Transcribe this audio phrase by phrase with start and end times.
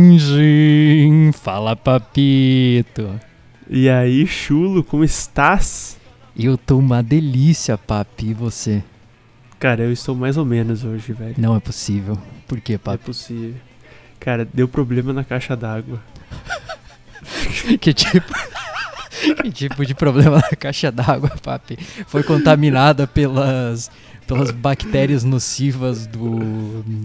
[0.00, 3.20] Seguidinho, fala papito.
[3.68, 5.96] E aí, chulo, como estás?
[6.36, 8.82] Eu tô uma delícia, papi, e você?
[9.58, 11.34] Cara, eu estou mais ou menos hoje, velho.
[11.38, 12.16] Não é possível.
[12.48, 13.04] Por que, É papi?
[13.04, 13.54] possível.
[14.18, 16.02] Cara, deu problema na caixa d'água.
[17.80, 18.32] que tipo...
[19.42, 21.78] que tipo de problema na caixa d'água, papi?
[22.06, 23.90] Foi contaminada pelas...
[24.26, 26.38] Pelas bactérias nocivas do,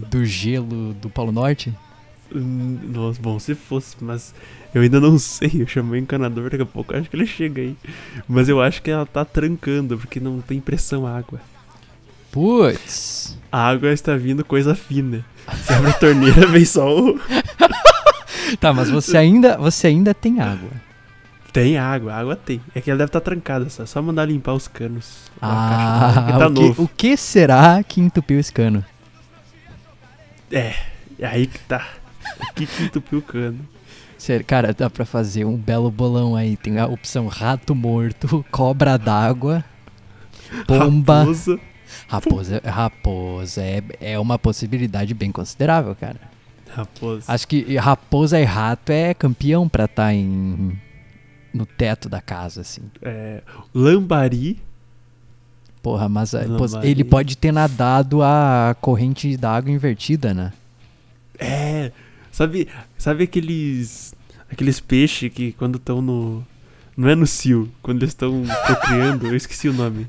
[0.08, 1.74] do gelo do Polo Norte?
[2.32, 4.32] Hum, Nossa, bom, se fosse, mas
[4.72, 5.50] eu ainda não sei.
[5.54, 7.76] Eu chamei o encanador, daqui a pouco acho que ele chega aí.
[8.28, 11.40] Mas eu acho que ela tá trancando, porque não tem pressão água.
[12.30, 13.36] Putz.
[13.50, 15.24] A água está vindo coisa fina.
[15.64, 17.18] Se abre a torneira, vem só o.
[18.60, 20.70] Tá, mas você ainda, você ainda tem água.
[21.56, 22.60] Tem água, água tem.
[22.74, 23.86] É que ela deve estar trancada, só.
[23.86, 25.30] Só mandar limpar os canos.
[25.40, 26.82] Caixa Ah, que tá o, que, novo.
[26.82, 28.84] o que será que entupiu esse cano?
[30.52, 30.74] É,
[31.18, 31.88] é aí que tá.
[32.42, 33.58] O que que entupiu o cano?
[34.18, 36.58] Sério, cara, dá pra fazer um belo bolão aí.
[36.58, 39.64] Tem a opção rato morto, cobra d'água,
[40.66, 41.20] pomba.
[41.20, 41.60] Raposa.
[42.06, 46.20] Raposa, raposa é, é uma possibilidade bem considerável, cara.
[46.74, 47.24] Raposa.
[47.32, 50.78] Acho que raposa e rato é campeão pra estar em
[51.56, 52.82] no teto da casa, assim.
[53.02, 53.42] É,
[53.74, 54.60] lambari.
[55.82, 56.86] Porra, mas pô, vai.
[56.86, 60.52] ele pode ter nadado a corrente da água invertida, né?
[61.38, 61.92] É.
[62.30, 64.14] Sabe, sabe aqueles.
[64.50, 66.44] Aqueles peixes que quando estão no.
[66.96, 70.06] Não é no cio, quando eles estão procriando, eu esqueci o nome.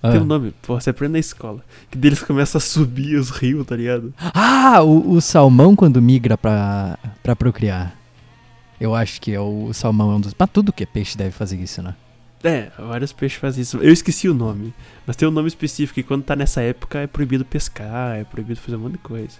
[0.00, 1.64] Tem um nome, pô, você aprende na escola.
[1.90, 4.14] Que deles começam a subir os rios, tá ligado?
[4.18, 7.95] Ah, o, o salmão quando migra pra, pra procriar.
[8.80, 10.34] Eu acho que é o salmão é um dos.
[10.38, 11.94] Mas tudo que é peixe deve fazer isso, né?
[12.44, 13.78] É, vários peixes fazem isso.
[13.78, 14.72] Eu esqueci o nome.
[15.06, 18.60] Mas tem um nome específico e quando tá nessa época é proibido pescar, é proibido
[18.60, 19.34] fazer um monte de coisa.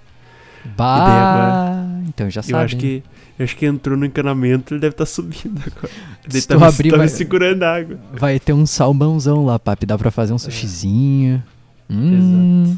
[0.76, 2.52] Bah, então já sabe.
[2.54, 3.02] eu acho que.
[3.38, 5.92] Eu acho que entrou no encanamento ele deve estar subindo agora.
[6.24, 7.98] Ele Se tá, tu me- abrir, tá me vai- segurando a água.
[8.14, 9.84] Vai ter um salmãozão lá, papi.
[9.86, 11.42] Dá pra fazer um sushizinho.
[11.88, 12.76] Hum,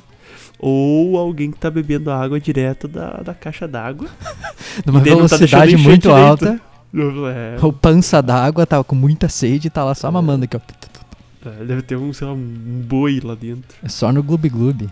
[0.59, 4.09] Ou alguém que tá bebendo a água direto da, da caixa d'água.
[4.85, 6.61] numa tá velocidade encher muito alta.
[7.35, 10.61] É, O pança d'água tava com muita sede e tá lá só mamando aqui, ó.
[11.49, 13.77] é, deve ter um, sei lá, um boi lá dentro.
[13.83, 14.89] É só no Gloob Gloob.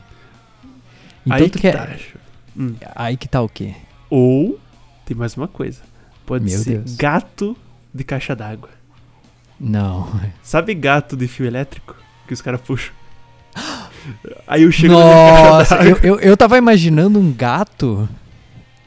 [1.25, 1.77] Então Aí tu que quer.
[1.77, 1.97] tá.
[2.57, 2.75] Hum.
[2.95, 3.75] Aí que tá o quê?
[4.09, 4.59] Ou,
[5.05, 5.81] tem mais uma coisa.
[6.25, 6.97] Pode Meu ser Deus.
[6.97, 7.57] gato
[7.93, 8.69] de caixa d'água.
[9.59, 10.09] Não.
[10.43, 11.97] Sabe gato de fio elétrico?
[12.29, 12.93] Que os caras puxam.
[14.47, 18.09] Aí eu chego Nossa, eu, eu, eu tava imaginando um gato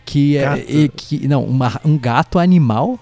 [0.06, 0.42] que é.
[0.44, 0.64] Gato.
[0.72, 2.98] e que, não, uma- um gato animal,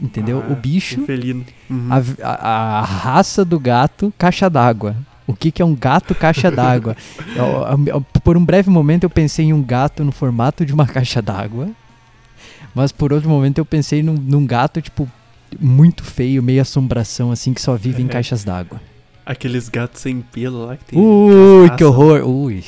[0.00, 0.42] entendeu?
[0.48, 1.44] Ah, o bicho, Um felino.
[1.70, 1.88] Uhum.
[1.90, 4.96] a, a- a raça do gato, caixa d'água.
[5.26, 6.96] O que, que é um gato caixa d'água?
[8.24, 11.68] Por um breve momento eu pensei em um gato no formato de uma caixa d'água.
[12.74, 15.08] Mas por outro momento eu pensei num, num gato, tipo,
[15.58, 18.08] muito feio, meio assombração, assim, que só vive em É.
[18.08, 18.80] caixas d'água.
[19.30, 20.98] Aqueles gatos sem pelo lá que tem.
[20.98, 22.22] Ui, que horror.
[22.26, 22.64] Ui.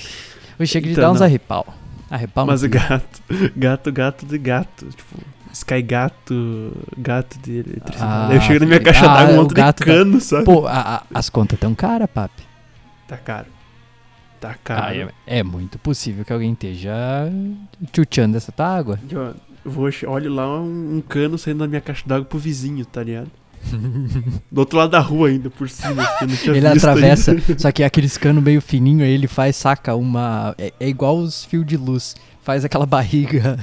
[0.58, 1.26] Ui, chega de Então, dar uns não.
[1.26, 1.66] arrepal.
[2.10, 3.22] Arrepal Mas gato,
[3.56, 4.86] gato, gato de gato.
[4.86, 5.16] Tipo,
[5.52, 7.98] Sky gato, gato de eletricidade.
[8.00, 10.44] Ah, eu chego na minha caixa ah, d'água, um monte de cano, sabe?
[10.44, 12.42] Pô, a- a- as contas tão caras, papi.
[13.08, 13.46] Tá caro.
[14.40, 14.84] Tá caro.
[14.86, 14.94] Ah,
[15.26, 16.92] é, é muito possível que alguém esteja
[17.94, 18.98] chuteando essa água.
[19.10, 19.34] Eu
[19.64, 23.02] eu vou, olho lá um, um cano saindo da minha caixa d'água pro vizinho, tá
[23.02, 23.30] ligado?
[24.50, 26.02] Do outro lado da rua ainda, por cima.
[26.02, 27.58] assim, eu não tinha Ele atravessa, ainda.
[27.58, 30.54] só que aqueles cano meio fininho, aí ele faz, saca, uma.
[30.58, 32.16] É, é igual os fios de luz.
[32.42, 33.58] Faz aquela barriga.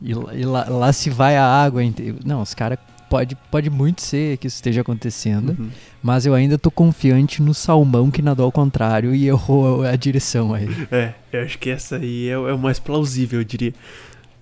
[0.00, 1.82] e lá, e lá- lá se vai a água.
[2.24, 2.78] Não, os caras.
[3.08, 5.50] Pode, pode muito ser que isso esteja acontecendo.
[5.58, 5.68] Uhum.
[6.02, 10.54] Mas eu ainda tô confiante no salmão que nadou ao contrário e errou a direção
[10.54, 10.66] aí.
[10.90, 13.74] É, eu acho que essa aí é, o- é o mais plausível, eu diria.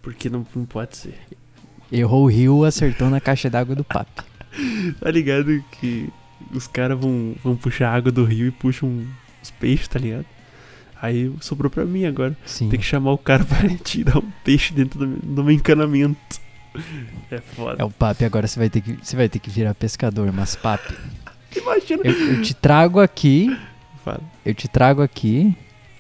[0.01, 1.15] Porque não, não pode ser.
[1.93, 4.23] Errou o rio, acertou na caixa d'água do papi.
[5.01, 6.09] Tá ligado que
[6.53, 9.07] os caras vão, vão puxar água do rio e puxam
[9.43, 10.25] os peixes, tá ligado?
[11.01, 12.37] Aí sobrou pra mim agora.
[12.45, 12.69] Sim.
[12.69, 16.19] Tem que chamar o cara pra tirar um peixe dentro do, meu- do meu encanamento.
[17.31, 17.81] É foda.
[17.83, 20.57] É o papi, agora você vai ter que, você vai ter que virar pescador, mas
[20.57, 20.95] papi.
[21.57, 22.03] Imagina.
[22.05, 23.57] Eu, eu te trago aqui,
[24.05, 24.21] Fala.
[24.45, 25.57] eu te trago aqui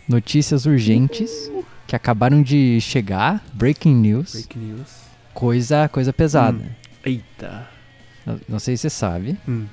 [0.09, 1.51] notícias urgentes
[1.87, 5.00] que acabaram de chegar, breaking news, Fake news.
[5.35, 6.59] Coisa, coisa pesada.
[6.59, 6.69] Hum.
[7.05, 7.69] Eita.
[8.27, 9.65] Não, não sei se você sabe, Hum.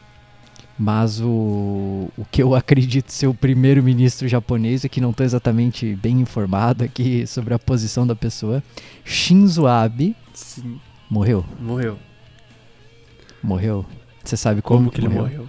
[0.80, 5.96] mas o, o que eu acredito ser o primeiro-ministro japonês, é que não tô exatamente
[5.96, 8.64] bem informado aqui sobre a posição da pessoa,
[9.04, 10.80] Shinzo Abe, Sim.
[11.10, 11.98] morreu, Morreu.
[13.44, 13.86] morreu.
[14.24, 15.48] Você sabe como, Como que ele morreu?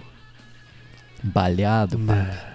[1.23, 2.48] Baleado, pá.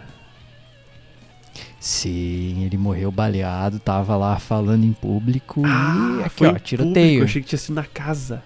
[1.86, 6.94] Sim, ele morreu baleado, tava lá falando em público e aqui, foi ó, tiroteio.
[6.94, 8.42] público, Eu achei que tinha sido na casa.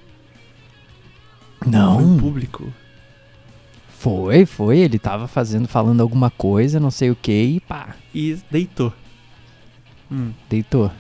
[1.61, 2.73] Foi em Não, público.
[3.97, 8.37] foi, foi, ele tava fazendo, falando alguma coisa, não sei o que, e pá, E
[8.51, 8.93] deitou.
[10.11, 10.33] Hum.
[10.51, 10.91] deitou.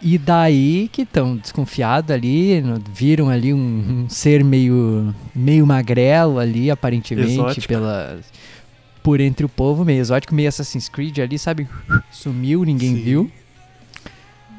[0.00, 6.70] E daí que estão desconfiados ali, viram ali um, um ser meio, meio magrelo ali,
[6.70, 7.66] aparentemente, Exótico.
[7.66, 8.20] pela,
[9.02, 11.68] por entre o povo, meio exótico, meio Assassin's Creed ali, sabe?
[12.10, 13.02] Sumiu, ninguém Sim.
[13.02, 13.30] viu.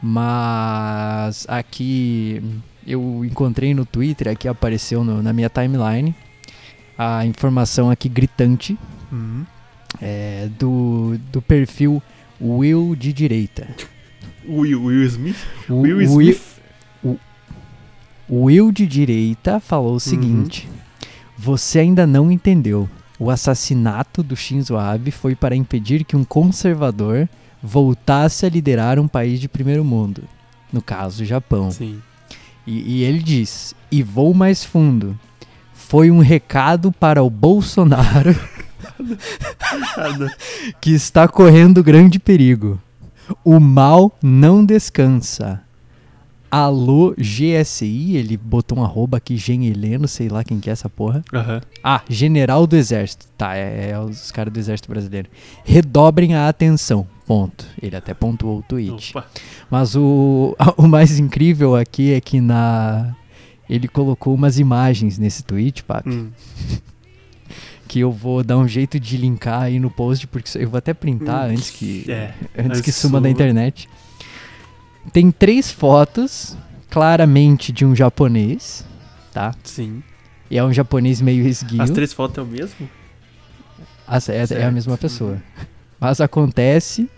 [0.03, 2.41] Mas aqui
[2.85, 6.15] eu encontrei no Twitter, aqui apareceu no- na minha timeline,
[6.97, 8.77] a informação aqui gritante
[9.13, 9.43] Hum.
[10.01, 12.01] é, do, do perfil
[12.41, 13.67] Will de direita.
[14.47, 15.37] Will, Will Smith?
[15.69, 16.59] O Will Will, Smith?
[17.03, 20.67] o Will de direita falou o seguinte:
[21.37, 22.89] Você ainda não entendeu.
[23.21, 27.29] O assassinato do Shinzo Abe foi para impedir que um conservador
[27.61, 30.23] voltasse a liderar um país de primeiro mundo,
[30.73, 31.69] no caso, o Japão.
[31.69, 32.01] Sim.
[32.65, 35.15] E, e ele diz: E vou mais fundo.
[35.71, 38.35] Foi um recado para o Bolsonaro
[40.81, 42.81] que está correndo grande perigo.
[43.45, 45.61] O mal não descansa.
[46.51, 50.89] Alô GSI, ele botou um arroba aqui, Gen Heleno, sei lá quem que é essa
[50.89, 51.23] porra.
[51.33, 51.61] Aham.
[51.81, 53.25] Ah, General do Exército.
[53.37, 55.29] Tá, é, é os caras do Exército Brasileiro.
[55.63, 57.07] Redobrem a atenção.
[57.25, 57.65] Ponto.
[57.81, 59.11] Ele até pontuou o tweet.
[59.17, 59.25] Opa.
[59.69, 63.15] Mas o, o mais incrível aqui é que na.
[63.69, 66.31] Ele colocou umas imagens nesse tweet, papi, Hum.
[67.87, 70.93] que eu vou dar um jeito de linkar aí no post, porque eu vou até
[70.93, 72.03] printar Hum, antes que.
[72.11, 73.87] é, antes antes que suma da internet.
[75.11, 75.75] Tem três
[76.89, 78.85] claramente de um japonês,
[79.33, 79.53] tá?
[79.63, 80.03] Sim.
[80.49, 81.81] E é um japonês meio esguio.
[81.81, 82.89] As três fotos é o mesmo?
[84.07, 85.41] Ah, é, é a mesma pessoa.
[85.99, 87.09] Mas acontece.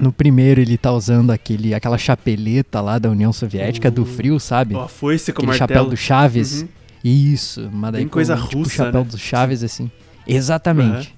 [0.00, 4.06] No primeiro ele tá usando aquele, aquela chapeleta lá da União Soviética, do Uh.
[4.06, 4.74] frio, sabe?
[4.74, 5.68] Ó, foi esse com aquele martelo.
[5.78, 6.62] chapéu do Chaves.
[6.62, 6.68] Uhum.
[7.04, 9.10] Isso, mas daí Bem coisa com, tipo, russa, o chapéu né?
[9.10, 9.90] do Chaves, assim.
[10.26, 11.14] Exatamente.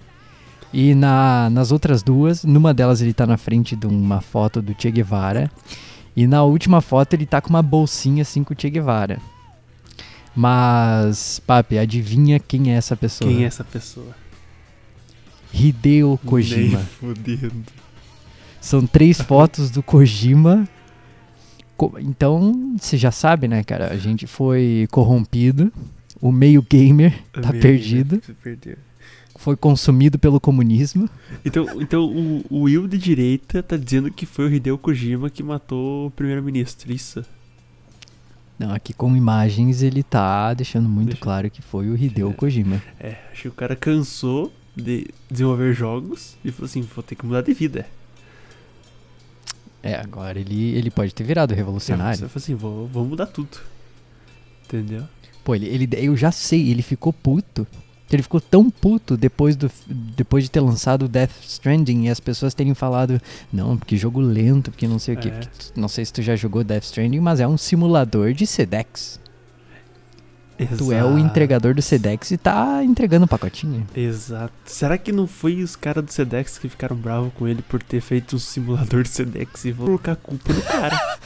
[0.73, 4.75] E na, nas outras duas, numa delas ele tá na frente de uma foto do
[4.77, 5.51] Che Guevara.
[6.15, 9.19] E na última foto ele tá com uma bolsinha assim com o Che Guevara.
[10.35, 13.31] Mas, papi, adivinha quem é essa pessoa?
[13.31, 14.15] Quem é essa pessoa?
[15.53, 16.79] Hideo Kojima.
[16.79, 17.65] Nem fudendo.
[18.61, 20.69] São três fotos do Kojima.
[22.01, 23.93] Então, você já sabe, né, cara?
[23.93, 25.73] A gente foi corrompido.
[26.21, 28.21] O meio gamer tá Meio, perdido.
[28.25, 28.77] Se perdeu.
[29.39, 31.09] Foi consumido pelo comunismo.
[31.45, 35.43] Então, então o, o Will de direita tá dizendo que foi o Hideo Kojima que
[35.43, 37.25] matou o primeiro-ministro, isso?
[38.59, 42.33] Não, aqui com imagens ele tá deixando muito Deixa- claro que foi o Hideo É.
[42.33, 42.83] Kojima.
[42.99, 47.25] É, acho que o cara cansou de desenvolver jogos e falou assim, vou ter que
[47.27, 47.87] mudar de vida.
[49.83, 52.19] É, agora ele, ele pode ter virado revolucionário.
[52.19, 53.59] falou assim, vou, vou mudar tudo.
[54.65, 55.05] Entendeu?
[55.45, 57.67] Pô, ele, ele, eu já sei, ele ficou puto.
[58.11, 62.21] Ele ficou tão puto depois, do, depois de ter lançado o Death Stranding e as
[62.21, 63.21] pessoas terem falado,
[63.53, 65.29] não, porque jogo lento, porque não sei o que.
[65.29, 65.41] É.
[65.75, 69.19] Não sei se tu já jogou Death Stranding, mas é um simulador de Sedex.
[70.79, 71.19] Tu é o Exato.
[71.19, 73.87] entregador do Sedex e tá entregando um pacotinho.
[73.95, 74.55] Exato.
[74.65, 78.01] Será que não foi os caras do Sedex que ficaram bravos com ele por ter
[78.01, 80.97] feito um simulador de Sedex e vou colocar a culpa no cara?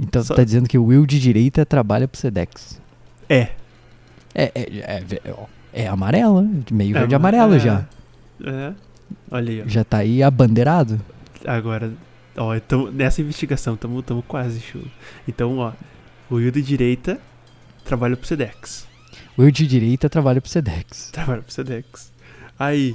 [0.00, 2.80] Então Só- tu tá dizendo que o Will de direita trabalha pro Sedex.
[3.28, 3.50] é.
[4.34, 7.58] É, é, é, ve- ó, é amarela, meio É, verde mas- amarelo é.
[7.58, 7.86] já.
[8.44, 8.72] É.
[9.30, 9.68] Olha aí, ó.
[9.68, 11.00] Já tá aí abandeirado.
[11.46, 11.92] Agora,
[12.36, 14.90] ó, então, nessa investigação, tamo, tamo quase, chulo.
[15.26, 15.72] Então, ó,
[16.30, 17.18] o Will de direita
[17.84, 18.86] trabalha pro Sedex.
[19.36, 21.10] O Will de direita trabalha pro Sedex.
[21.12, 22.12] Trabalha pro Sedex.
[22.58, 22.94] Aí,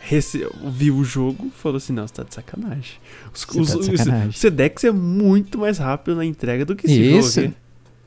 [0.00, 0.46] rece...
[0.70, 2.94] viu o jogo, falou assim, não, você tá de sacanagem.
[3.34, 4.28] Os, Você os- tá de os- sacanagem.
[4.28, 7.40] o Sedex é muito mais rápido na entrega do que esse Isso.
[7.40, 7.56] jogo aqui.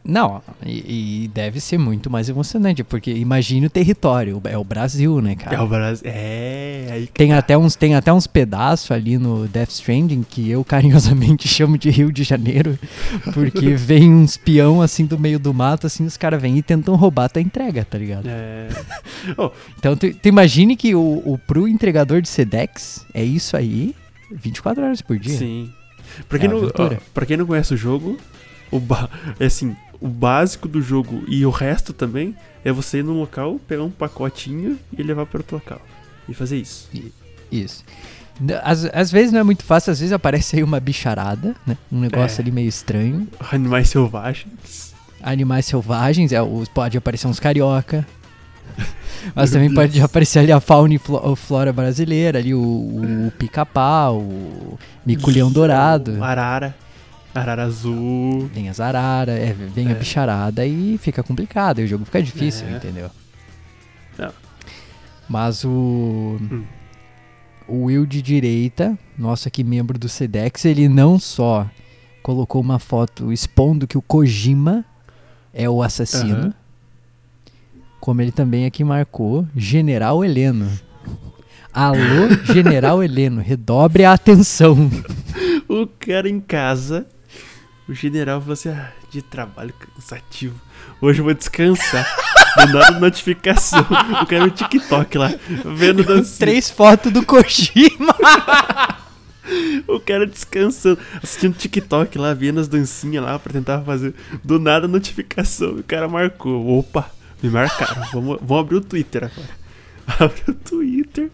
[0.03, 5.21] Não, e, e deve ser muito mais emocionante, porque imagine o território, é o Brasil,
[5.21, 5.55] né, cara?
[5.55, 6.03] É o Brasil.
[6.05, 7.37] É, aí Tem tá.
[7.37, 11.89] até uns, tem até uns pedaços ali no Death Stranding que eu carinhosamente chamo de
[11.89, 12.77] Rio de Janeiro,
[13.33, 16.95] porque vem uns peão assim do meio do mato, assim, os caras vêm e tentam
[16.95, 18.25] roubar a tua entrega, tá ligado?
[18.27, 18.69] É.
[19.77, 23.95] Então tu, tu imagine que o, o pro entregador de Sedex é isso aí,
[24.31, 25.37] 24 horas por dia.
[25.37, 25.71] Sim.
[26.27, 28.17] Pra quem, É não, ó, pra quem não conhece o jogo,
[28.71, 29.09] o ba...
[29.39, 33.59] é assim, o básico do jogo e o resto também é você ir no local,
[33.67, 35.81] pegar um pacotinho e levar para outro local.
[36.27, 36.89] E fazer isso.
[37.51, 37.83] Isso.
[38.63, 41.77] Às, às vezes não é muito fácil, às vezes aparece aí uma bicharada, né?
[41.91, 42.41] Um negócio É.
[42.41, 43.27] ali meio estranho.
[43.51, 44.93] Animais selvagens.
[45.21, 48.07] Animais selvagens, é, os- pode aparecer uns carioca.
[49.35, 49.79] Mas também Deus.
[49.79, 55.51] pode aparecer ali a fauna e flo- flora brasileira, ali o, o pica-pau, o mico-leão
[55.51, 56.75] dourado, O Arara.
[57.33, 58.49] Arara azul.
[58.53, 59.95] vem as araras, é, vem a É.
[59.95, 62.75] bicharada e fica complicado, e o jogo fica difícil, É.
[62.77, 63.09] entendeu?
[64.17, 64.31] Não.
[65.29, 66.37] Mas o...
[66.41, 66.63] Hum.
[67.67, 71.65] O Will de direita, nosso aqui membro do Sedex, ele não só
[72.21, 74.83] colocou uma foto expondo que o Kojima
[75.53, 76.53] é o assassino, Aham.
[78.01, 80.69] como ele também aqui marcou General Heleno.
[81.73, 84.75] Alô, General Heleno, redobre a atenção.
[85.69, 87.07] O cara em casa,
[87.87, 90.59] o general falou assim: ah, de trabalho cansativo.
[90.99, 92.05] Hoje eu vou descansar.
[92.67, 93.85] Do nada notificação.
[94.21, 95.33] O cara no TikTok lá,
[95.75, 96.37] vendo dancinha.
[96.39, 98.15] Três fotos do Kojima.
[99.87, 104.13] O cara descansando, assistindo TikTok lá, vendo as dancinhas lá pra tentar fazer.
[104.43, 105.77] Do nada notificação.
[105.77, 106.79] O cara marcou.
[106.79, 107.11] Opa,
[107.41, 108.03] me marcaram.
[108.13, 109.49] Vamos, vamos abrir o Twitter agora.
[110.25, 111.29] Abre o Twitter.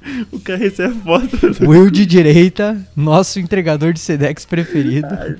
[0.32, 1.36] O cara recebe foto.
[1.68, 5.36] Will de direita, nosso entregador de Sedex preferido, Ai,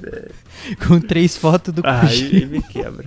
[0.86, 2.46] com três fotos do Aí Kojima.
[2.46, 3.06] me quebra.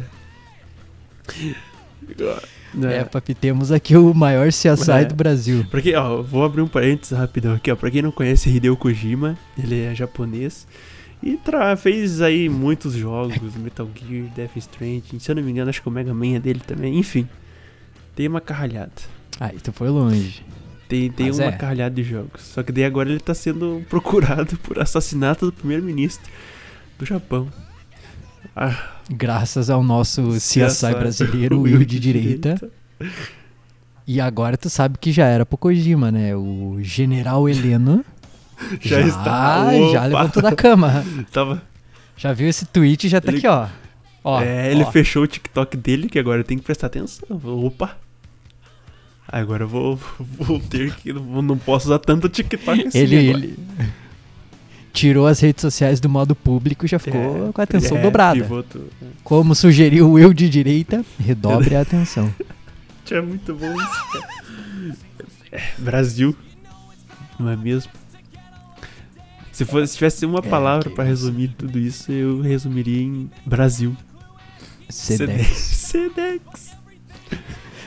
[2.89, 5.05] É, papi, temos aqui o maior CSI É.
[5.05, 5.65] do Brasil.
[5.69, 7.75] Pra quem, ó, vou abrir um parênteses rapidão aqui, ó.
[7.75, 10.65] Pra quem não conhece Hideo Kojima, ele é japonês.
[11.21, 15.69] E tra fez aí muitos jogos, Metal Gear, Death Stranding, se eu não me engano,
[15.69, 16.97] acho que o Mega Man é dele também.
[16.97, 17.27] Enfim,
[18.15, 18.91] tem uma carralhada.
[19.39, 20.43] Aí tu foi longe.
[20.91, 21.51] Tem, tem Mas uma é.
[21.53, 22.41] carralhada de jogos.
[22.41, 26.29] Só que daí agora ele tá sendo procurado por assassinato do primeiro-ministro
[26.99, 27.47] do Japão.
[28.53, 28.75] Ah,
[29.09, 32.71] Graças ao nosso CSI CSI brasileiro, o Will de direita.
[34.05, 36.35] E agora tu sabe que já era pro Kojima, né?
[36.35, 38.03] O General Heleno
[38.81, 39.71] Já está.
[39.93, 41.05] já levantou da cama.
[41.31, 41.61] Tava,
[42.17, 43.67] Já viu esse tweet e já tá Ele- aqui, ó.
[44.25, 44.91] ó é, ele ó.
[44.91, 47.27] fechou o TikTok dele, que agora tem que prestar atenção.
[47.45, 47.97] Opa!
[49.31, 51.13] Agora eu vou, vou ter que.
[51.13, 52.97] Não, posso usar tanto TikTok assim.
[52.97, 53.45] Ele, agora.
[53.45, 53.59] ele
[54.93, 58.01] tirou as redes sociais do modo público e já ficou É, com a atenção é,
[58.01, 58.41] dobrada.
[58.41, 58.89] pivoto.
[59.23, 62.33] Como sugeriu o Will de direita, redobre a atenção.
[63.09, 64.23] É muito bom isso.
[65.51, 66.33] É, Brasil.
[67.37, 67.91] Não é mesmo?
[69.51, 71.01] Se, fosse, se tivesse uma É, palavra isso.
[71.01, 73.93] resumir tudo isso, eu resumiria em Brasil.
[74.87, 75.45] Sedex.
[75.57, 76.71] Sedex.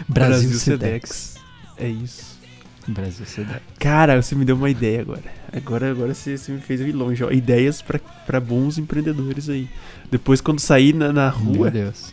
[0.07, 1.34] Brasil Sedex.
[1.77, 2.39] É isso.
[2.87, 3.61] Brasil Sedex.
[3.79, 5.23] Cara, você me deu uma ideia agora.
[5.53, 7.25] Agora, agora você, você me fez ir longe.
[7.25, 7.31] Ó.
[7.31, 9.69] Ideias pra, pra bons empreendedores aí.
[10.11, 12.13] Depois, quando sair na, na rua, Meu Deus.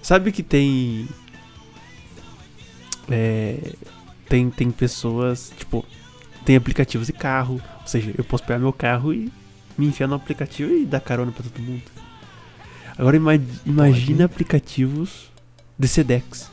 [0.00, 1.08] sabe que tem.
[3.10, 3.58] É,
[4.28, 5.84] tem, tem pessoas, tipo,
[6.44, 7.60] tem aplicativos de carro.
[7.80, 9.32] Ou seja, eu posso pegar meu carro e
[9.76, 11.82] me enfiar no aplicativo e dar carona pra todo mundo.
[12.96, 13.32] Agora ima-
[13.66, 15.30] imagina aplicativos
[15.76, 16.51] de Sedex.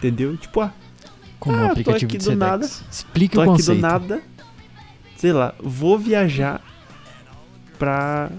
[0.00, 0.36] Entendeu?
[0.36, 0.72] Tipo, ah,
[1.38, 2.38] Como Ah, o tô aplicativo aqui de do Sedex.
[2.38, 2.66] nada.
[2.90, 3.78] Explique tô o aqui conceito.
[3.78, 4.20] do nada.
[5.16, 6.60] Sei lá, vou viajar
[7.78, 8.30] pra,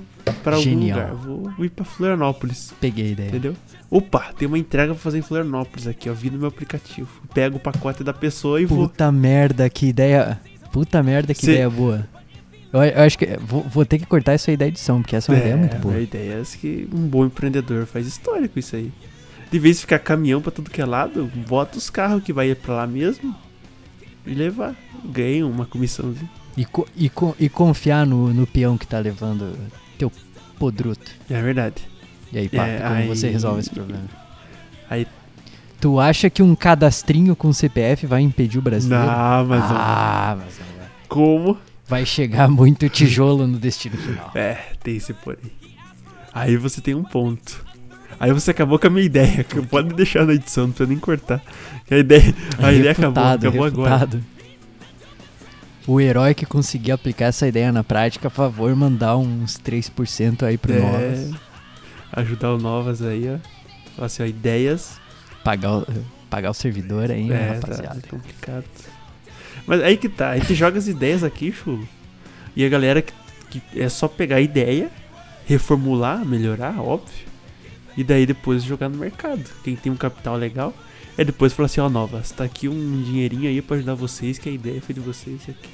[0.43, 1.13] pra algum lugar.
[1.15, 2.73] Vou, vou ir pra Florianópolis.
[2.79, 3.27] Peguei a ideia.
[3.29, 3.55] Entendeu?
[3.89, 6.13] Opa, tem uma entrega pra fazer em Florianópolis aqui, ó.
[6.13, 7.09] Vi no meu aplicativo.
[7.33, 8.87] Pego o pacote da pessoa e vou.
[8.87, 10.39] Puta merda, que ideia.
[10.71, 12.07] Puta merda, que Cê- ideia boa.
[12.71, 13.25] Eu, eu acho que.
[13.45, 15.75] Vou, vou ter que cortar isso aí da edição, porque essa é uma ideia muito
[15.77, 15.95] boa.
[15.95, 18.91] A ideia é que um bom empreendedor faz história com isso aí.
[19.51, 22.55] De vez de ficar caminhão pra tudo que é lado, bota os carros que vai
[22.55, 23.35] pra lá mesmo
[24.25, 24.75] e levar.
[25.05, 26.29] Ganha uma comissãozinha.
[26.55, 29.57] E, co- e, co- e confiar no, no peão que tá levando
[29.97, 30.11] teu
[30.57, 31.11] podruto.
[31.29, 31.83] É verdade.
[32.31, 34.03] E aí, Pato, É, como aí- você resolve esse problema?
[34.89, 35.05] Aí.
[35.79, 39.03] Tu acha que um cadastrinho com CPF vai impedir o brasileiro?
[39.05, 39.75] Não, mas não.
[39.77, 40.87] ah, mas não vai.
[41.09, 41.57] como?
[41.87, 44.31] vai chegar muito tijolo no destino final.
[44.33, 45.51] É, tem esse porém.
[46.33, 47.65] Aí você tem um ponto.
[48.21, 50.99] Aí você acabou com a minha ideia, que pode deixar na edição, não precisa nem
[50.99, 51.41] cortar.
[51.89, 53.89] A ideia, a ideia acabou, Refutado, acabou agora.
[53.97, 54.23] refutado.
[55.87, 60.55] O herói que conseguir aplicar essa ideia na prática, a favor, mandar uns 3% aí
[60.55, 61.31] pro É, Novas.
[62.13, 63.23] ajudar o Novas aí,
[63.97, 64.05] ó.
[64.05, 64.99] Assim, ó, ideias.
[65.43, 65.87] Pagar o,
[66.29, 67.99] pagar o servidor aí, né, é, rapaziada?
[68.01, 68.65] tá complicado.
[69.65, 71.87] Mas aí que tá, a gente joga as ideias aqui, chulo.
[72.55, 73.11] E a galera que,
[73.49, 74.91] que é só pegar a ideia,
[75.47, 77.30] reformular, melhorar, óbvio.
[77.97, 79.43] E daí depois jogar no mercado.
[79.63, 80.73] Quem tem um capital legal,
[81.17, 84.47] é depois falar assim, ó, Novas, tá aqui um dinheirinho aí pra ajudar vocês, que
[84.47, 85.69] a ideia foi de vocês aqui.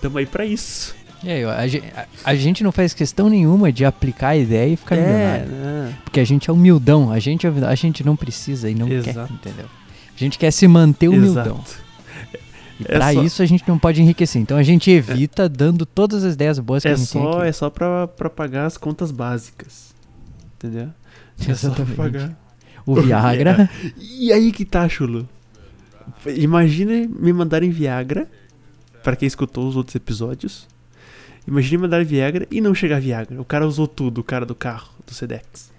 [0.00, 0.94] Tamo aí pra isso.
[1.22, 4.36] E aí, ó, a, gen- a- a gente não faz questão nenhuma de aplicar a
[4.36, 5.46] ideia e ficar é, milionário.
[5.48, 5.98] né?
[6.04, 9.26] Porque a gente é humildão, a gente, é a gente não precisa e não Exato.
[9.28, 9.66] quer, entendeu?
[9.66, 11.56] A gente quer se manter humildão.
[11.66, 11.88] Exato.
[12.80, 14.40] E É pra só- isso a gente não pode enriquecer.
[14.40, 17.38] Então a gente evita dando todas as ideias boas que a É gente tem só,
[17.40, 17.48] aqui.
[17.48, 19.92] é só pra, pra pagar as contas básicas.
[20.56, 20.88] Entendeu?
[21.46, 22.36] É Exatamente.
[22.86, 23.70] o Viagra.
[24.00, 25.28] E aí que tá, chulo.
[26.26, 28.28] Imagine me mandarem Viagra,
[29.02, 30.66] para quem escutou os outros episódios.
[31.46, 33.40] Imagine mandar Viagra e não chegar Viagra.
[33.40, 35.70] O cara usou tudo, o cara do carro, do Sedex.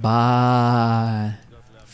[0.00, 1.34] Bah.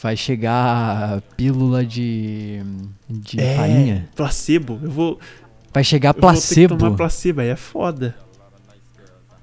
[0.01, 2.61] Vai chegar pílula de.
[3.09, 4.09] de É, farinha.
[4.15, 4.79] Placebo.
[4.83, 5.21] Eu vou.
[5.73, 6.77] Vai chegar eu vou ter que placebo.
[6.77, 8.17] tomar placebo, aí é foda.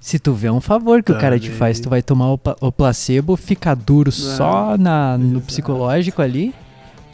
[0.06, 2.40] Se tu vê é um favor que o cara te faz, tu vai tomar o,
[2.62, 5.46] o placebo, fica duro só na, no exato.
[5.48, 6.54] psicológico ali,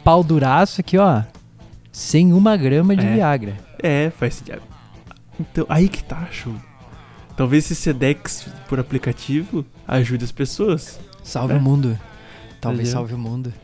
[0.04, 1.22] pau duraço aqui, ó.
[1.90, 3.14] Sem uma grama de É.
[3.14, 3.56] Viagra.
[3.82, 4.60] É, faz sentido.
[5.40, 6.60] Então, aí que tá, chulo.
[7.34, 11.00] Talvez esse Sedex por aplicativo ajude as pessoas.
[11.24, 11.56] Salve É.
[11.56, 11.98] o mundo.
[12.60, 12.92] Talvez Entendeu?
[12.92, 13.54] salve o mundo.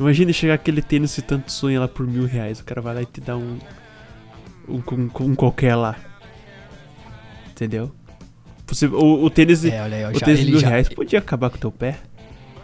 [0.00, 2.58] Imagina chegar aquele tênis que tanto sonha lá por mil reais.
[2.60, 3.58] O cara vai lá e te dá um.
[4.66, 5.94] Um, um, um qualquer lá.
[7.50, 7.92] Entendeu?
[8.68, 11.50] Você, o, o tênis, É, aí, o já, tênis de mil já- reais podia acabar
[11.50, 11.96] com o teu pé.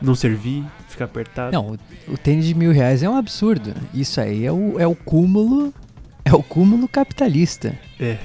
[0.03, 1.53] Não servir, ficar apertado.
[1.53, 3.73] Não, o, o tênis de mil reais é um absurdo.
[3.95, 5.73] Isso aí é o, é o cúmulo.
[6.25, 7.79] É o cúmulo capitalista.
[7.99, 8.19] É,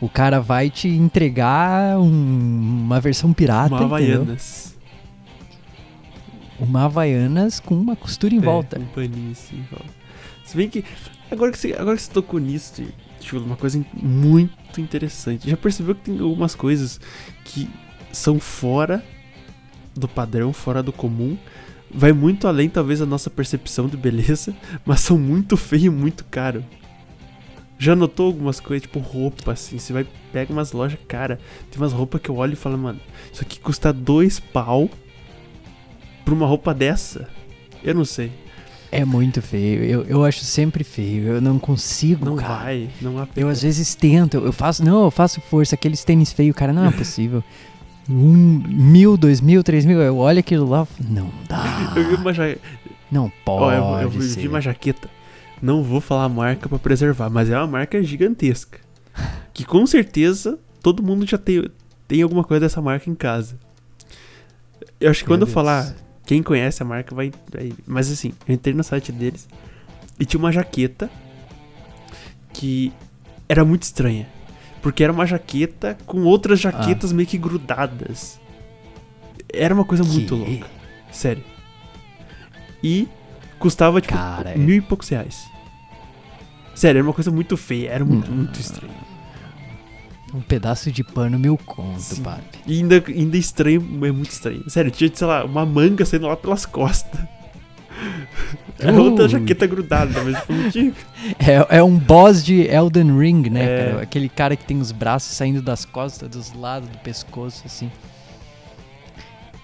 [0.00, 4.16] O cara vai te entregar um- uma versão pirata, uma entendeu?
[4.22, 4.74] Havaianas.
[6.58, 8.78] Uma Havaianas com uma costura em É, volta.
[8.78, 9.90] Um paninho assim em volta.
[10.44, 10.84] Se bem que.
[11.30, 12.82] Agora que você, agora que você tocou nisso,
[13.24, 15.48] Chulo, uma coisa muito interessante.
[15.48, 17.00] Já percebeu que tem algumas coisas
[17.44, 17.68] que
[18.12, 19.04] são fora
[19.94, 21.36] do padrão, fora do comum.
[21.90, 24.54] Vai muito além, talvez, da nossa percepção de beleza,
[24.84, 26.64] mas são muito feio e muito caro.
[27.78, 29.78] Já notou algumas coisas, tipo roupa, assim?
[29.78, 31.38] Você vai, pega umas lojas, cara.
[31.70, 33.00] Tem umas roupas que eu olho e falo, mano,
[33.32, 34.88] isso aqui custa dois pau
[36.24, 37.28] pra uma roupa dessa.
[37.82, 38.32] Eu não sei.
[38.94, 39.82] É muito feio.
[39.84, 41.26] Eu, eu acho sempre feio.
[41.28, 42.54] Eu não consigo, Não cara.
[42.64, 46.32] vai, não há Eu às vezes tento, eu faço, não, eu faço força, aqueles tênis
[46.32, 47.42] feios, cara, não é possível.
[48.08, 51.92] Um mil, dois mil, três mil, eu olho aquilo lá, eu falo, não dá.
[51.96, 52.56] Eu vi uma, ja...
[53.10, 55.08] Não Ó, eu, pode eu vi uma jaqueta.
[55.62, 58.78] Não vou falar a marca pra preservar, mas é uma marca gigantesca.
[59.52, 61.64] Que com certeza todo mundo já tem,
[62.08, 63.56] tem alguma coisa dessa marca em casa.
[65.00, 65.54] Eu acho que Meu quando eu Deus.
[65.54, 65.94] falar,
[66.26, 67.72] quem conhece a marca vai, vai.
[67.86, 69.48] Mas assim, eu entrei no site deles
[70.18, 71.10] e tinha uma jaqueta
[72.52, 72.92] que
[73.48, 74.26] era muito estranha.
[74.82, 78.38] Porque era uma jaqueta com outras jaquetas meio que grudadas.
[79.52, 80.50] Era uma coisa muito Que?
[80.50, 80.66] louca.
[81.10, 81.42] Sério.
[82.82, 83.08] E
[83.58, 85.42] custava, tipo, Cara, é- mil e poucos reais.
[86.74, 87.90] Sério, era uma coisa muito feia.
[87.90, 88.34] Era muito, Hum.
[88.34, 88.92] muito estranho.
[90.34, 92.22] Um pedaço de pano mil conto, Sim.
[92.22, 92.58] papi.
[92.66, 94.68] E ainda, ainda estranho, é muito estranho.
[94.68, 97.20] Sério, tinha, sei lá, uma manga saindo lá pelas costas.
[98.98, 99.28] Outra Uh.
[99.28, 100.92] jaqueta grudada, mas tipo, não tinha.
[101.38, 103.90] É, é um boss de Elden Ring, né, É.
[103.92, 104.02] cara?
[104.02, 107.90] Aquele cara que tem os braços saindo das costas, dos lados do pescoço, assim.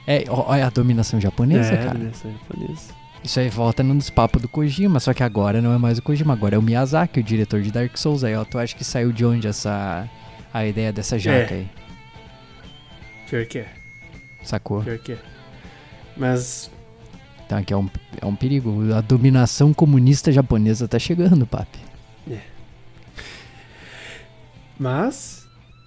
[0.07, 1.99] É, olha a dominação japonesa, é, cara.
[1.99, 3.01] nessa japonesa.
[3.23, 6.33] Isso aí volta nos papos do Kojima, só que agora não é mais o Kojima,
[6.33, 8.25] agora é o Miyazaki, o diretor de Dark Souls.
[8.25, 10.09] Aí, ó, tu acha que saiu de onde essa
[10.53, 11.59] a ideia dessa jaca É.
[11.59, 11.69] aí?
[13.29, 13.69] Pior que é,
[14.43, 14.83] Sacou?
[14.83, 15.19] pior que é.
[16.17, 16.71] Mas,
[17.47, 17.89] Então aqui é um,
[18.21, 18.93] é um perigo.
[18.95, 21.79] A dominação comunista japonesa tá chegando, papi.
[24.79, 25.47] mas,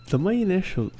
[0.09, 0.91] tamo aí, né, show?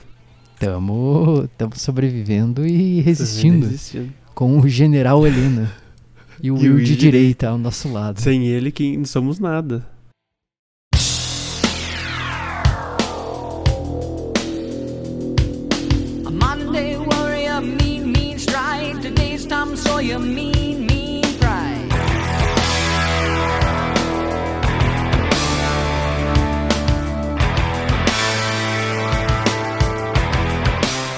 [0.60, 4.13] Tamo, tamo sobrevivendo e resistindo Resistindo.
[4.34, 5.71] com o general Helena.
[6.41, 8.19] E o Will de direita ao nosso lado.
[8.19, 9.88] Sem ele, que não somos nada.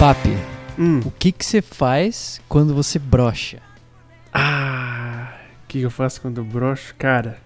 [0.05, 0.37] Papi,
[0.77, 0.99] Hum.
[1.03, 3.57] o que que você faz quando você brocha?
[4.31, 5.29] Ah,
[5.63, 6.93] o que eu faço quando eu broxo?
[6.95, 7.39] Cara.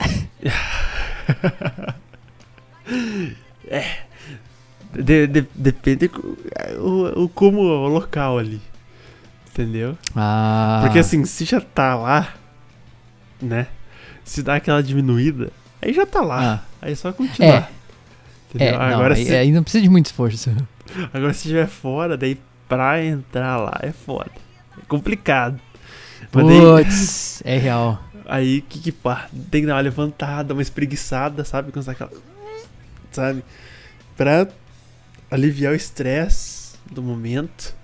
[3.68, 3.84] é.
[4.94, 6.10] De- de- depende
[6.78, 8.62] o, o como o local ali.
[9.50, 9.98] Entendeu?
[10.16, 12.32] Ah, Porque assim, se já tá lá,
[13.42, 13.66] né?
[14.24, 16.54] Se dá aquela diminuída, aí já tá lá.
[16.54, 17.54] Ah, Aí é só continuar.
[17.54, 17.68] é,
[18.54, 18.72] Entendeu?
[18.78, 20.50] não, agora, aí, se, aí não precisa de muito esforço.
[21.12, 24.30] Agora se estiver fora, daí pra entrar lá é foda.
[24.78, 25.60] É complicado.
[26.30, 28.02] Putz, é real.
[28.26, 31.70] Aí, que que pá, tem que dar uma levantada, uma espreguiçada, sabe?
[31.70, 32.10] Quando aquela...
[33.12, 33.44] Sabe?
[34.16, 34.48] Pra
[35.30, 37.74] aliviar o estresse do momento.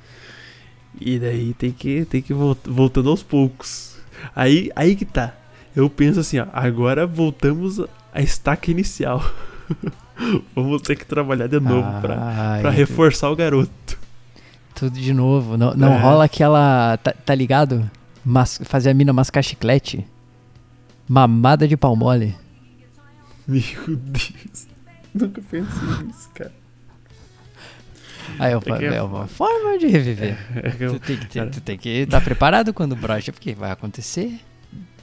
[1.00, 3.96] E daí tem que, tem que vol- voltando aos poucos.
[4.34, 5.34] Aí, aí que tá.
[5.76, 7.80] Eu penso assim, ó, agora voltamos
[8.12, 9.22] à estaca inicial.
[10.54, 13.98] Vamos ter que trabalhar de novo pra, Ai, pra reforçar o garoto.
[14.74, 15.56] Tudo de novo.
[15.56, 15.98] Não, não É.
[15.98, 16.96] rola aquela.
[16.98, 17.90] Tá, tá ligado?
[18.24, 20.06] Mas, fazer a mina mascar chiclete.
[21.08, 22.34] Mamada de pau mole.
[23.48, 23.62] Meu
[23.96, 24.68] Deus.
[25.14, 26.52] Nunca pensei nisso, cara.
[28.38, 30.38] Aí eu É falei, é é uma forma de reviver.
[30.54, 33.70] É eu- Tu tem que ter- tu tem que estar preparado quando brocha, porque vai
[33.72, 34.38] acontecer.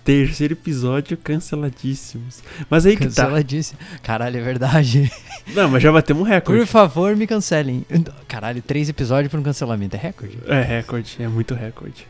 [0.07, 2.41] Terceiro episódio canceladíssimos.
[2.69, 3.23] Mas aí que tá.
[3.23, 3.77] Canceladíssimo.
[4.01, 5.11] Caralho, é verdade.
[5.53, 6.65] Não, mas já batemos um Por recorde.
[6.65, 7.85] favor, me cancelem.
[8.25, 9.97] Caralho, três episódios pra um cancelamento.
[9.97, 10.39] É recorde?
[10.47, 12.07] É recorde, é muito recorde.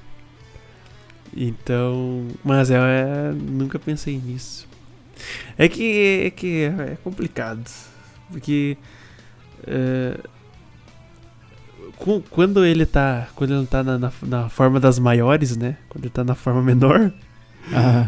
[1.36, 2.28] Então.
[2.44, 4.68] Mas é, é- nunca pensei nisso.
[5.58, 7.68] É que é, que é complicado.
[8.32, 8.78] Porque.
[9.66, 10.20] é,
[12.30, 13.28] quando ele tá.
[13.34, 15.78] Quando ele tá na, na, na forma das maiores, né?
[15.90, 17.12] Quando ele tá na forma menor,
[17.74, 18.08] Ah,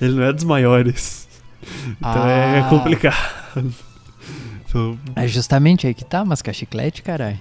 [0.00, 1.28] ele não é dos maiores.
[1.98, 2.66] Então é Ah.
[2.68, 3.74] complicado.
[4.68, 7.38] Então, é justamente aí que tá, mascar chiclete, caralho.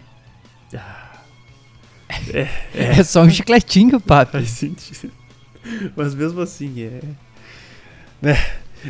[2.33, 4.33] é, É só um chicletinho, papo.
[4.33, 5.11] Faz sentido.
[5.95, 6.99] Mas mesmo assim, é.
[8.21, 8.37] né,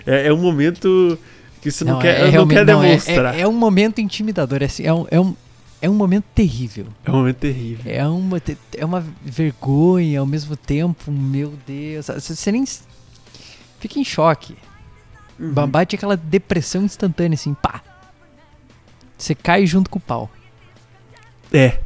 [0.05, 1.19] É, é um momento
[1.61, 3.35] que você não, quer, não quer não, é- demonstrar.
[3.35, 4.61] É, é um momento intimidador.
[4.61, 5.35] É, assim, é, um, é, um,
[5.81, 6.85] é um momento terrível.
[7.03, 7.91] É um momento terrível.
[7.91, 8.41] É uma,
[8.77, 11.11] é uma vergonha ao mesmo tempo.
[11.11, 12.07] Meu Deus.
[12.07, 12.63] Você nem.
[13.79, 14.55] Fica em choque.
[15.39, 15.67] Uhum.
[15.67, 17.81] Bate aquela depressão instantânea, assim, pá.
[19.17, 20.29] Você cai junto com o pau.
[21.51, 21.79] É.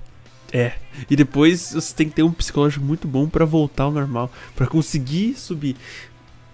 [0.51, 0.73] É.
[1.09, 4.29] E depois você tem que ter um psicológico muito bom pra voltar ao normal.
[4.55, 5.77] Pra conseguir subir.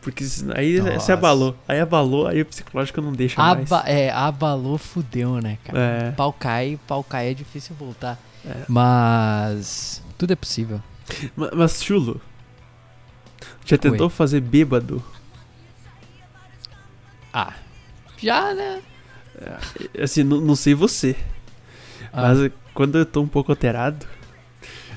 [0.01, 0.99] Porque aí Nossa.
[0.99, 1.55] você abalou.
[1.67, 3.71] Aí abalou, aí o psicológico não deixa mais.
[3.71, 5.79] Aba, é, abalou, fudeu, né, cara?
[5.79, 6.11] É.
[6.11, 8.17] Pau cai, pau cai, é difícil voltar.
[8.45, 8.63] É.
[8.67, 10.01] Mas.
[10.17, 10.81] Tudo é possível.
[11.35, 12.19] Ma- Mas, Chulo,
[13.63, 15.03] já tentou fazer bêbado?
[17.33, 17.53] Ah.
[18.17, 18.81] Já, né?
[20.01, 21.15] Assim, não, não sei você.
[22.11, 22.21] Ah.
[22.33, 24.05] Mas quando eu tô um pouco alterado,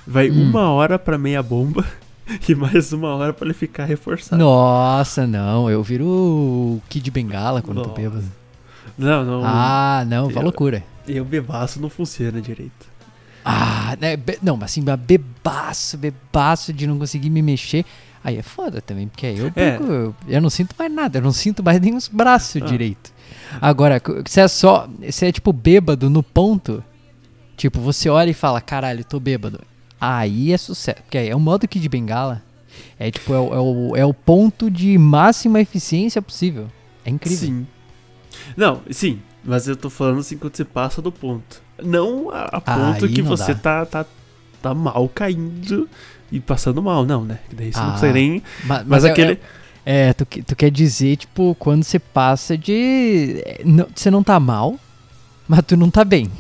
[0.07, 0.51] vai Hum.
[0.51, 1.85] uma hora pra meia bomba
[2.49, 4.43] e mais uma hora pra ele ficar reforçado.
[4.43, 5.69] Nossa, não.
[5.71, 8.01] Eu viro o Kid Bengala quando eu tô Nossa.
[8.01, 8.25] bêbado.
[8.97, 9.43] Não, não.
[9.45, 10.83] Ah, não, Eu- loucura.
[11.07, 12.87] Eu bebaço não funciona direito.
[13.45, 14.17] Ah, né?
[14.17, 17.85] be- não, mas assim, bebaço, bebaço de não conseguir me mexer.
[18.23, 19.77] Aí é foda também, porque aí eu É.
[19.77, 22.65] eu, eu não sinto mais nada, eu não sinto mais nem os braços Ah.
[22.65, 23.13] direito.
[23.61, 26.83] Agora, você é só, você é tipo bêbado no ponto,
[27.55, 29.61] tipo, você olha e fala, caralho, tô bêbado.
[30.01, 32.43] Aí é sucesso, porque é o modo Kid Bengala.
[32.99, 36.67] É tipo, é, o- é o, é o ponto de máxima eficiência possível.
[37.05, 37.39] É incrível.
[37.49, 37.67] Sim.
[38.57, 39.21] Não, sim.
[39.45, 41.63] Mas eu tô falando assim quando você passa do ponto.
[41.83, 43.85] Não a, a ponto que você dá.
[43.85, 44.07] tá, tá,
[44.63, 45.89] tá mal caindo
[46.33, 47.39] e passando mal, não, né?
[47.49, 48.43] Que daí você não Ah, consegue nem.
[48.65, 49.39] Ma- Mas, Mas, é- aquele.
[49.87, 53.43] É, tu, que- tu quer dizer, tipo, quando você passa de.
[53.45, 54.77] é, não- Você não tá mal,
[55.47, 56.31] mas tu não tá bem.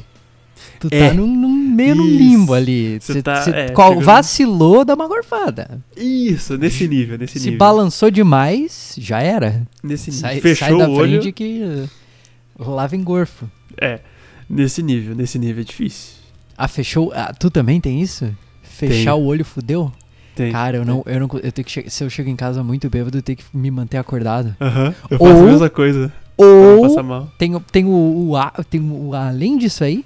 [0.88, 1.08] Tu É.
[1.08, 2.98] tá num, num- meio no limbo ali.
[3.00, 5.80] Você tá, é, qual- chegando- vacilou, dá uma gorfada.
[5.96, 7.58] Isso, nesse nível, nesse Se nível.
[7.58, 9.62] balançou demais, já era.
[9.82, 10.20] Nesse nível.
[10.20, 11.20] Sai, Fechou sai da o olho.
[11.20, 11.62] frente que
[12.58, 13.48] uh, lá vem gorfo.
[13.80, 14.00] É.
[14.48, 16.14] Nesse nível, nesse nível é difícil.
[16.56, 17.12] Ah, fechou.
[17.14, 18.28] Ah, tu também tem isso?
[18.62, 19.24] Fechar Tenho.
[19.24, 19.90] o olho fudeu?
[20.36, 20.52] Tem.
[20.52, 21.28] Cara, eu não, eu não.
[21.42, 23.70] Eu tenho que che- se eu chego em casa muito bêbado, eu tenho que me
[23.70, 24.54] manter acordado.
[24.60, 24.94] Aham.
[25.10, 26.12] Eu Ou- faço a mesma coisa.
[26.36, 27.90] Ou tem, tem o,
[28.30, 30.04] o, a- tem o além disso aí,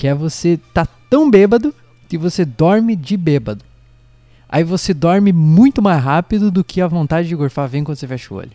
[0.00, 1.74] que é você tá tão bêbado
[2.08, 3.62] que você dorme de bêbado.
[4.48, 8.06] Aí você dorme muito mais rápido do que a vontade de gorfar vem quando você
[8.08, 8.50] fecha o olho.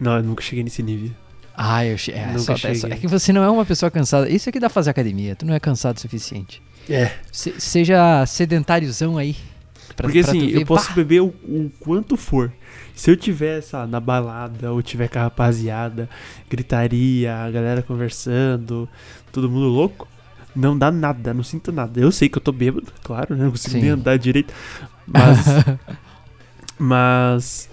[0.00, 1.12] Não, eu nunca cheguei nesse nível.
[1.56, 3.88] Ah, eu che- é, Nunca só- é, só- é que você não é uma pessoa
[3.88, 4.28] cansada.
[4.28, 6.60] Isso aqui dá pra fazer academia, tu não é cansado o suficiente.
[6.90, 7.12] É.
[7.30, 9.36] Se- seja sedentáriozão aí.
[9.96, 12.52] pra- Porque pra assim, eu posso pá, beber o, o quanto for.
[12.96, 16.10] Se eu tiver, lá, na balada, ou tiver com a rapaziada,
[16.50, 18.86] gritaria, a galera conversando,
[19.32, 20.06] todo mundo louco,
[20.56, 22.00] não dá nada, não sinto nada.
[22.00, 23.44] Eu sei que eu tô bêbado, claro, né?
[23.44, 23.80] Não consigo Sim.
[23.82, 24.52] nem andar direito.
[25.06, 25.36] Mas.
[26.78, 27.68] mas.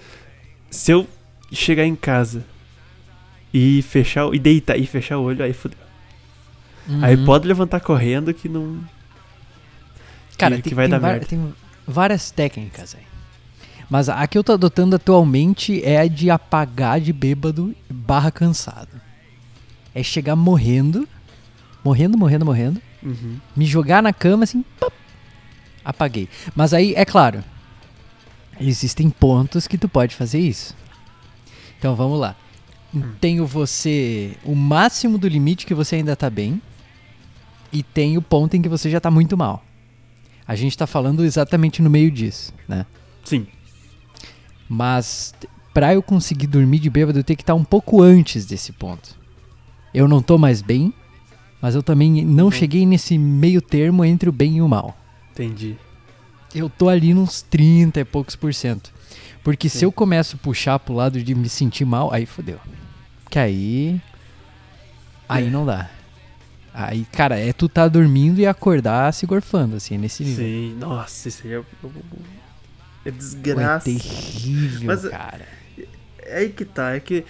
[0.69, 1.07] Se eu
[1.51, 2.43] chegar em casa
[3.53, 5.77] e fechar e deitar e fechar o olho, aí fudeu.
[7.01, 7.25] Aí Uhum.
[7.25, 8.79] pode levantar correndo que não.
[10.37, 11.25] Cara, que tem, vai tem dar var- merda.
[11.27, 11.53] tem
[11.87, 13.03] várias técnicas aí.
[13.89, 18.89] Mas a que eu tô adotando atualmente é a de apagar de bêbado barra cansado.
[19.93, 21.07] É chegar morrendo,
[21.83, 23.37] morrendo, morrendo, morrendo, Uhum.
[23.55, 24.93] me jogar na cama assim, pap,
[25.83, 26.29] apaguei.
[26.55, 27.43] Mas aí, é claro,
[28.59, 30.75] existem pontos que tu pode fazer isso.
[31.77, 32.35] Então vamos lá.
[33.19, 36.61] Tenho você o máximo do limite que você ainda tá bem
[37.71, 39.65] e tem o ponto em que você já tá muito mal.
[40.47, 42.85] A gente tá falando exatamente no meio disso, né?
[43.25, 43.47] Sim.
[44.69, 45.33] Mas
[45.73, 49.17] pra eu conseguir dormir de bêbado, eu tenho que estar um pouco antes desse ponto.
[49.93, 50.93] Eu não tô mais bem,
[51.63, 52.51] mas eu também não Uhum.
[52.51, 54.95] cheguei nesse meio termo entre o bem e o mal.
[55.31, 55.75] Entendi.
[56.53, 58.91] eu tô ali nos 30 e poucos por cento.
[59.43, 59.85] Porque se Sim.
[59.85, 62.59] eu começo a puxar pro lado de me sentir mal, aí fodeu.
[63.31, 63.99] Que aí.
[65.27, 65.49] Aí É.
[65.49, 65.89] não dá.
[66.71, 70.45] Aí, cara, é tu tá dormindo e acordar se gorfando, assim, nesse nível.
[70.45, 71.57] Sim, nossa, isso aí é.
[71.57, 71.89] É Pô,
[73.05, 73.85] É desgraça.
[73.85, 75.47] terrível, Mas, cara.
[76.19, 77.25] É aí que tá, é que.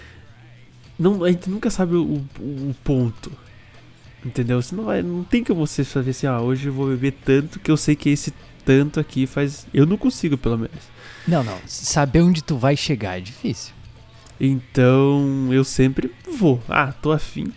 [1.00, 3.32] Não, a gente nunca sabe o, o- o ponto.
[4.26, 4.62] Entendeu?
[4.62, 5.02] Você não vai.
[5.02, 7.96] Não tem como você saber assim, ah, hoje eu vou beber tanto que eu sei
[7.96, 8.34] que esse
[8.66, 9.68] tanto aqui faz.
[9.74, 10.78] Eu não consigo, pelo menos.
[11.28, 11.58] Não, não.
[11.66, 13.74] Saber onde tu vai chegar é difícil.
[14.40, 16.62] Então eu sempre vou.
[16.70, 17.52] Ah, tô afim.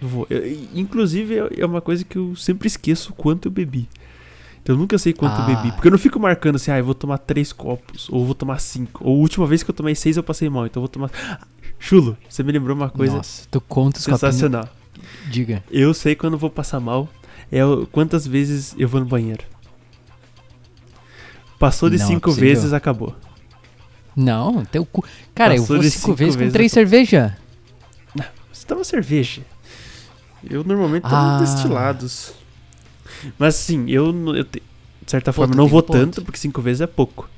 [0.00, 0.26] Vou.
[0.28, 3.88] Eu- inclusive é- é uma coisa que eu sempre esqueço quanto eu bebi.
[4.62, 5.46] Então eu nunca sei quanto eu Ah.
[5.46, 5.72] bebi.
[5.72, 8.08] Porque eu não fico marcando assim, ah, eu vou tomar três copos.
[8.10, 9.04] Ou vou tomar cinco.
[9.06, 10.66] Ou a última vez que eu tomei seis eu passei mal.
[10.66, 11.10] Então eu vou tomar.
[11.30, 11.46] Ah,
[11.78, 14.40] Chulo, você me lembrou uma coisa Nossa, tu conta os copinhos.
[15.28, 15.62] Diga.
[15.70, 17.08] Eu sei quando vou passar mal.
[17.52, 17.60] É
[17.92, 19.44] quantas vezes eu vou no banheiro.
[21.58, 22.48] Passou de Não é cinco possível.
[22.48, 23.14] vezes, acabou.
[24.16, 25.04] Não, teu cu.
[25.34, 27.32] Cara, Passou eu vou cinco, cinco vezes com vezes, três eu tô- cervejas.
[28.52, 29.42] Você toma cerveja.
[30.48, 31.38] Eu normalmente tomo Ah.
[31.40, 32.32] destilados.
[33.38, 34.62] Mas assim, eu, eu te-
[35.04, 35.98] de certa Pô, forma não vou ponto.
[35.98, 37.28] tanto, porque cinco vezes é pouco.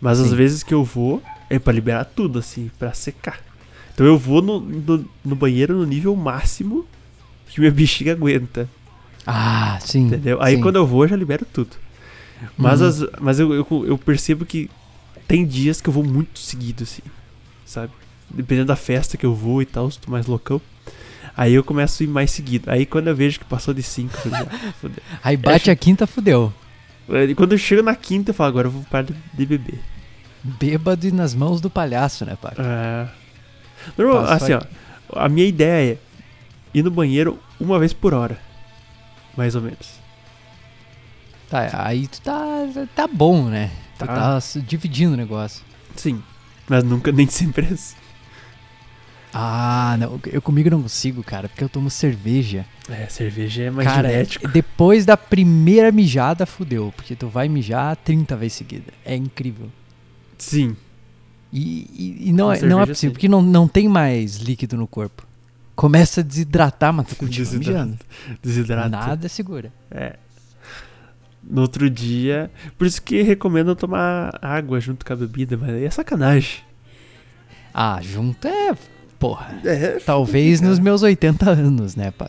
[0.00, 0.34] Mas Sim.
[0.34, 3.38] vezes que eu vou, é pra liberar tudo, assim, pra secar.
[3.94, 6.84] Então eu vou no, no, no banheiro no nível máximo
[7.48, 8.68] que minha bexiga aguenta,
[9.26, 10.06] Ah, sim.
[10.06, 10.42] entendeu?
[10.42, 10.60] Aí sim.
[10.60, 11.70] quando eu vou, eu já libero tudo.
[12.58, 12.86] Mas, Uhum.
[12.88, 14.68] as- mas eu, eu, eu percebo que
[15.28, 17.02] tem dias que eu vou muito seguido, assim,
[17.64, 17.92] sabe?
[18.28, 20.60] Dependendo da festa que eu vou e tal, se tô mais loucão.
[21.36, 22.70] Aí eu começo a ir mais seguido.
[22.70, 25.02] Aí quando eu vejo que passou de 5, eu falei, ah, fodeu.
[25.22, 26.52] Aí bate a quinta, fudeu.
[27.08, 29.78] Aí quando eu chego na quinta, eu falo, agora eu vou parar de- de beber.
[30.42, 32.54] Bêbado e nas mãos do palhaço, né, pai?
[32.58, 33.06] É.
[33.96, 34.62] Normal, assim, ó,
[35.14, 35.98] a minha ideia é
[36.72, 38.38] ir no banheiro uma vez por hora.
[39.36, 40.00] Mais ou menos.
[41.50, 42.36] Tá, aí tu tá,
[42.94, 43.70] tá bom, né?
[43.98, 44.40] Tu Tá.
[44.40, 45.62] tá dividindo o negócio.
[45.94, 46.22] Sim.
[46.68, 47.96] Mas nunca, nem sempre é assim.
[49.32, 50.20] Ah, não.
[50.26, 52.64] Eu comigo não consigo, cara, porque eu tomo cerveja.
[52.88, 54.46] É, cerveja é mais cara, genético.
[54.48, 56.92] depois da primeira mijada, fudeu.
[56.94, 58.92] Porque tu vai mijar 30 vezes seguida.
[59.04, 59.68] É incrível.
[60.38, 60.76] Sim.
[61.56, 63.10] E, e- não, é, não é possível, sim.
[63.10, 65.24] porque não, não tem mais líquido no corpo.
[65.76, 67.84] Começa a desidratar, mas tu continua Desidrata.
[67.86, 67.98] mijando.
[68.42, 68.88] Desidrata.
[68.88, 69.72] Nada segura.
[69.90, 70.16] É.
[71.42, 72.50] No outro dia.
[72.78, 76.60] Por isso que recomendo tomar água junto com a bebida, mas é sacanagem.
[77.72, 78.74] Ah, junto é.
[79.18, 79.58] Porra.
[79.64, 82.28] É, Talvez nos meus 80 anos, né, pai?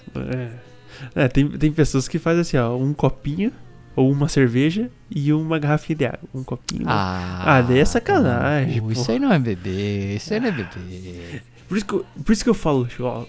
[1.16, 3.52] É, É, tem, tem pessoas que fazem assim, ó, um copinho,
[3.96, 6.20] ou uma cerveja e uma garrafinha de água.
[6.34, 6.84] Um copinho.
[6.86, 8.92] Ah, Ah, daí é sacanagem, pô.
[8.92, 11.42] Isso aí não é bebê, isso aí não é bebê.
[11.68, 13.24] Por, isso que eu, por isso que eu falo, ó,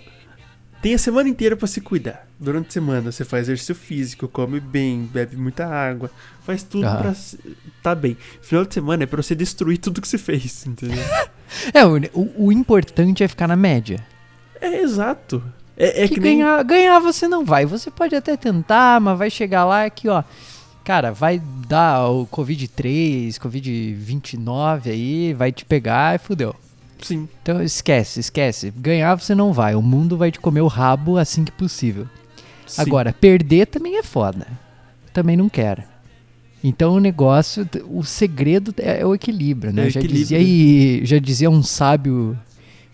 [0.82, 2.26] tem a semana inteira pra se cuidar.
[2.38, 6.10] Durante a semana você faz exercício físico, come bem, bebe muita água,
[6.44, 6.98] faz tudo Aham.
[6.98, 7.14] pra
[7.82, 8.16] tá bem.
[8.42, 10.98] Final de semana é pra você destruir tudo que você fez, entendeu?
[11.72, 11.92] É, o,
[12.36, 14.04] o- importante é ficar na média.
[14.60, 15.40] é exato.
[15.76, 17.64] É, é que que, nem ganhar, ganhar você não vai.
[17.64, 20.24] Você pode até tentar, mas vai chegar lá aqui, ó.
[20.86, 26.54] Cara, vai dar o Covid-3, Covid-29 aí, vai te pegar e fudeu.
[27.02, 27.28] sim.
[27.42, 28.70] Então esquece, esquece.
[28.70, 29.74] Ganhar você não vai.
[29.74, 32.06] O mundo vai te comer o rabo assim que possível.
[32.68, 32.80] sim.
[32.80, 34.46] Agora, perder também é foda.
[35.12, 35.82] Também não quero.
[36.62, 39.88] Então o negócio, o segredo é o equilíbrio, né?
[39.88, 40.20] É já equilíbrio.
[40.20, 42.38] dizia aí, já dizia um sábio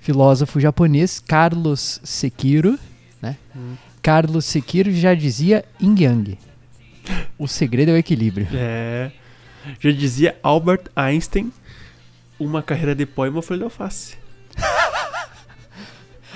[0.01, 2.79] filósofo japonês, Carlos Sekiro,
[3.21, 3.37] né?
[3.55, 3.75] Hum.
[4.01, 6.39] Carlos Sekiro já dizia yin yang.
[7.39, 8.47] O segredo é o equilíbrio.
[8.55, 9.11] É.
[9.81, 11.53] Já dizia Albert Einstein,
[12.39, 14.17] uma carreira de pó e uma folha de alface.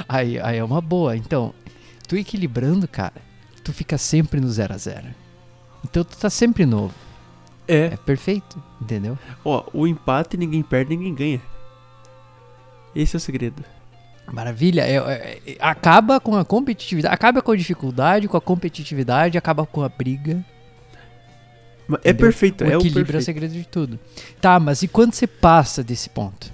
[0.08, 1.16] Aí, aí é uma boa.
[1.16, 1.54] Então,
[2.06, 3.14] tu equilibrando, cara,
[3.64, 5.06] tu fica sempre no zero a zero.
[5.82, 6.94] Então tu tá sempre novo.
[7.66, 7.96] É É.
[7.96, 9.18] perfeito, entendeu?
[9.44, 11.40] Ó, o empate ninguém perde, ninguém ganha.
[12.94, 13.64] Esse é o segredo.
[14.30, 14.82] Maravilha.
[14.82, 19.64] É, é, é, acaba com a competitividade, acaba com a dificuldade, com a competitividade, acaba
[19.64, 20.44] com a briga.
[21.88, 22.14] É Entendeu?
[22.16, 23.98] perfeito, o é o equilíbrio é o segredo de tudo.
[24.40, 26.52] Tá, mas e quando você passa desse ponto?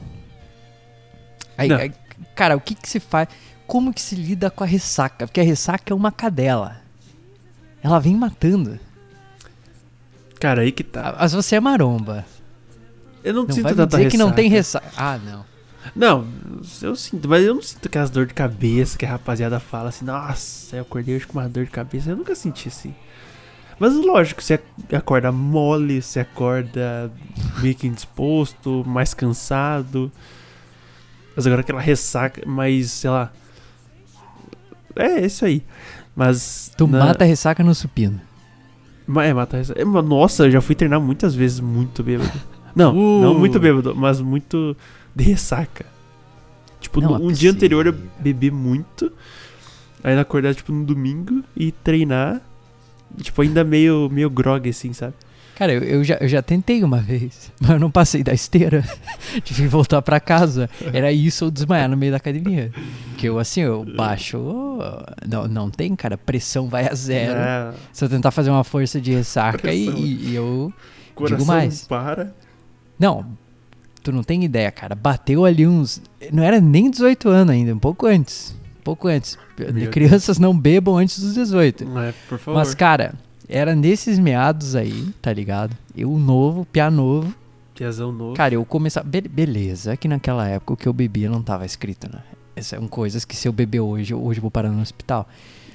[1.56, 1.92] Aí, aí,
[2.34, 3.28] cara, o que que se faz?
[3.66, 5.26] Como que se lida com a ressaca?
[5.26, 6.80] Porque a ressaca é uma cadela.
[7.82, 8.78] Ela vem matando.
[10.38, 11.16] Cara, aí que tá.
[11.18, 12.26] Mas você é maromba.
[13.24, 14.86] Eu não, Não sinto tanta dizer que não tem ressaca.
[14.86, 15.02] ressaca.
[15.02, 15.52] Ah, não.
[15.96, 16.26] Não,
[16.80, 20.04] eu sinto, mas eu não sinto aquelas dor de cabeça que a rapaziada fala assim,
[20.04, 22.10] nossa, eu acordei hoje com uma dor de cabeça.
[22.10, 22.94] Eu nunca senti assim.
[23.78, 27.10] Mas lógico, você ac- acorda mole, você acorda
[27.60, 30.10] meio que indisposto, mais cansado.
[31.34, 33.32] Mas agora aquela ressaca, mais, sei lá.
[34.94, 35.62] É, isso aí.
[36.14, 36.72] Mas.
[36.76, 38.20] Tu na- mata a ressaca no supino.
[39.16, 39.80] É, matar ressaca.
[39.80, 42.30] É, mas Nossa, eu já fui treinar muitas vezes muito bêbado.
[42.74, 43.22] Não, Uh.
[43.22, 44.76] não muito bêbado, mas muito
[45.14, 45.86] de ressaca.
[46.80, 49.10] Tipo, Não, no- é um dia anterior eu bebi muito.
[50.04, 52.40] Aí acordar, tipo, no domingo e treinar.
[53.20, 55.14] Tipo, ainda meio, meio grog, assim, sabe?
[55.54, 58.82] Cara, eu, eu já, eu já tentei uma vez, mas eu não passei da esteira.
[59.44, 60.68] Tive que voltar pra casa.
[60.92, 62.72] Era isso ou desmaiar no meio da academia.
[63.18, 64.38] Que eu, assim, eu baixo.
[65.28, 66.16] Não, não tem, cara.
[66.16, 67.38] Pressão vai a zero.
[67.38, 70.72] É, Se eu tentar fazer uma força de ressaca e, e- e eu.
[71.14, 71.82] coração mais.
[71.82, 72.34] não para.
[72.98, 73.26] Não,
[74.02, 74.94] tu não tem ideia, cara.
[74.94, 76.00] Bateu ali uns.
[76.32, 78.54] Não era nem 18 anos ainda, um pouco antes.
[78.84, 79.38] Pouco antes.
[79.72, 81.84] Meu Crianças não bebam antes dos 18.
[81.98, 82.58] É, por favor.
[82.58, 83.14] Mas, cara,
[83.48, 85.76] era nesses meados aí, tá ligado?
[85.96, 87.32] Eu novo, piá novo.
[87.74, 88.34] Piazão novo.
[88.34, 89.06] Cara, eu começava.
[89.08, 92.20] Be- beleza, que naquela época o que eu bebia não tava escrito, né?
[92.54, 95.26] Essas são coisas que se eu beber hoje, hoje eu vou parar no hospital.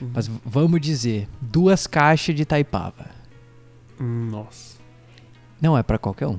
[0.02, 0.12] Uhum.
[0.14, 3.08] Mas vamos dizer, duas caixas de taipava.
[4.00, 4.78] Hum, Nossa.
[5.60, 6.38] Não é pra qualquer um.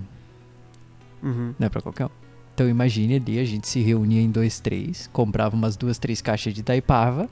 [1.22, 1.54] Uhum.
[1.58, 2.10] Não é pra qualquer um.
[2.58, 6.52] Então imagine ali, a gente se reunia em dois, três, comprava umas duas, três caixas
[6.52, 7.28] de taipava,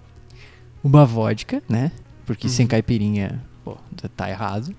[0.85, 1.91] uma vodka, né?
[2.25, 2.53] Porque Uhum.
[2.53, 3.77] sem caipirinha, pô,
[4.17, 4.73] tá errado.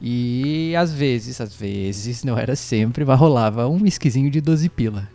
[0.00, 5.08] E às vezes, às vezes, não era sempre, mas rolava um esquisinho de 12 pila.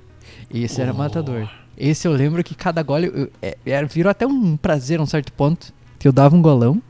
[0.54, 0.98] Esse era Oh.
[0.98, 1.50] matador.
[1.78, 5.06] Esse eu lembro que cada gole eu- é- era, virou até um prazer a um
[5.06, 5.74] certo ponto.
[5.98, 6.82] Que eu dava um golão,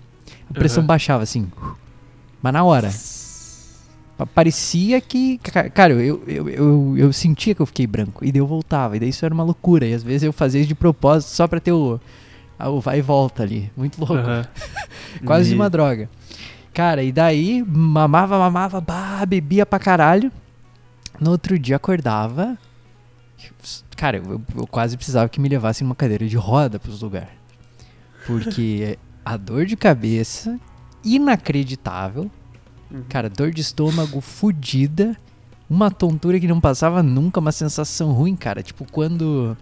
[0.49, 0.87] a pressão Aham.
[0.87, 1.47] baixava assim.
[2.41, 2.89] Mas na hora.
[4.17, 5.37] Pa- Parecia que.
[5.39, 8.23] ca- Cara, eu, eu, eu, eu sentia que eu fiquei branco.
[8.23, 8.95] E daí eu voltava.
[8.95, 9.85] E daí isso era uma loucura.
[9.85, 11.99] E às vezes eu fazia isso de propósito só pra ter o.
[12.59, 13.71] o vai e volta ali.
[13.75, 14.13] Muito louco.
[14.15, 14.45] Aham.
[15.25, 16.09] Quase Me- uma droga.
[16.73, 20.31] Cara, e daí mamava, mamava, bah, bebia pra caralho.
[21.19, 22.57] No outro dia acordava.
[23.95, 27.29] Cara, eu, eu quase precisava que me levassem numa cadeira de roda pros lugares.
[28.27, 30.59] Porque a dor de cabeça,
[31.03, 32.29] inacreditável.
[32.91, 33.03] Uhum.
[33.09, 35.15] Cara, dor de estômago fudida.
[35.69, 38.61] Uma tontura que não passava nunca, uma sensação ruim, cara.
[38.61, 39.57] Tipo, quando.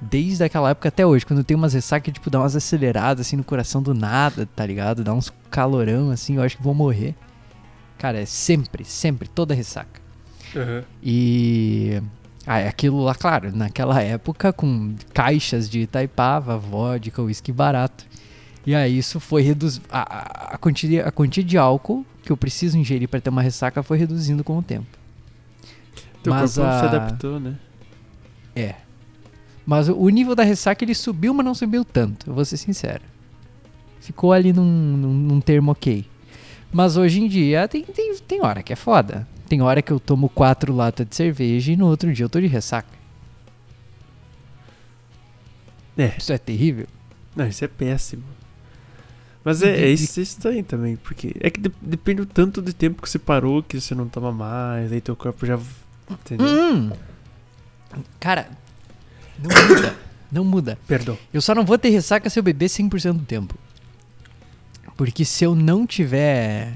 [0.00, 3.44] Desde aquela época até hoje, quando tem umas ressacas, tipo, dá umas aceleradas assim no
[3.44, 5.04] coração do nada, tá ligado?
[5.04, 7.14] Dá uns calorão assim, eu acho que vou morrer.
[7.98, 10.00] Cara, é sempre, sempre, toda ressaca.
[10.56, 10.84] Aham.
[11.02, 12.00] E.
[12.46, 18.06] Ah, é aquilo lá, claro, naquela época com caixas de Itaipava, vodka, uísque barato.
[18.66, 19.86] E aí isso foi reduzindo.
[19.90, 23.42] A, a, a quantia, a quantia de álcool que eu preciso ingerir para ter uma
[23.42, 24.86] ressaca foi reduzindo com o tempo.
[26.22, 27.56] Teu Mas corpo se a- adaptou, né?
[28.54, 28.74] É.
[29.64, 32.56] Mas o- o nível da ressaca ele subiu, mas não subiu tanto, eu vou ser
[32.58, 33.02] sincero.
[34.00, 36.04] Ficou ali num, num, num termo ok.
[36.72, 39.26] Mas hoje em dia tem, tem, tem hora que é foda.
[39.48, 42.40] Tem hora que eu tomo quatro latas de cerveja e no outro dia eu tô
[42.40, 42.88] de ressaca.
[45.96, 46.14] É.
[46.16, 46.86] Isso é terrível.
[47.34, 48.22] Não, isso é péssimo.
[49.44, 52.74] Mas é, é isso é estranho também, porque é que de- depende do tanto de
[52.74, 55.58] tempo que você parou, que você não toma mais, aí teu corpo já.
[56.10, 56.46] Entendeu?
[56.46, 56.92] Hum.
[58.18, 58.48] Cara,
[59.38, 59.96] não muda.
[60.30, 60.78] não muda.
[60.86, 61.16] Perdão.
[61.32, 63.54] Eu só não vou ter ressaca se eu beber 100% do tempo.
[64.96, 66.74] Porque se eu não tiver.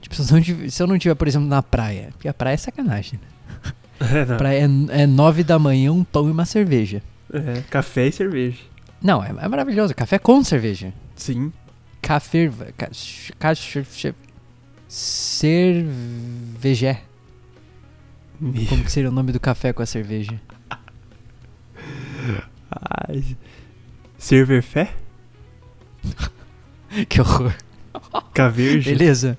[0.00, 2.08] Tipo, se eu não tiver, se eu não tiver, por exemplo, na praia.
[2.12, 3.20] Porque a praia é sacanagem.
[3.20, 3.72] Né?
[4.02, 4.36] É, não.
[4.36, 7.00] Praia é, é 9 da manhã, um pão e uma cerveja.
[7.32, 8.58] É, café e cerveja.
[9.00, 9.94] Não, é, é maravilhoso.
[9.94, 10.92] Café com cerveja.
[11.22, 11.52] Sim.
[12.00, 12.50] Café.
[12.76, 12.90] Ca,
[13.38, 13.54] ca, ca,
[14.88, 17.02] cervejé.
[18.68, 20.40] Como que seria o nome do café com a cerveja?
[22.70, 23.36] Ai.
[24.18, 24.92] Server fé?
[27.08, 27.54] Que horror.
[28.34, 28.90] Caverja?
[28.90, 29.38] Beleza.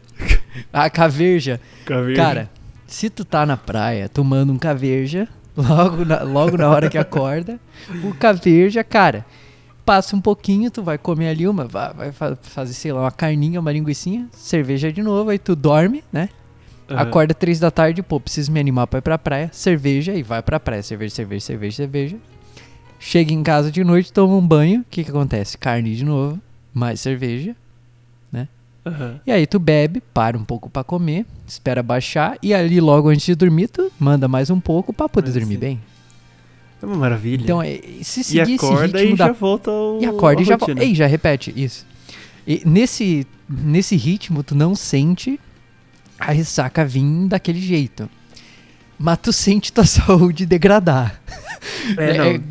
[0.72, 1.62] A caverja.
[1.86, 2.15] Caverja.
[2.15, 2.50] Cara,
[2.88, 7.60] se tu tá na praia tomando um caverja, logo na, logo na hora que acorda,
[8.04, 9.24] o caverja, cara,
[9.86, 13.12] passa um pouquinho, tu vai comer ali uma, vai, vai fa- fazer, sei lá, uma
[13.12, 16.30] carninha, uma linguiçinha, cerveja de novo, aí tu dorme, né?
[16.89, 17.02] Aham.
[17.02, 20.41] Acorda três da tarde, pô, preciso me animar pra ir pra praia, cerveja, e vai
[20.41, 22.17] pra praia, cerveja, cerveja, cerveja, cerveja.
[23.00, 25.58] Chega em casa de noite, toma um banho, o que que acontece?
[25.58, 26.39] Carne de novo,
[26.74, 27.56] mais cerveja.
[28.86, 29.22] Aham.
[29.26, 33.26] E aí tu bebe, para um pouco pra comer, espera baixar e ali logo antes
[33.26, 35.60] de dormir tu manda mais um pouco pra poder Mas dormir sim.
[35.60, 35.80] bem.
[36.84, 37.43] É uma maravilha.
[37.43, 37.61] Então,
[38.01, 40.01] se e seguir esse acorda ritmo e da já volta ao.
[40.01, 40.84] e acorda e já volta.
[40.84, 41.86] Ei, já repete isso.
[42.45, 45.39] E nesse nesse ritmo tu não sente
[46.19, 48.09] a ressaca vir daquele jeito.
[48.99, 51.21] Mas tu sente tua saúde degradar.
[51.97, 52.25] É, não.
[52.25, 52.41] É,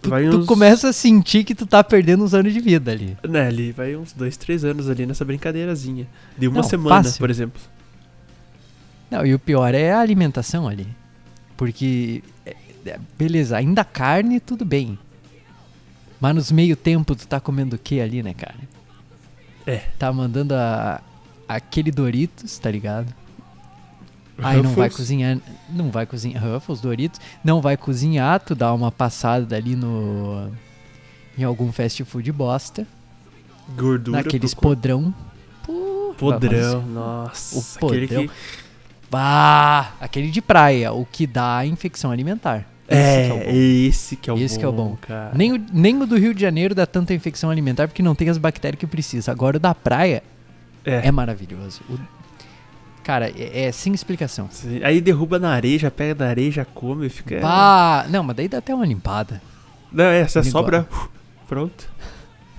[0.00, 3.16] tu, uns- começa a sentir que tu tá perdendo uns anos de vida ali.
[3.28, 6.06] Né, ali vai uns dois, três anos ali nessa brincadeirazinha.
[6.38, 7.18] De uma Não, semana, fácil.
[7.18, 7.60] por exemplo.
[9.10, 10.86] Não, e o pior é a alimentação ali.
[11.56, 12.22] Porque,
[13.18, 14.98] beleza, ainda carne, tudo bem.
[16.20, 18.54] Mas nos meio tempo tu tá comendo o que ali, né, cara?
[19.66, 19.78] É.
[19.98, 21.00] Tá mandando a,
[21.48, 23.12] aquele Doritos, tá ligado?
[24.38, 24.96] Aí não vai Ruffles.
[24.96, 30.50] cozinhar, não vai cozinhar Ruffles, Doritos, não vai cozinhar, tu dá uma passada ali no
[31.38, 32.86] em algum fast food bosta,
[33.76, 34.18] Gordura.
[34.18, 35.14] naqueles podrão.
[35.64, 37.56] Pô, Podrão, nossa.
[37.56, 38.26] O aquele podrão.
[38.28, 38.32] que-
[39.12, 42.66] Ah, aquele de praia, o que dá infecção alimentar.
[42.92, 43.50] Esse É, que é o bom.
[43.88, 44.60] esse que é o Esse bom.
[44.60, 44.96] que é o bom.
[45.00, 45.32] cara.
[45.34, 48.28] Nem o, nem o do Rio de Janeiro dá tanta infecção alimentar porque não tem
[48.28, 49.30] as bactérias que precisa.
[49.32, 50.22] Agora o da praia
[50.84, 51.08] É.
[51.08, 51.80] é maravilhoso.
[51.90, 51.98] O-
[53.02, 54.48] cara, é, é sem explicação.
[54.84, 57.40] Aí derruba na areia, já pega da areia, já come, fica.
[57.40, 59.40] Pá, não, mas daí dá até uma limpada.
[59.90, 60.86] Não, é, você sobra.
[61.48, 61.90] Pronto.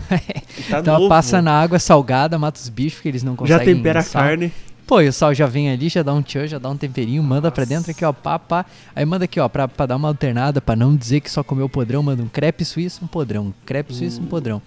[0.59, 1.09] E tá então novo.
[1.09, 3.75] passa na água salgada, mata os bichos que eles não Já conseguem.
[3.75, 4.51] tempera a carne.
[4.85, 7.23] Pô, e o sal já vem ali, já dá um tchan, já dá um temperinho,
[7.23, 7.73] manda pra Nossa.
[7.75, 8.65] dentro aqui, ó, pá, pá.
[8.95, 11.69] Aí manda aqui, ó, pra, pra dar uma alternada, pra não dizer que só comeu
[11.69, 13.47] podrão, manda um crepe suíço, um podrão.
[13.47, 14.27] Um crepe suíço, um Uh.
[14.27, 14.61] podrão.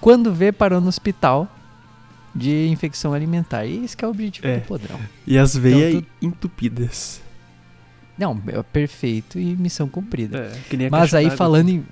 [0.00, 1.48] Quando vê, parou no hospital
[2.34, 3.64] de infecção alimentar.
[3.64, 4.56] E esse que é o objetivo É.
[4.58, 5.00] do podrão.
[5.26, 7.22] E as veias Então, entupidas.
[8.18, 10.38] Não, é perfeito e missão cumprida.
[10.38, 11.84] É, que nem a Mas aí falando em.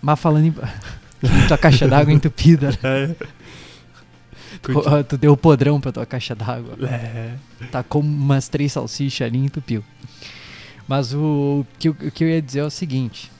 [0.00, 0.54] Mas falando em.
[1.46, 2.70] tua caixa d'água entupida.
[2.70, 2.76] né?
[2.82, 3.14] É.
[4.62, 6.76] Tu, Curti- tu deu podrão pra tua caixa d'água.
[6.86, 7.34] É.
[7.70, 9.84] Tá com umas três salsichas ali e entupiu.
[10.86, 13.30] Mas o, que, eu- o que eu ia dizer é o seguinte.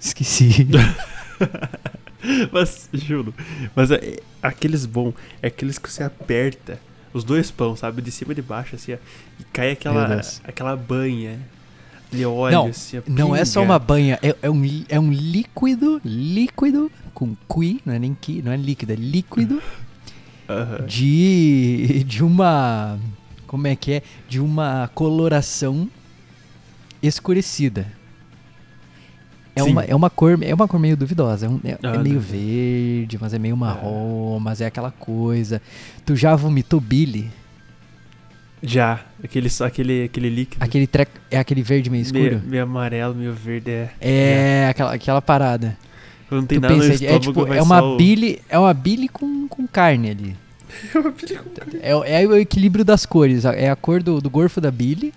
[0.00, 0.66] Esqueci.
[2.52, 3.34] Mas, juro.
[3.74, 6.78] Mas é- aqueles bons, é aqueles que você aperta
[7.12, 8.02] os dois pão, sabe?
[8.02, 8.96] De cima e de baixo, assim, ó.
[9.40, 11.38] E cai aquela, aquela banha
[12.10, 16.00] de óleo, Não, assim, Não é só uma banha, é, é um, é um líquido,
[16.04, 19.62] líquido, com qui, não é nem qui, não é líquido, é líquido
[20.46, 20.84] Aham.
[20.86, 22.98] de, de uma.
[23.46, 24.02] Como é que é?
[24.28, 25.88] De uma coloração
[27.02, 27.86] escurecida.
[29.54, 29.70] É Sim.
[29.70, 31.46] uma, é, uma cor, é uma cor meio duvidosa.
[31.46, 35.62] É, um- é- Ah, é meio verde, mas é meio marrom, mas é aquela coisa.
[36.04, 37.30] Tu já vomitou Billy?
[38.62, 40.62] Já, aquele, aquele, aquele líquido.
[40.62, 42.42] Aquele treco, é aquele verde meio meio, escuro?
[42.46, 43.90] meio amarelo, meio verde, é.
[44.00, 45.78] É, aquela, aquela parada.
[46.30, 48.74] Não tem tu nada no pensa, estômago, é tipo, é uma só Billy, é uma
[48.74, 50.36] Billy com, com carne ali.
[50.94, 53.44] É uma pilha com- É, é o equilíbrio das cores.
[53.44, 55.14] É a cor do, do gorfo da Billy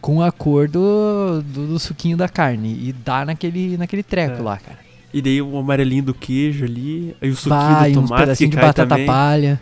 [0.00, 2.68] com a cor do, do, do suquinho da carne.
[2.88, 4.42] E dá naquele, naquele treco É.
[4.42, 4.78] lá, cara.
[5.12, 8.56] E daí o amarelinho do queijo ali, aí o suquinho Vai, do tomate que de
[8.56, 9.06] cai batata também.
[9.06, 9.60] palha,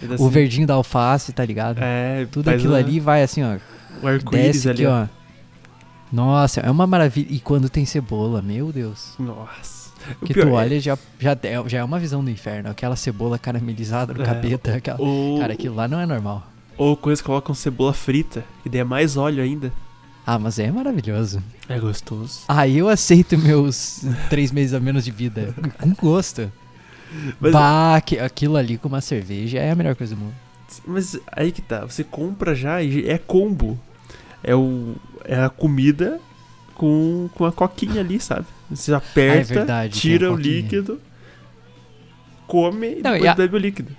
[0.00, 1.78] pedacinho- o verdinho da alface, tá ligado?
[1.80, 3.58] É, Tudo aquilo uma- ali vai assim, ó.
[4.02, 5.02] O arco-íris Desce ali, aqui, ó.
[5.04, 5.06] ó.
[6.10, 7.28] Nossa, é uma maravilha.
[7.30, 9.14] E quando tem cebola, meu Deus.
[9.18, 9.77] Nossa.
[10.24, 12.70] Que tu é- olha, já, já, é, já é uma visão do inferno.
[12.70, 14.74] Aquela cebola caramelizada no É, capeta.
[14.76, 15.00] Aquela...
[15.00, 16.46] Ou, Cara, aquilo lá não é normal.
[16.76, 19.72] ou quando colocam cebola frita, que daí é mais óleo ainda.
[20.26, 21.42] Ah, mas é maravilhoso.
[21.68, 22.40] É gostoso.
[22.46, 25.54] Ah, eu aceito meus três meses a menos de vida.
[25.80, 26.52] Com gosto.
[27.40, 30.34] Mas, Bah, aqui- aquilo ali com uma cerveja é a melhor coisa do mundo.
[30.86, 33.78] mas aí que tá, você compra já e é combo.
[34.44, 34.94] É, o,
[35.24, 36.20] é a comida
[36.74, 38.44] com, com a coquinha ali, sabe?
[38.70, 41.00] Você aperta, Ah, é verdade, tira a o líquido,
[42.46, 43.96] come e Não, depois e a- bebe o líquido.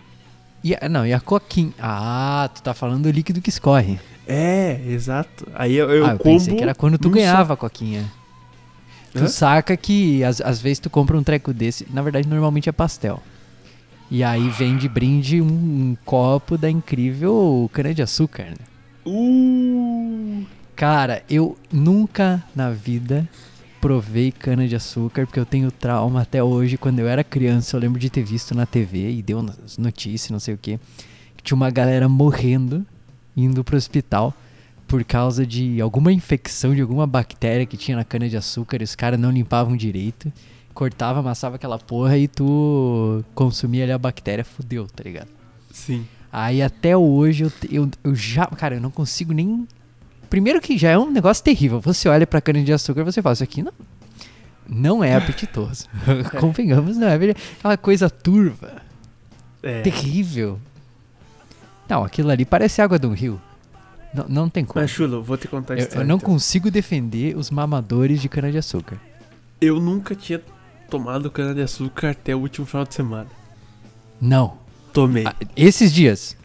[0.64, 1.74] E, a- não, e a coquinha?
[1.80, 4.00] Ah, tu tá falando do líquido que escorre.
[4.28, 5.48] É, exato.
[5.56, 8.06] Aí eu, eu ah, eu pensei que era quando tu ganhava a coquinha.
[9.12, 9.28] Tu Hã?
[9.28, 13.24] saca que às, às vezes tu compra um treco desse, na verdade normalmente é pastel.
[14.12, 18.44] E aí vem de brinde um, um copo da incrível cana-de-açúcar.
[18.46, 18.56] né?
[19.04, 19.10] só.
[19.10, 20.46] Uh,
[20.76, 23.28] Cara, eu nunca na vida
[23.80, 26.78] provei cana-de-açúcar, porque eu tenho trauma até hoje.
[26.78, 29.46] Quando eu era criança, eu lembro de ter visto na TV e deu
[29.78, 30.80] notícias, não sei o que.
[31.44, 32.86] Tinha uma galera morrendo,
[33.36, 34.34] indo pro hospital
[34.88, 39.20] por causa de alguma infecção de alguma bactéria que tinha na cana-de-açúcar e os caras
[39.20, 40.34] não limpavam direito.
[40.74, 45.28] Cortava, amassava aquela porra e tu consumia ali a bactéria, fudeu, tá ligado?
[45.72, 46.06] sim.
[46.32, 48.46] Aí até hoje eu, eu, eu já.
[48.46, 49.68] Cara, eu não consigo nem.
[50.30, 51.80] Primeiro que já é um negócio terrível.
[51.82, 53.74] Você olha pra cana de açúcar e você fala, isso aqui não.
[54.68, 55.86] Não é apetitoso.
[56.40, 57.16] Convenhamos, não é?
[57.58, 58.82] Aquela coisa turva,
[59.64, 59.82] É.
[59.82, 60.60] terrível.
[61.88, 63.42] Não, aquilo ali parece água de um rio.
[64.14, 64.80] Não, não tem como.
[64.82, 66.04] Mas, Chulo, vou te contar a Eu, história.
[66.04, 66.30] eu não então.
[66.30, 68.98] consigo defender os mamadores de cana-de-açúcar.
[69.60, 70.42] Eu nunca tinha
[70.90, 73.28] tomado cana-de-açúcar até o último final de semana.
[74.22, 74.58] Não.
[74.94, 75.26] Tomei.
[75.28, 76.36] Ah, esses dias.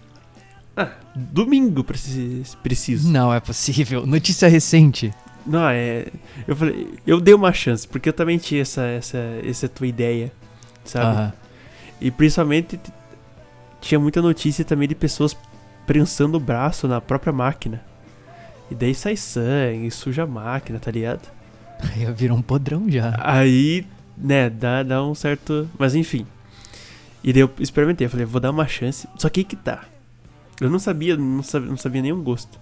[1.17, 2.57] Domingo, preciso.
[3.11, 4.05] Não é possível.
[4.07, 5.13] Notícia recente.
[5.47, 6.07] Não, é.
[6.49, 10.33] Eu falei, eu dei uma chance, porque eu também tinha essa, essa, essa tua ideia,
[10.85, 11.33] sabe?
[12.01, 12.81] E principalmente
[13.81, 15.37] tinha muita notícia também de pessoas
[15.87, 17.83] prensando o braço na própria máquina.
[18.71, 21.29] E daí sai sangue, suja a máquina, tá ligado?
[21.93, 23.15] Aí virou um podrão já.
[23.19, 23.87] Aí,
[24.17, 25.69] né, dá, dá um certo.
[25.79, 26.27] Mas enfim,
[27.23, 29.07] E daí eu experimentei, eu falei, vou dar uma chance.
[29.19, 29.85] Só que aí que tá.
[30.61, 32.59] Eu não sabia, não sabia, não sabia nenhum gosto.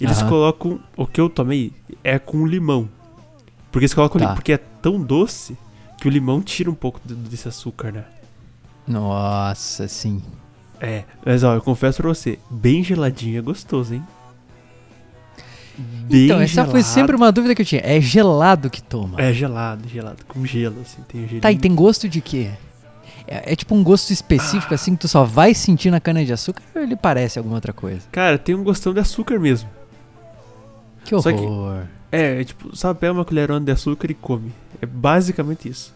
[0.00, 0.28] Eles Aham.
[0.28, 0.80] colocam.
[0.96, 2.88] O que eu tomei é com limão.
[3.70, 4.24] Porque eles colocam Tá.
[4.24, 4.34] limão.
[4.34, 5.56] Porque é tão doce
[6.00, 8.04] que o limão tira um pouco do- desse açúcar, né?
[8.86, 10.22] Nossa, sim.
[10.80, 11.04] É.
[11.24, 14.04] Mas ó, eu confesso pra você, bem geladinho é gostoso, hein?
[15.76, 16.94] Bem então, essa foi gelado.
[16.94, 17.80] sempre uma dúvida que eu tinha.
[17.84, 19.20] É gelado que toma.
[19.20, 20.24] É gelado, gelado.
[20.28, 21.02] Com gelo, assim.
[21.08, 21.40] Tem o gelinho.
[21.40, 22.50] Tá, e tem gosto de quê?
[23.26, 26.82] É, é tipo um gosto específico, assim, que tu só vai sentir na cana-de-açúcar ou
[26.82, 28.02] ele parece alguma outra coisa?
[28.12, 29.68] Cara, tem um gostão de açúcar mesmo.
[31.04, 31.84] Que Só que- horror.
[32.12, 34.52] É, é tipo, só pega uma colherona de açúcar e come.
[34.80, 35.92] É basicamente isso.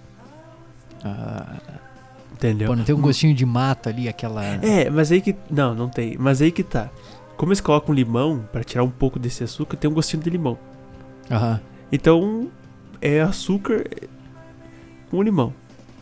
[1.05, 1.57] Ah,
[2.33, 2.69] Entendeu?
[2.69, 4.45] pô, não tem um gostinho de mato ali, aquela...
[4.45, 5.35] É, mas aí que.
[5.51, 6.17] Não, não tem.
[6.19, 6.89] Mas aí que tá.
[7.37, 10.59] Como eles colocam limão pra tirar um pouco desse açúcar, tem um gostinho de limão.
[11.31, 11.61] Aham.
[11.93, 12.49] Então,
[13.01, 13.85] é açúcar
[15.11, 15.53] com limão.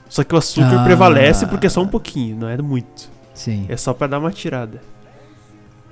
[0.08, 0.84] Só que o açúcar Ah.
[0.84, 3.10] prevalece porque é só um pouquinho, não é muito.
[3.34, 4.80] Sim, É só pra dar uma tirada.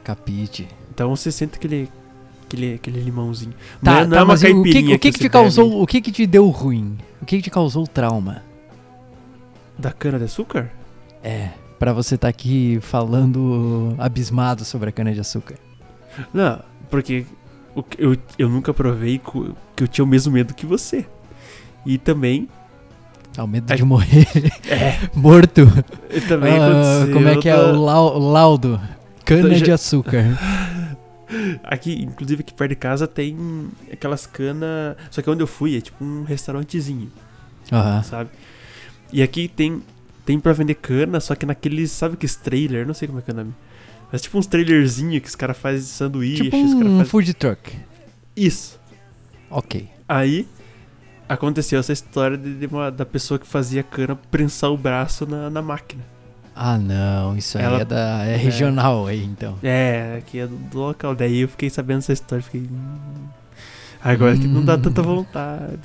[0.02, 0.68] capite.
[0.92, 1.88] Então você sente aquele.
[2.46, 3.54] aquele, aquele limãozinho.
[3.82, 5.18] Tá, não é, não tá, é uma mas e o que, caipirinha o que, que
[5.18, 6.96] você te causou, bebe o que que te deu ruim?
[7.20, 8.42] O que que te causou trauma?
[9.78, 10.70] Da cana de açúcar?
[11.22, 11.48] É,
[11.78, 15.56] pra você estar aqui falando abismado sobre a cana-de-açúcar.
[16.32, 16.60] Não,
[16.90, 17.26] porque
[17.74, 19.18] o que- eu, eu nunca provei
[19.76, 21.06] que eu tinha o mesmo medo que você.
[21.84, 22.48] E também.
[23.36, 24.26] Ao medo É- de morrer
[24.68, 25.62] É, morto.
[26.10, 28.80] e também Ah, como é que é o, lau- o laudo?
[29.24, 30.24] Cana-de-açúcar.
[31.64, 34.96] Aqui, inclusive aqui perto de casa tem aquelas canas.
[35.10, 37.10] Só que onde eu fui é tipo um restaurantezinho,
[37.72, 38.02] Aham.
[38.04, 38.30] sabe?
[39.12, 39.82] E aqui tem
[40.24, 43.30] tem pra vender cana, só que naqueles, sabe que trailer, não sei como é que
[43.30, 43.52] é o nome.
[44.12, 47.04] Mas tipo uns trailerzinho que os caras fazem sanduíche, Tipo os caras um fazem...
[47.06, 47.72] food truck.
[48.36, 48.78] Isso.
[49.50, 49.88] Ok.
[50.08, 50.46] Aí
[51.28, 55.62] aconteceu essa história de, uma- da pessoa que fazia cana prensar o braço na, na
[55.62, 56.02] máquina.
[56.56, 57.36] Ah, não.
[57.36, 58.36] Isso aí Ela- é, da, é é.
[58.36, 59.56] regional aí, então.
[59.62, 61.14] É, aqui é do, do local.
[61.14, 62.60] Daí eu fiquei sabendo essa história, fiquei.
[62.62, 63.26] "Hum,
[64.02, 64.82] Agora que não dá Hum.
[64.82, 65.78] tanta vontade.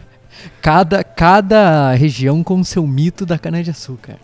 [0.62, 4.18] Cada, cada região com seu mito da cana-de-açúcar.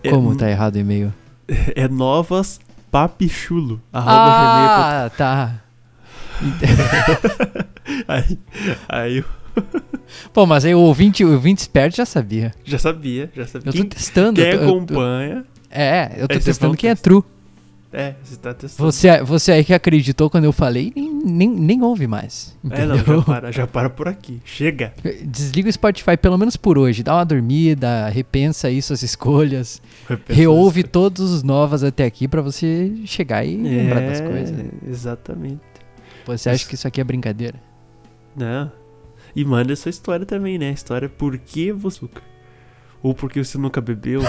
[0.03, 1.13] É, Como tá errado o e-mail?
[1.75, 2.59] É novas
[2.91, 3.81] papichulo.
[3.91, 5.55] Ah, tá.
[8.07, 8.39] Aí,
[8.87, 9.23] aí
[10.33, 12.53] Pô, mas aí o ouvinte, o ouvinte esperto já sabia.
[12.63, 13.67] já sabia, já sabia.
[13.69, 14.41] Eu tô Quem, testando.
[14.41, 15.45] quem eu tô- eu tô- acompanha.
[15.69, 17.03] é, eu tô testando quem é testa.
[17.09, 17.23] true.
[17.93, 18.89] É, você tá testando.
[18.91, 22.55] Você, você aí que acreditou quando eu falei, nem, nem, nem ouve mais.
[22.69, 23.17] É, não, Entendeu?
[23.17, 24.39] já para, já para por aqui.
[24.45, 24.93] Chega.
[25.25, 27.03] Desliga o Spotify pelo menos por hoje.
[27.03, 29.81] Dá uma dormida, repensa aí suas escolhas.
[30.07, 30.89] Repensa Reouve isso.
[30.89, 34.65] todos os novas até aqui pra você chegar e lembrar das É, coisas.
[34.87, 35.59] Exatamente.
[36.25, 37.59] Você acha que isso aqui é brincadeira?
[38.35, 38.71] Não.
[39.35, 40.69] E manda sua história também, né?
[40.69, 42.07] A história por que você.
[43.01, 44.21] Ou porque você nunca bebeu.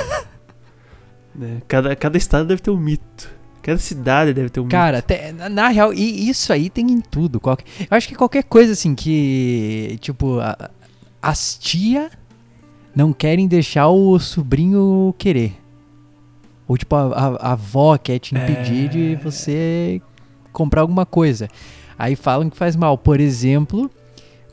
[1.34, 1.62] né?
[1.68, 3.30] cada, cada estado deve ter um mito.
[3.62, 7.00] Cada cidade deve ter um Cara, até- na, na real, e isso aí tem em
[7.00, 7.38] tudo.
[7.38, 10.70] Qualquer, eu acho que qualquer coisa assim que, tipo, a-
[11.22, 12.10] as tia
[12.94, 15.56] não querem deixar o sobrinho querer.
[16.66, 18.88] Ou tipo, a, a- a avó quer te impedir É.
[18.88, 20.02] de você
[20.52, 21.48] comprar alguma coisa.
[21.98, 22.96] Aí falam que faz mal.
[22.98, 23.90] Por exemplo,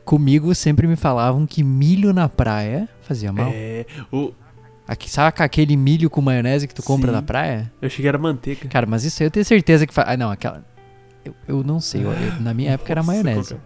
[0.04, 3.50] comigo sempre me falavam que milho na praia fazia mal.
[3.52, 4.32] É, o,
[4.88, 7.14] Aqui, saca aquele milho com maionese que tu compra Sim.
[7.16, 7.70] na praia?
[7.80, 8.68] eu cheguei era manteiga.
[8.68, 10.08] Cara, mas isso aí eu tenho certeza que faz.
[10.08, 10.64] Ah, não, aquela.
[11.24, 12.02] Eu, eu não sei.
[12.04, 13.54] eu- eu- na minha época era maionese.
[13.54, 13.60] qual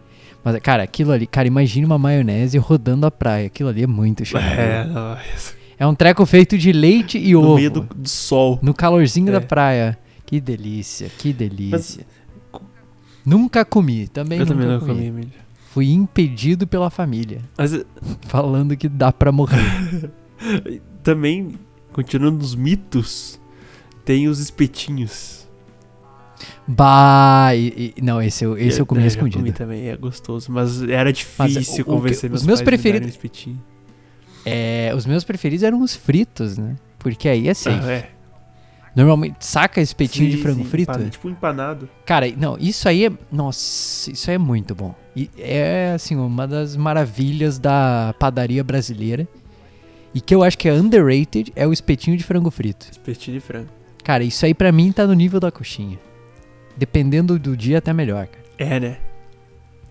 [0.53, 1.27] Mas, cara, aquilo ali.
[1.27, 3.47] Cara, imagine uma maionese rodando a praia.
[3.47, 4.43] Aquilo ali é muito chato.
[4.45, 4.55] é?
[4.61, 5.55] É, É, não, isso.
[5.87, 7.55] um treco feito de leite e no ovo.
[7.57, 8.59] meio do, do sol.
[8.61, 9.33] No calorzinho É.
[9.33, 9.97] da praia.
[10.27, 11.71] Que delícia, que delícia.
[11.71, 12.01] Mas
[13.25, 14.93] Nunca comi, também eu nunca também não comi.
[14.95, 15.33] comi milho.
[15.73, 17.41] Fui impedido pela família.
[17.59, 17.85] Mas eh,
[18.29, 20.11] Falando que dá pra morrer.
[21.03, 21.55] também,
[21.93, 23.41] continuando nos mitos,
[24.05, 25.49] tem os espetinhos.
[26.67, 29.39] bah, e- e- não, esse eu, esse eu comi É, já escondido.
[29.41, 30.51] comi também, é gostoso.
[30.53, 33.19] Mas era difícil o- o que- convencer os meus, preferidos-.
[34.47, 36.77] É, os meus preferidos eram os fritos, né?
[36.99, 37.85] Porque aí é safe.
[37.87, 38.11] Ah, é.
[38.95, 40.91] Normalmente, saca espetinho de Sim, frango sim, frito?
[40.93, 41.89] empanado, Tipo empanado.
[42.07, 43.13] Cara, não, isso aí é.
[43.33, 44.95] Nossa, isso aí é muito bom.
[45.17, 49.27] E é, assim, uma das maravilhas da padaria brasileira.
[50.15, 52.87] E que eu acho que é underrated é o espetinho de frango frito.
[52.91, 53.69] Espetinho de frango.
[54.05, 55.99] Cara, isso aí pra mim tá no nível da coxinha.
[56.77, 58.45] Dependendo do dia, até melhor, cara.
[58.59, 58.99] É, né?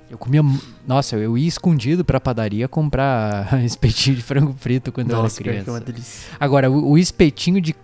[0.10, 0.42] Eu comia.
[0.88, 5.64] Nossa, eu ia escondido pra padaria comprar espetinho de frango frito quando Nossa, eu era
[5.64, 5.92] que é uma criança.
[5.92, 6.30] delícia.
[6.40, 7.76] Agora, o, o espetinho de.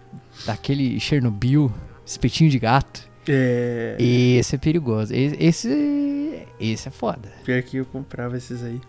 [0.45, 1.71] Daquele Chernobyl,
[2.05, 3.95] espetinho de gato, É.
[3.99, 5.13] esse é perigoso.
[5.13, 6.45] Esse.
[6.59, 7.31] Esse, é foda.
[7.45, 8.81] Pior que eu comprava esses aí.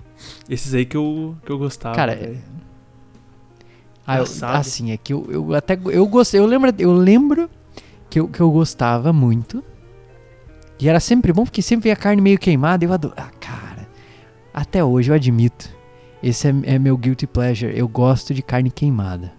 [0.48, 1.94] Esses aí que eu, que eu gostava.
[1.94, 2.38] Cara, velho.
[4.06, 4.56] Ah, eu- Assado.
[4.58, 5.78] assim, é que eu, eu até.
[5.86, 6.40] Eu gostei.
[6.40, 7.48] Eu lembro, eu lembro
[8.08, 9.62] que, eu, que eu gostava muito.
[10.80, 12.84] E era sempre bom porque sempre via carne meio queimada.
[12.84, 13.14] Eu adoro.
[13.16, 13.86] Ah, cara.
[14.52, 15.70] Até hoje eu admito.
[16.22, 17.72] Esse é, é meu guilty pleasure.
[17.76, 19.32] Eu gosto de carne queimada.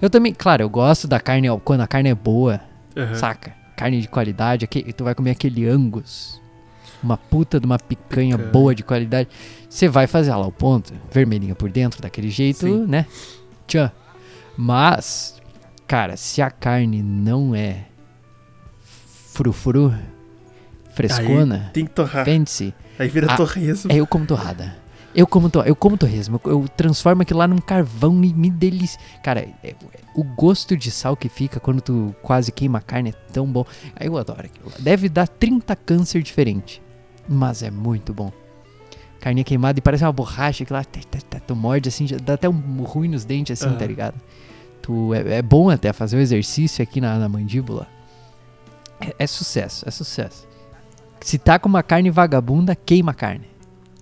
[0.00, 2.60] Eu também, claro, eu gosto da carne quando a carne é boa,
[2.96, 3.14] Aham.
[3.14, 3.54] saca?
[3.76, 4.64] Carne de qualidade.
[4.64, 6.40] aque- tu vai comer aquele angus.
[7.02, 8.52] Uma puta de uma picanha Picanha.
[8.52, 9.28] boa de qualidade.
[9.68, 12.86] Você vai fazer ela ao ponto, vermelhinha por dentro, daquele jeito, Sim.
[12.86, 13.04] né?
[13.66, 13.90] Tchan.
[14.56, 15.40] Mas,
[15.86, 17.84] cara, se a carne não é
[19.32, 19.92] frufru,
[20.90, 22.24] frescona, Tem que torrar.
[22.24, 23.90] fancy, Aí vira Ah, torresmo.
[23.90, 24.76] é eu como torrada.
[25.14, 26.40] Eu como, to eu como torresmo.
[26.44, 28.98] Eu, eu transformo aquilo lá num carvão, me, me delicia.
[29.22, 29.74] Cara, é-
[30.14, 33.64] o gosto de sal que fica quando tu quase queima a carne é tão bom.
[33.94, 34.72] Aí eu adoro aquilo.
[34.80, 36.82] Deve dar 30 câncer diferente.
[37.28, 38.32] Mas é muito bom.
[39.20, 42.34] Carninha queimada e parece uma borracha que lá tá, tá, tá, tu morde assim, dá
[42.34, 43.86] até um ruim nos dentes assim, tá Aham.
[43.86, 44.14] ligado?
[44.82, 47.86] Tu, é, é bom até fazer o exercício aqui na, na mandíbula.
[49.00, 50.46] É, é sucesso, é sucesso.
[51.20, 53.46] Se tá com uma carne vagabunda, queima a carne.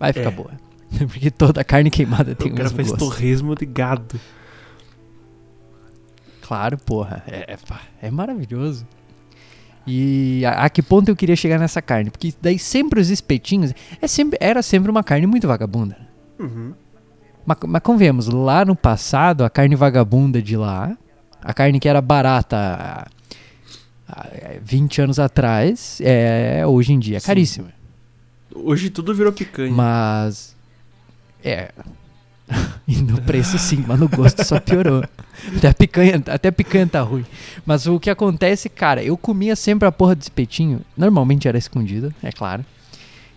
[0.00, 0.32] Vai ficar É.
[0.32, 0.50] boa.
[1.08, 2.98] Porque toda carne queimada tem o o cara faz gosto.
[2.98, 4.20] torresmo de gado.
[6.42, 7.22] Claro, porra.
[7.26, 7.58] É, é,
[8.06, 8.86] é maravilhoso.
[9.86, 12.10] E a, a que ponto eu queria chegar nessa carne?
[12.10, 15.96] Porque daí sempre os espetinhos é sempre, era sempre uma carne muito vagabunda.
[16.38, 16.72] Uhum.
[17.44, 20.96] Mas, mas convenhamos, lá no passado, a carne vagabunda de lá,
[21.40, 23.06] a carne que era barata há-
[24.08, 24.26] há
[24.62, 27.26] 20 anos atrás, é, hoje em dia é Sim.
[27.26, 27.68] caríssima.
[28.54, 29.72] Hoje tudo virou picanha.
[29.72, 30.51] Mas.
[31.42, 31.70] É.
[32.86, 35.04] E no preço sim, mas no gosto só piorou.
[35.56, 37.24] Até a picanha, até a picanha tá ruim.
[37.64, 40.80] Mas o que acontece, cara, eu comia sempre a porra do espetinho.
[40.96, 42.64] Normalmente era escondido, é claro.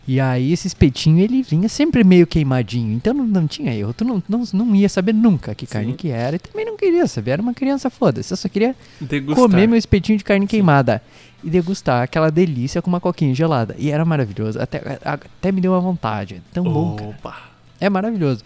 [0.07, 2.93] E aí esse espetinho ele vinha sempre meio queimadinho.
[2.93, 3.93] Então não, não tinha erro.
[3.93, 5.97] Tu não, não, não ia saber nunca que carne Sim.
[5.97, 6.35] que era.
[6.35, 7.31] E também não queria saber.
[7.31, 8.31] Era uma criança foda-se.
[8.31, 9.43] Eu só queria Degustar.
[9.43, 11.01] comer meu espetinho de carne queimada
[11.43, 13.75] e degustar aquela delícia com uma coquinha gelada.
[13.79, 14.59] E era maravilhoso.
[14.59, 16.41] Até, até me deu uma vontade.
[16.53, 17.54] Tão bom, cara.
[17.79, 18.43] É maravilhoso.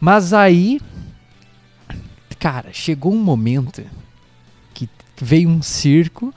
[0.00, 0.80] Mas aí,
[2.38, 3.84] cara, chegou um momento
[4.74, 4.88] que
[5.20, 6.34] veio um circo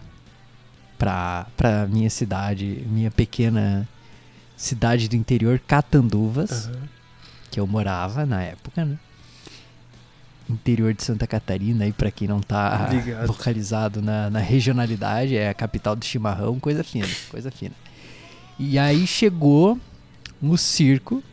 [0.97, 3.87] pra, pra minha cidade, minha pequena
[4.55, 6.79] cidade do interior, Catanduvas, Aham.
[7.51, 8.97] que eu morava na época, né?
[10.47, 13.27] Interior de Santa Catarina, aí pra quem não tá Ligado.
[13.27, 17.73] localizado na, na regionalidade, é a capital do chimarrão, coisa fina, coisa fina.
[18.59, 19.79] E aí chegou
[20.39, 21.23] no circo,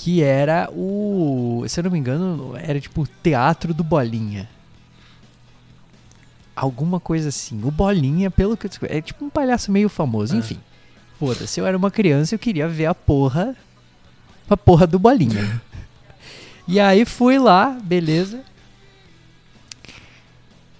[0.00, 1.64] que era o.
[1.66, 4.48] Se eu não me engano, era tipo o teatro do Bolinha.
[6.54, 7.60] Alguma coisa assim.
[7.64, 10.38] O Bolinha, pelo que eu descobri, é tipo um palhaço meio famoso, Ah.
[10.38, 10.58] enfim.
[11.18, 13.56] Foda-se, eu era uma criança, eu queria ver a porra.
[14.48, 15.60] A porra do Bolinha.
[16.68, 18.40] e aí fui lá, beleza.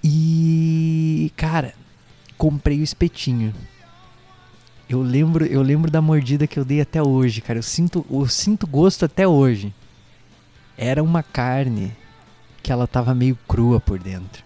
[0.03, 1.33] E.
[1.37, 1.75] Cara,
[2.37, 3.53] comprei o espetinho.
[4.89, 7.59] Eu lembro, eu lembro da mordida que eu dei até hoje, cara.
[7.59, 9.75] Eu sinto, eu sinto gosto até hoje.
[10.77, 11.93] Era uma carne
[12.63, 14.43] que ela tava meio crua por dentro.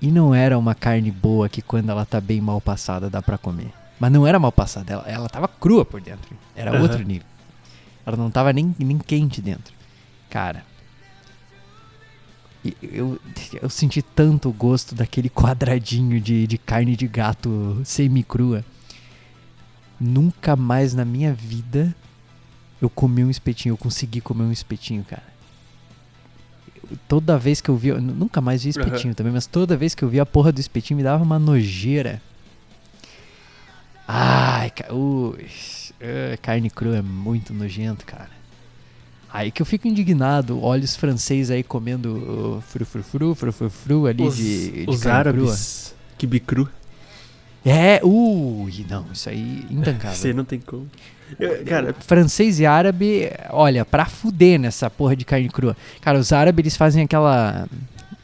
[0.00, 3.38] E não era uma carne boa que quando ela tá bem mal passada dá pra
[3.38, 3.72] comer.
[3.98, 6.36] Mas não era mal passada, ela, ela tava crua por dentro.
[6.54, 6.82] Era Aham.
[6.82, 7.26] outro nível.
[8.04, 9.72] Ela não tava nem, nem quente dentro.
[10.28, 10.64] Cara.
[12.82, 13.18] Eu,
[13.60, 18.64] eu senti tanto o gosto daquele quadradinho de, de carne de gato semi-crua.
[20.00, 21.94] Nunca mais na minha vida
[22.82, 23.72] eu comi um espetinho.
[23.72, 25.22] Eu consegui comer um espetinho, cara.
[26.90, 27.88] Eu- Toda vez que eu vi.
[27.88, 30.52] eu nu- nunca mais vi espetinho também, mas toda vez que eu vi a porra
[30.52, 32.20] do espetinho me dava uma nojeira.
[34.06, 35.46] Ai, ca- ui,
[36.00, 38.30] ah, carne crua é muito nojento, cara.
[39.32, 44.36] Aí que eu fico indignado, olha os franceses aí comendo uh, frufrufru, frufrufru ali Os,
[44.36, 45.44] de, de os carne crua.
[45.48, 45.94] árabes.
[46.18, 46.68] Kibicru.
[47.64, 50.34] É, ui, não, isso aí Você intancável.
[50.34, 50.88] não tem como.
[51.40, 55.74] Eu- cara, Francês e árabe, olha, pra fuder nessa porra de carne crua.
[56.02, 57.66] Cara, os árabes eles fazem aquela.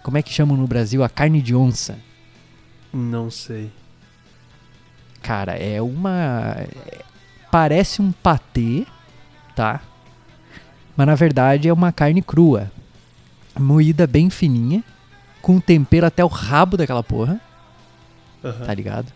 [0.02, 1.02] Como é que chamam no Brasil?
[1.02, 1.98] A carne de onça.
[2.92, 3.70] não sei.
[5.22, 6.56] Cara, é uma.
[6.58, 7.00] é-
[7.50, 8.86] Parece um patê,
[9.56, 9.80] tá?
[10.96, 12.70] Mas na verdade é uma carne crua.
[13.58, 14.84] Moída bem fininha.
[15.42, 17.40] Com tempero até o rabo daquela porra.
[18.44, 18.64] Aham.
[18.66, 19.12] tá ligado?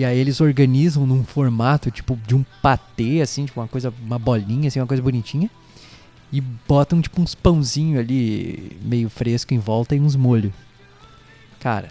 [0.00, 4.18] E aí eles organizam num formato tipo de um patê, assim, tipo uma coisa, uma
[4.18, 5.50] bolinha, assim, uma coisa bonitinha.
[6.32, 10.54] E botam tipo uns pãozinhos ali meio fresco em volta e uns molhos.
[11.60, 11.90] Cara,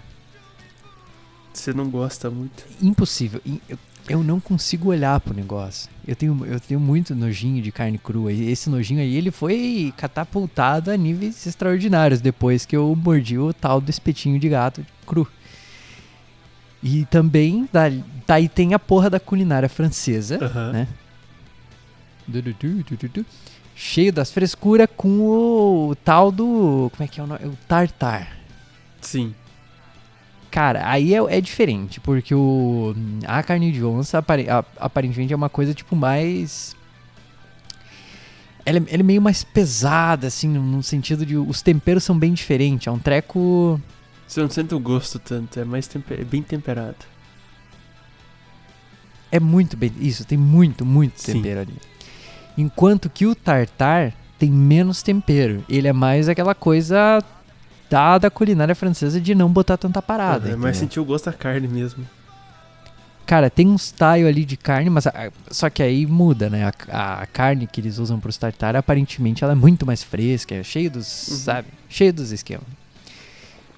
[1.53, 2.65] Você não gosta muito.
[2.81, 3.41] impossível.
[3.69, 3.77] Eu,
[4.09, 5.87] eu não consigo olhar pro negócio.
[6.07, 8.33] Eu tenho, eu tenho muito nojinho de carne crua.
[8.33, 13.53] E esse nojinho aí, ele foi catapultado a níveis extraordinários depois que eu mordi o
[13.53, 15.27] tal do espetinho de gato cru.
[16.81, 17.91] E também, da-
[18.25, 20.71] daí tem a porra da culinária francesa, Aham.
[20.71, 20.87] né?
[22.27, 23.25] Du, du, du.
[23.75, 25.19] Cheio das frescuras com
[25.89, 26.91] o tal do.
[26.95, 27.45] Como é que é o nome?
[27.45, 28.37] O tartar.
[29.01, 29.33] Sim.
[30.51, 32.93] Cara, aí é, é diferente, porque o,
[33.25, 36.75] a carne de onça apare- a- aparentemente é uma coisa tipo mais.
[38.65, 41.37] Ela é, ela é meio mais pesada, assim, no, no sentido de.
[41.37, 42.87] Os temperos são bem diferentes.
[42.87, 43.79] É um treco.
[44.29, 46.95] Você não sente o gosto tanto, é mais tempe- é bem temperado.
[49.31, 49.91] É muito bem.
[49.99, 51.33] Isso, tem muito, muito Sim.
[51.33, 51.75] tempero ali.
[52.57, 55.63] Enquanto que o tartar tem menos tempero.
[55.67, 57.19] Ele é mais aquela coisa
[57.89, 60.47] da, da culinária francesa de não botar tanta parada.
[60.49, 60.73] Aham, mas entendeu?
[60.79, 62.05] sentiu o gosto da carne mesmo.
[63.25, 66.71] Cara, tem uns taio ali de carne, mas a- só que aí muda, né?
[66.87, 70.63] A, a carne que eles usam pros tartar, aparentemente ela é muito mais fresca, é
[70.63, 71.37] cheio dos, Uhum.
[71.37, 71.67] sabe?
[71.87, 72.65] Cheio dos esquemas.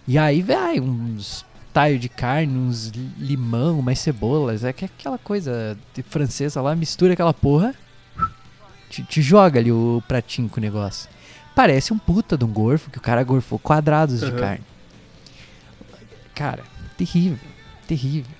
[0.07, 5.17] E aí, vai, uns taio de carne, uns li- limão, umas cebolas, é que aquela
[5.17, 7.73] coisa de francesa lá, mistura aquela porra,
[8.89, 11.09] te, te joga ali o pratinho com o negócio.
[11.55, 14.37] Parece um puta de um gorfo, que o cara gorfou quadrados de Aham.
[14.37, 14.63] carne.
[16.33, 16.63] Cara,
[16.97, 17.37] terrível,
[17.87, 18.31] terrível.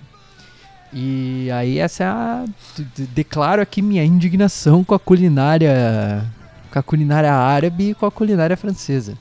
[0.94, 2.46] E aí essa é a.
[2.76, 6.26] de- de- Declaro aqui minha indignação com a culinária.
[6.72, 9.18] Com a culinária árabe e com a culinária francesa.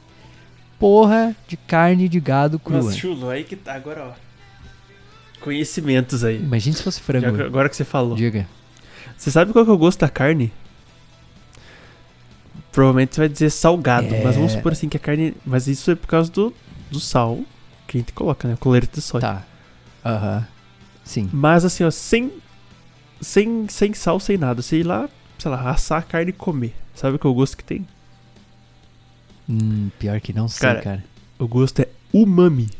[0.81, 2.83] Porra de carne de gado crua.
[2.83, 4.31] Mas, Chulo, aí que tá, agora ó.
[5.41, 6.37] Conhecimentos aí.
[6.39, 7.37] Imagina se fosse Já frango.
[7.37, 8.17] que- agora que você falou.
[8.17, 8.49] Diga.
[9.17, 10.53] Você sabe qual que é o gosto da carne?
[12.73, 14.57] Provavelmente você vai dizer salgado, mas vamos É.
[14.57, 15.35] supor assim que a carne.
[15.45, 16.53] Mas isso é por causa do,
[16.91, 17.41] do sal
[17.87, 18.57] que a gente coloca, né?
[18.59, 19.27] Colete de soja.
[19.27, 19.43] Tá.
[20.05, 20.47] Aham.
[21.05, 21.29] Sim.
[21.33, 22.33] Mas assim, ó, sem,
[23.21, 24.63] sem, sem sal, sem nada.
[24.73, 25.09] Ir lá,
[25.39, 26.75] sei lá, assar a carne e comer.
[26.95, 27.87] Sabe qual é o gosto que tem?
[29.51, 31.05] Hum, pior que não sei, Cara, cara.
[31.39, 32.71] O gosto é umami.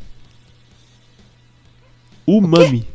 [2.25, 2.87] Umami.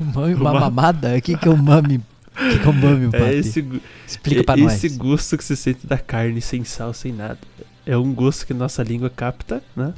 [0.14, 1.16] Mami, uma mamada?
[1.16, 1.96] O que, que é o mami?
[1.98, 3.60] O que, que é o mami, É esse,
[4.06, 4.96] Explica é pra esse nós.
[4.98, 7.38] gosto que você sente da carne sem sal, sem nada.
[7.86, 9.92] É um gosto que nossa língua capta, né?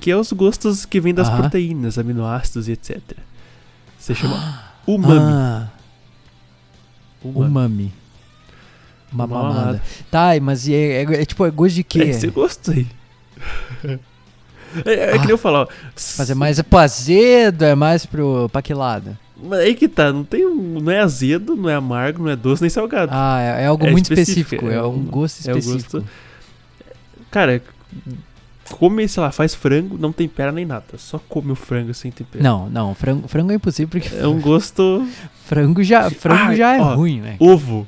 [0.00, 1.40] Que é os gostos que vêm das Aham.
[1.42, 3.00] proteínas, aminoácidos e etc.
[3.98, 5.32] Você chama umami.
[5.32, 5.68] Ah,
[7.22, 7.46] umami.
[7.50, 7.92] umami.
[9.12, 9.54] Uma Uma mamada.
[9.60, 9.82] mamada.
[10.10, 10.72] Tá, mas é,
[11.04, 12.00] é- é tipo, é gosto de quê?
[12.02, 12.86] É esse gosto aí.
[14.84, 15.66] é, é que nem eu falo, ó.
[16.18, 19.16] Mas é mais pro azedo, é mais pro pra que lado?
[19.42, 22.36] Mas aí que tá, não tem um, não é azedo, não é amargo, não é
[22.36, 23.12] doce nem salgado.
[23.14, 24.70] Ah, é, é algo É muito específico, específico.
[24.70, 25.92] é É, um um- gosto é o específico.
[26.00, 26.10] gosto-
[27.30, 27.62] Cara,
[28.70, 32.42] come, sei lá, faz frango, não tempera nem nada, só come o frango sem tempero.
[32.42, 35.06] Não, não, frango, frango é impossível porque É um gosto
[35.44, 37.36] frango já, frango Ai, já é ó, ruim, né?
[37.38, 37.86] ovo.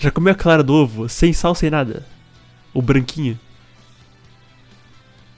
[0.00, 2.04] Já comeu a clara do ovo, sem sal, sem nada?
[2.74, 3.38] O branquinho?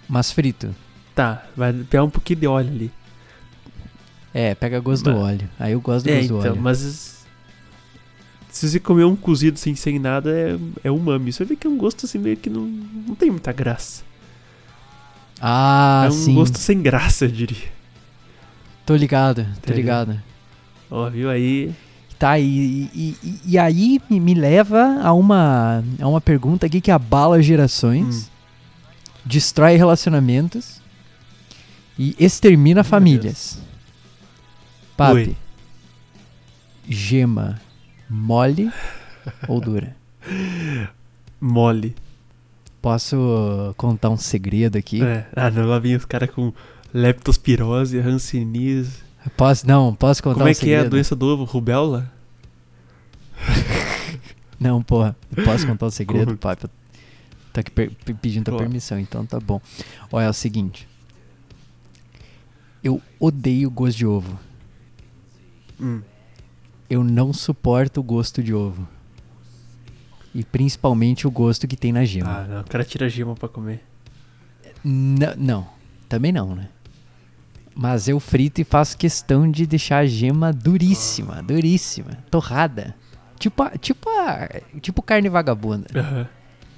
[0.08, 0.74] Mas frito.
[1.14, 2.90] Tá, vai pegar um pouquinho de óleo ali.
[4.32, 5.50] É, pega gosto do Mas- óleo.
[5.58, 6.62] Aí eu gosto do É, gosto do então, óleo.
[6.62, 7.24] mas
[8.50, 11.32] se você comer um cozido sem, sem nada, é, é umami.
[11.32, 14.02] Você vê que é um gosto assim meio que não, não tem muita graça.
[15.40, 16.34] Ah, é um sim.
[16.34, 17.68] gosto sem graça, eu diria.
[18.86, 19.76] Tô ligado, tô Entendeu?
[19.76, 20.22] ligado.
[20.90, 21.74] Ó, viu aí?
[22.22, 27.42] Tá, e, e, e- aí me, leva a uma, a uma pergunta aqui que abala
[27.42, 28.30] gerações, Hum.
[29.24, 30.80] destrói relacionamentos
[31.98, 33.58] e extermina Meu famílias.
[34.96, 35.36] Papi, Oi.
[36.88, 37.60] gema
[38.08, 38.70] mole
[39.48, 39.96] ou dura?
[41.40, 41.96] Mole.
[42.80, 45.02] Posso contar um segredo aqui?
[45.02, 45.26] É.
[45.34, 46.52] Ah, não, lá vem os caras com
[46.94, 48.98] leptospirose, hanseníase.
[49.36, 50.90] Posso, não, posso contar Como um é que é a segredo?
[50.90, 51.44] doença do ovo?
[51.44, 52.10] Rubéola?
[54.58, 56.68] Não, porra, posso contar um segredo, papi?
[57.52, 57.70] Tô aqui
[58.20, 58.58] pedindo Claro.
[58.64, 59.60] permissão, então tá bom.
[60.10, 60.88] Olha, é o seguinte.
[62.82, 64.38] Eu odeio gosto de ovo.
[65.80, 66.00] Hum.
[66.88, 68.86] Eu não suporto o gosto de ovo.
[70.34, 72.30] E principalmente o gosto que tem na gema.
[72.38, 73.82] Ah, não, o cara tira a gema pra comer.
[74.84, 75.66] N- não,
[76.08, 76.68] também não, né?
[77.74, 82.94] Mas eu frito e faço questão de deixar a gema duríssima, duríssima, torrada.
[83.38, 84.08] Tipo, tipo,
[84.80, 85.86] tipo carne vagabunda.
[85.94, 86.28] Aham.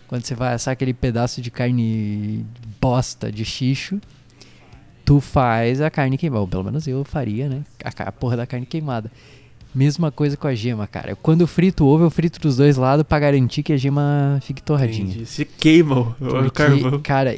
[0.06, 2.46] Quando você vai assar aquele pedaço de carne
[2.80, 4.00] bosta de xixo
[5.04, 6.40] tu faz a carne queimada.
[6.40, 7.62] Ou pelo menos eu faria, né?
[7.84, 9.10] A, a porra da carne queimada.
[9.74, 11.16] Mesma coisa com a gema, cara.
[11.16, 14.38] Quando eu frito o ovo, eu frito dos dois lados pra garantir que a gema
[14.42, 15.10] fique torradinha.
[15.10, 15.26] Entendi.
[15.26, 17.00] Se queima o, carvão.
[17.02, 17.36] cara,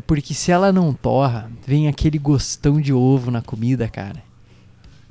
[0.00, 4.22] porque se ela não torra, vem aquele gostão de ovo na comida, cara.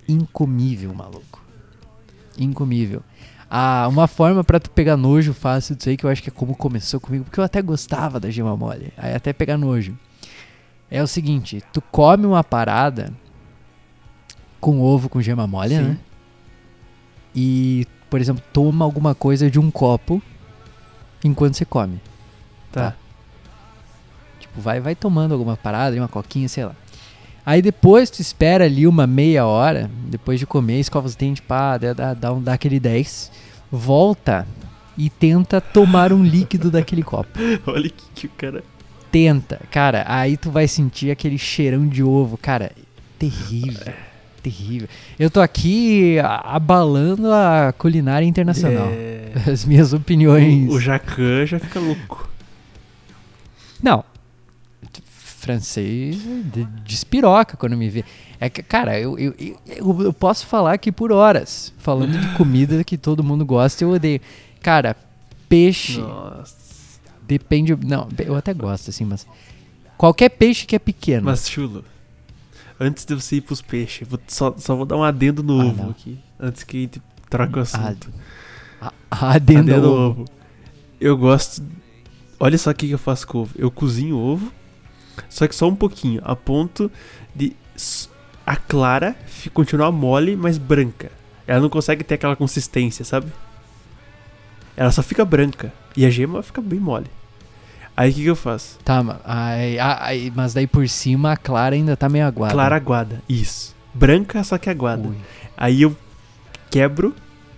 [0.08, 1.44] Incomível, maluco.
[2.38, 3.04] Incomível.
[3.50, 6.32] Ah, uma forma pra tu pegar nojo fácil disso aí, que eu acho que é
[6.32, 9.98] como começou comigo, porque eu até gostava da gema mole, aí até pegar nojo.
[10.90, 13.14] É o seguinte, tu come uma parada
[14.60, 15.82] com ovo com gema mole, Sim.
[15.82, 15.98] né?
[17.36, 20.22] E, por exemplo, toma alguma coisa de um copo
[21.24, 22.02] enquanto você come.
[22.72, 22.96] Tá.
[24.52, 26.76] Tipo, vai, vai tomando alguma parada, uma coquinha, sei lá.
[27.46, 31.78] Aí depois tu espera ali uma meia hora, depois de comer, escova os dentes, pá,
[31.78, 33.32] dá, dá, um, dá aquele 10,
[33.72, 34.46] volta
[34.98, 37.40] e tenta tomar um líquido daquele copo.
[37.66, 38.64] Olha que, que o cara.
[39.12, 42.72] Tenta, cara, aí tu vai sentir aquele cheirão de ovo, cara,
[43.18, 43.94] terrível,
[44.44, 44.88] terrível.
[45.20, 48.88] Eu tô aqui abalando a culinária internacional.
[48.92, 50.70] É, As minhas opiniões.
[50.70, 52.30] o, o Jacan já fica louco.
[53.82, 54.11] Não.
[55.42, 56.18] Francês
[56.54, 58.06] de- despiroca quando me vê.
[58.40, 62.84] É que, cara, eu, eu, eu, eu- posso falar aqui por horas, falando de comida
[62.84, 64.22] que todo mundo gosta e eu odeio.
[64.62, 64.96] Cara,
[65.50, 66.56] peixe Nossa.
[67.24, 67.76] depende.
[67.76, 69.26] Não, eu até gosto, assim, mas.
[69.98, 71.26] Qualquer peixe que é pequeno.
[71.26, 71.84] Mas, Chulo,
[72.80, 75.66] antes de você ir pros peixes, vou- só, só vou dar um adendo no Ah,
[75.66, 75.90] ovo não.
[75.90, 76.20] aqui.
[76.40, 78.12] Antes que a gente troque o assunto.
[78.80, 80.22] a, a adenda Adendo ao ovo.
[80.22, 80.26] ovo.
[81.00, 81.64] Eu gosto.
[82.40, 83.54] Olha só o que eu faço com ovo.
[83.58, 84.52] Eu cozinho ovo,
[85.30, 86.92] só que só um pouquinho, a ponto
[87.36, 87.56] de
[88.46, 89.16] a clara
[89.54, 91.12] continuar mole, mas branca.
[91.48, 93.32] Ela não consegue ter aquela consistência, sabe?
[94.76, 95.74] Ela só fica branca.
[95.96, 97.08] E a gema fica bem mole.
[97.96, 98.80] Aí o que, que eu faço?
[98.86, 102.54] Tá, ai, ai, mas daí por cima a clara ainda tá meio aguada.
[102.54, 103.22] Clara aguada.
[103.28, 103.76] Isso.
[103.94, 105.08] Branca, só que aguada.
[105.10, 105.18] Ui.
[105.58, 105.96] Aí eu
[106.70, 107.14] quebro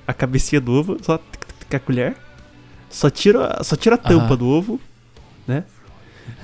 [0.07, 2.17] a cabecinha do ovo, só com a colher.
[2.89, 4.37] Só tiro, a- só tiro a tampa Aham.
[4.37, 4.81] do ovo,
[5.47, 5.63] né?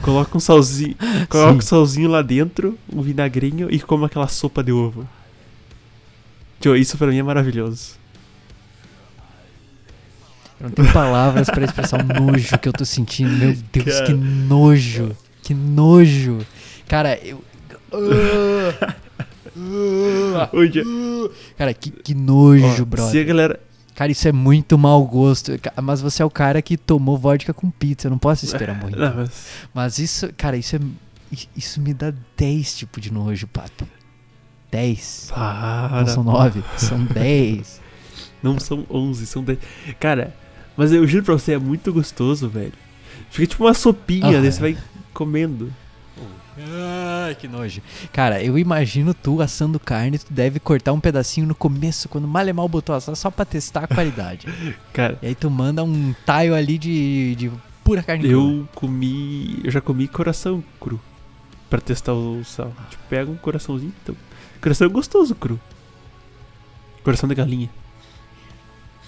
[0.02, 0.96] Coloco um salzinho,
[1.28, 5.08] coloco um salzinho lá dentro, um vinagrinho e como aquela sopa de ovo.
[6.60, 7.98] Tio, isso pra mim é maravilhoso.
[10.60, 13.32] Eu não tenho palavras pra expressar o nojo que eu tô sentindo.
[13.32, 14.06] Meu Deus, Cara.
[14.06, 15.16] que nojo.
[15.42, 16.40] Que nojo.
[16.88, 17.42] Cara, eu.
[20.54, 20.84] Hoje,
[21.58, 23.26] Cara, que, que nojo, ó, se a brother.
[23.26, 23.60] galera.
[24.00, 25.52] Cara, isso é muito mau gosto.
[25.84, 28.08] Mas você é o cara que tomou vodka com pizza.
[28.08, 28.98] Eu não posso esperar muito.
[28.98, 30.80] Não, mas- Mas isso, cara, isso é.
[31.54, 33.86] Isso me dá 10 tipos de nojo, pato.
[34.72, 35.32] 10.
[35.36, 36.00] Para.
[36.00, 37.82] Não são 9, são 10.
[38.42, 39.60] Não são 11, são 10.
[40.00, 40.34] Cara,
[40.78, 42.72] mas eu juro pra você, é muito gostoso, velho.
[43.30, 44.52] Fica tipo uma sopinha, Ah, daí é.
[44.52, 44.78] você vai
[45.14, 45.74] comendo.
[46.60, 47.82] Ai, que nojo.
[48.12, 52.48] Cara, eu imagino tu assando carne, tu deve cortar um pedacinho no começo, quando mal
[52.48, 54.48] e mal botou assar, só pra testar a qualidade.
[54.94, 57.52] Cara, e aí tu manda um taio ali de, de
[57.84, 58.34] pura carne crua.
[58.34, 59.62] eu comi.
[59.64, 61.00] Eu já comi coração cru.
[61.70, 62.74] Pra testar o sal.
[62.90, 63.94] Tipo, pega um coraçãozinho.
[64.02, 64.16] Então,
[64.60, 65.60] coração é gostoso cru.
[67.04, 67.70] Coração de galinha.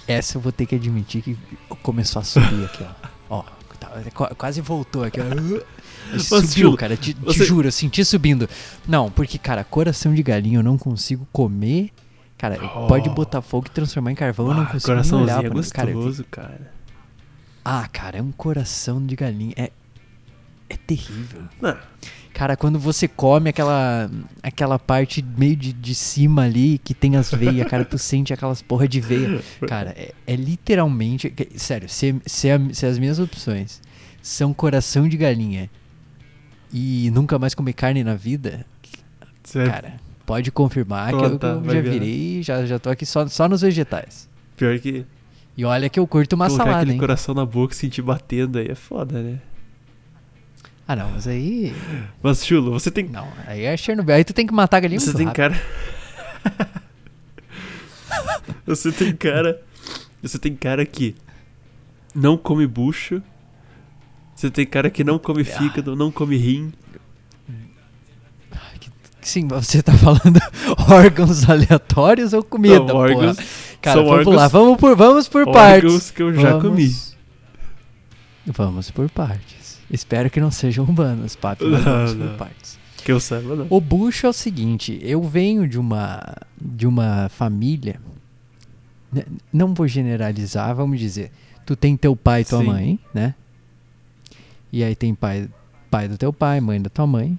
[0.07, 1.37] Essa eu vou ter que admitir que
[1.81, 3.07] começou a subir aqui, ó.
[3.41, 3.43] Ó,
[3.81, 5.19] tá- qu- quase voltou aqui,
[6.19, 8.47] Subiu, cara, te, te você- juro, eu senti subindo.
[8.87, 11.89] Não, porque, cara, coração de galinha eu não consigo comer.
[12.37, 12.87] Cara, Oh.
[12.87, 15.63] pode botar fogo e transformar em carvão, eu não Ah, consigo coraçãozinho olhar é pra
[15.73, 16.71] cara, eu- gostoso, cara.
[17.63, 19.53] Ah, cara, é um coração de galinha.
[19.55, 19.71] É,
[20.73, 21.41] é terrível.
[21.61, 21.77] Não,
[22.33, 24.09] Cara, quando você come aquela
[24.41, 28.61] aquela parte meio de, de cima ali, que tem as veias, cara, tu sente aquelas
[28.61, 29.41] porra de veia.
[29.67, 31.33] Cara, é, é literalmente.
[31.55, 33.81] Sério, se, se, se as minhas opções
[34.21, 35.69] são coração de galinha
[36.73, 38.65] e nunca mais comer carne na vida,
[39.43, 39.93] você cara,
[40.25, 41.93] pode confirmar que eu, tá, eu já virar.
[41.93, 44.29] virei, já, já tô aqui só, só nos vegetais.
[44.55, 45.05] pior que
[45.57, 46.99] E olha que eu curto uma colocar salada, aquele hein?
[46.99, 49.39] coração na boca e sentir batendo aí é foda, né?
[50.91, 51.73] Ah, não, mas aí.
[52.21, 53.05] Mas, Chulo, você tem.
[53.07, 54.15] Não, aí é Chernobyl.
[54.15, 55.53] Aí tu tem que matar a galinha Você tem rápido.
[55.53, 56.81] cara.
[58.65, 59.61] você tem cara.
[60.21, 61.15] Você tem cara que
[62.13, 63.21] não come bucho.
[64.35, 65.45] Você tem cara que não come Ah.
[65.45, 66.73] fígado, não come rim.
[69.21, 70.39] Sim, você tá falando
[70.91, 73.37] órgãos aleatórios ou comida, Não, órgãos?
[73.79, 75.53] Cara, são vamos órgãos- lá, vamos por, vamos por órgãos
[75.93, 76.11] partes.
[76.11, 76.95] que eu já Vamos- comi.
[78.47, 79.60] Vamos por partes.
[79.91, 81.65] Espero que não sejam humanos, papo.
[81.67, 82.37] mas Não, não.
[82.37, 82.79] partes.
[83.03, 83.67] Que eu saiba, não.
[83.69, 86.21] O bucho é o seguinte, eu venho de uma
[86.59, 87.99] de uma família,
[89.11, 91.31] né, não vou generalizar, vamos dizer,
[91.65, 92.65] tu tem teu pai e tua Sim.
[92.67, 93.33] mãe, né?
[94.71, 95.49] E aí tem pai,
[95.89, 97.37] pai do teu pai, mãe da tua mãe.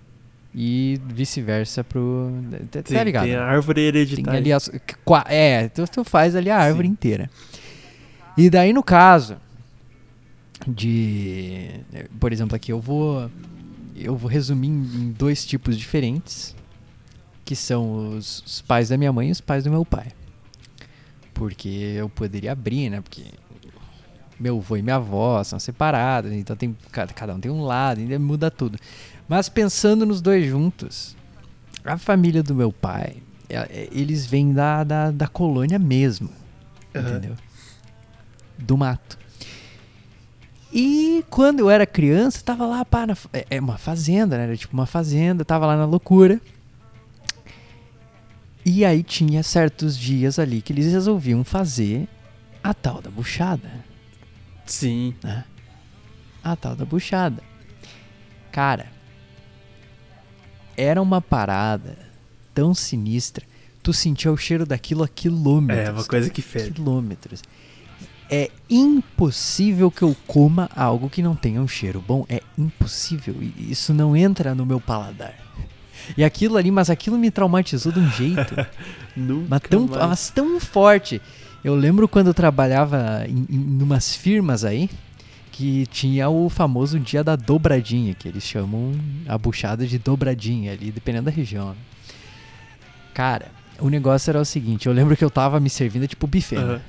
[0.54, 2.30] e vice-versa pro.
[2.70, 3.24] Tá Sim, ligado?
[3.24, 4.38] Tem a árvore Tem hereditária.
[4.40, 4.70] ali as,
[5.28, 6.92] é, tu, tu faz ali a árvore Sim.
[6.92, 7.30] inteira.
[8.36, 9.36] E daí no caso
[10.66, 11.80] de,
[12.20, 13.30] por exemplo, aqui eu vou
[13.94, 16.56] eu vou resumir em, dois tipos diferentes,
[17.44, 20.08] que são os, os pais da minha mãe e os pais do meu pai.
[21.34, 23.00] Porque eu poderia abrir, né?
[23.00, 23.24] Porque
[24.40, 28.18] meu avô e minha avó são separados, então tem cada, um tem um lado, ainda
[28.18, 28.78] muda tudo.
[29.28, 31.16] Mas pensando nos dois juntos,
[31.84, 36.30] a família do meu pai, é- é- eles vêm da, da, da colônia mesmo,
[36.94, 37.08] Aham.
[37.08, 37.36] entendeu?
[38.58, 39.18] Do mato.
[40.72, 44.44] E quando eu era criança, tava lá, pá, na, é, é uma fazenda, né?
[44.44, 46.40] Era tipo uma fazenda, tava lá na loucura.
[48.64, 52.08] E aí tinha certos dias ali que eles resolviam fazer
[52.62, 53.68] a tal da buchada
[54.64, 55.14] Sim.
[55.22, 55.44] né?
[56.42, 57.42] A tal da buchada.
[58.50, 58.86] Cara,
[60.76, 61.98] era uma parada
[62.54, 63.44] tão sinistra.
[63.82, 65.88] Tu sentia o cheiro daquilo a quilômetros.
[65.88, 66.70] É, uma coisa que fede.
[66.70, 67.42] Quilômetros.
[68.32, 72.24] É impossível que eu coma algo que não tenha um cheiro bom.
[72.30, 73.36] É impossível.
[73.58, 75.34] Isso não entra no meu paladar.
[76.16, 78.54] E aquilo ali, mas aquilo me traumatizou de um jeito.
[79.14, 81.20] Nunca Mas tão, mas tão forte.
[81.62, 84.88] Eu lembro quando eu trabalhava em, em numas firmas aí,
[85.52, 88.92] que tinha o famoso dia da dobradinha, que eles chamam
[89.28, 91.76] a buchada de dobradinha ali, dependendo da região.
[93.12, 96.56] Cara, o negócio era o seguinte, eu lembro que eu tava me servindo, tipo buffet,
[96.58, 96.80] né?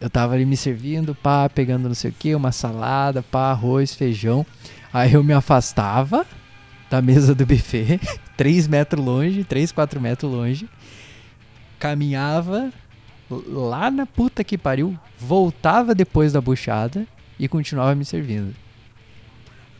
[0.00, 3.94] Eu tava ali me servindo, pá, pegando não sei o que, uma salada, pá, arroz,
[3.94, 4.46] feijão.
[4.92, 6.26] Aí eu me afastava
[6.88, 8.00] da mesa do buffet,
[8.36, 10.68] 3 metros longe, 3, 4 metros longe.
[11.78, 12.72] Caminhava
[13.30, 17.06] lá na puta que pariu, voltava depois da buchada
[17.38, 18.54] e continuava me servindo.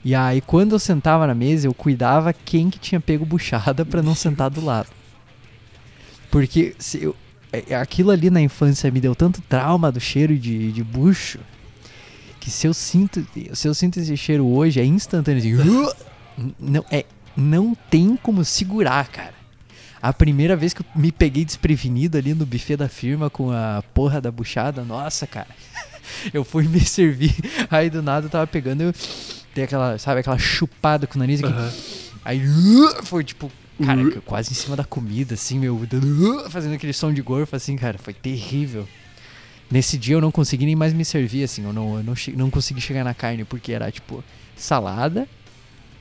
[0.04, 4.02] E aí quando eu sentava na mesa, eu cuidava quem que tinha pego buchada pra
[4.02, 4.88] não sentar do lado.
[6.30, 7.16] Porque se eu,
[7.80, 11.38] aquilo ali na infância me deu tanto trauma do cheiro de, de bucho
[12.38, 15.92] que se eu sinto se eu sinto esse cheiro hoje é instantâneo assim,
[16.58, 17.04] não é
[17.36, 19.34] não tem como segurar cara
[20.02, 23.82] a primeira vez que eu me peguei desprevenido ali no buffet da firma com a
[23.92, 25.54] porra da buchada nossa cara
[26.32, 27.34] eu fui me servir
[27.70, 28.94] aí do nada eu tava pegando eu
[29.54, 31.72] dei aquela sabe aquela chupada com o nariz aqui Aham.
[32.24, 32.42] Aí
[33.04, 33.50] foi tipo,
[33.84, 34.22] cara, Uh.
[34.22, 35.80] quase em cima da comida, assim, meu,
[36.50, 38.86] fazendo aquele som de gorfo, assim, cara, foi terrível.
[39.70, 42.50] Nesse dia eu não consegui nem mais me servir, assim, eu não, eu não, não
[42.50, 44.22] consegui chegar na carne, porque era tipo
[44.56, 45.28] salada,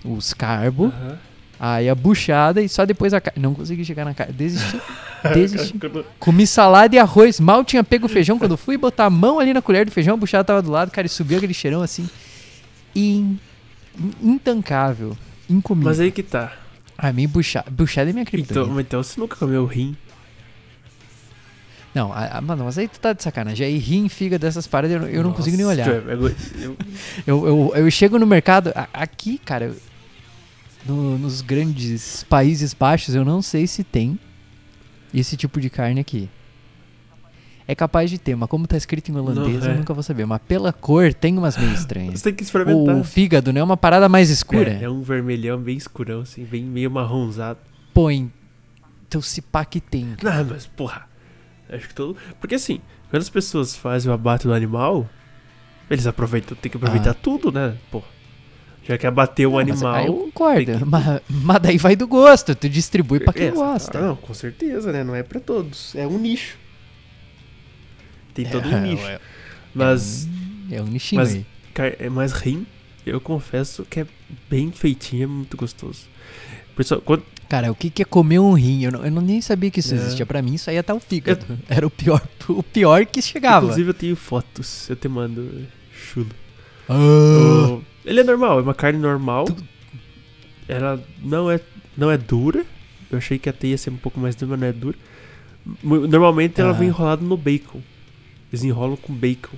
[0.03, 1.17] os carbos, Aham.
[1.59, 3.41] aí a buchada e só depois a carne.
[3.41, 4.81] Não consegui chegar na carne, desisti,
[5.33, 5.79] desisti.
[6.17, 9.39] Comi salada e arroz, mal tinha pego o feijão, quando eu fui botar a mão
[9.39, 11.83] ali na colher do feijão, a buchada tava do lado, cara, e subiu aquele cheirão
[11.83, 12.09] assim,
[12.95, 13.37] in,
[14.21, 15.15] intancável,
[15.49, 15.89] incomível.
[15.89, 16.53] Mas aí que tá.
[17.01, 18.59] A mim, buchada, buchada é minha criptonita.
[18.69, 19.95] Então, então você nunca comeu rim?
[21.95, 23.65] Não, a- a- mano, mas aí tu tá de sacanagem.
[23.65, 25.87] Aí rim, fígado, dessas paradas, eu, não- eu não consigo nem olhar.
[25.89, 26.77] É- é- eu-
[27.25, 29.75] Eu, eu, eu chego no mercado, a- aqui, cara,
[30.85, 34.19] no- nos grandes Países Baixos, eu não sei se tem
[35.13, 36.29] esse tipo de carne aqui.
[37.71, 39.77] É capaz de ter, mas como tá escrito em holandês, Não, eu é.
[39.77, 40.25] nunca vou saber.
[40.25, 42.19] Mas pela cor, tem umas meio estranhas.
[42.19, 42.95] Você tem que experimentar.
[42.95, 43.59] O fígado, né?
[43.59, 44.71] É uma parada mais escura.
[44.71, 47.59] É, é um vermelhão bem escurão, assim, bem meio marronzado.
[47.93, 48.31] Põe.
[49.07, 50.15] Então se pá que tem.
[50.23, 51.07] Não, mas porra.
[51.71, 52.17] Acho que todo.
[52.39, 55.07] Porque assim, quando as pessoas fazem o abate do animal,
[55.91, 57.13] eles aproveitam, tem que aproveitar Ah.
[57.13, 57.75] tudo, né?
[57.91, 58.07] Porra.
[58.83, 59.93] Já que abateu o Não, mas animal.
[59.93, 60.77] Aí eu concordo.
[60.79, 62.55] que- Mas, mas daí vai do gosto.
[62.55, 63.99] Tu distribui pra quem É, gosta.
[63.99, 65.03] ah, Não, com certeza, né?
[65.03, 65.93] Não é pra todos.
[65.95, 66.57] É um nicho.
[68.43, 69.03] Tem todo um É, nicho.
[69.05, 69.19] é-
[69.73, 70.27] Mas,
[70.71, 71.45] É um nichinho Mas- aí.
[71.99, 72.65] é mais rim,
[73.05, 74.07] eu confesso que é
[74.49, 76.01] bem feitinho, é muito gostoso.
[76.75, 78.83] Pessoal, quando, Cara, o que, que é comer um rim?
[78.83, 79.97] Eu, não, eu nem sabia que isso É.
[79.97, 80.23] existia.
[80.25, 81.43] Pra mim, isso aí até o fígado.
[81.67, 83.65] Era o pior, o pior que chegava.
[83.65, 86.29] inclusive eu tenho fotos, eu te mando chulo.
[86.87, 89.45] Ah, O- Ele é normal, é uma carne normal.
[89.45, 89.63] Tu-
[90.67, 91.59] Ela não é,
[91.97, 92.63] não é dura.
[93.11, 94.97] Eu achei que até ia ser um pouco mais dura, mas não é dura.
[95.83, 96.73] Normalmente ela Ah.
[96.73, 97.81] vem enrolada no bacon.
[98.51, 99.55] Eles enrolam com bacon.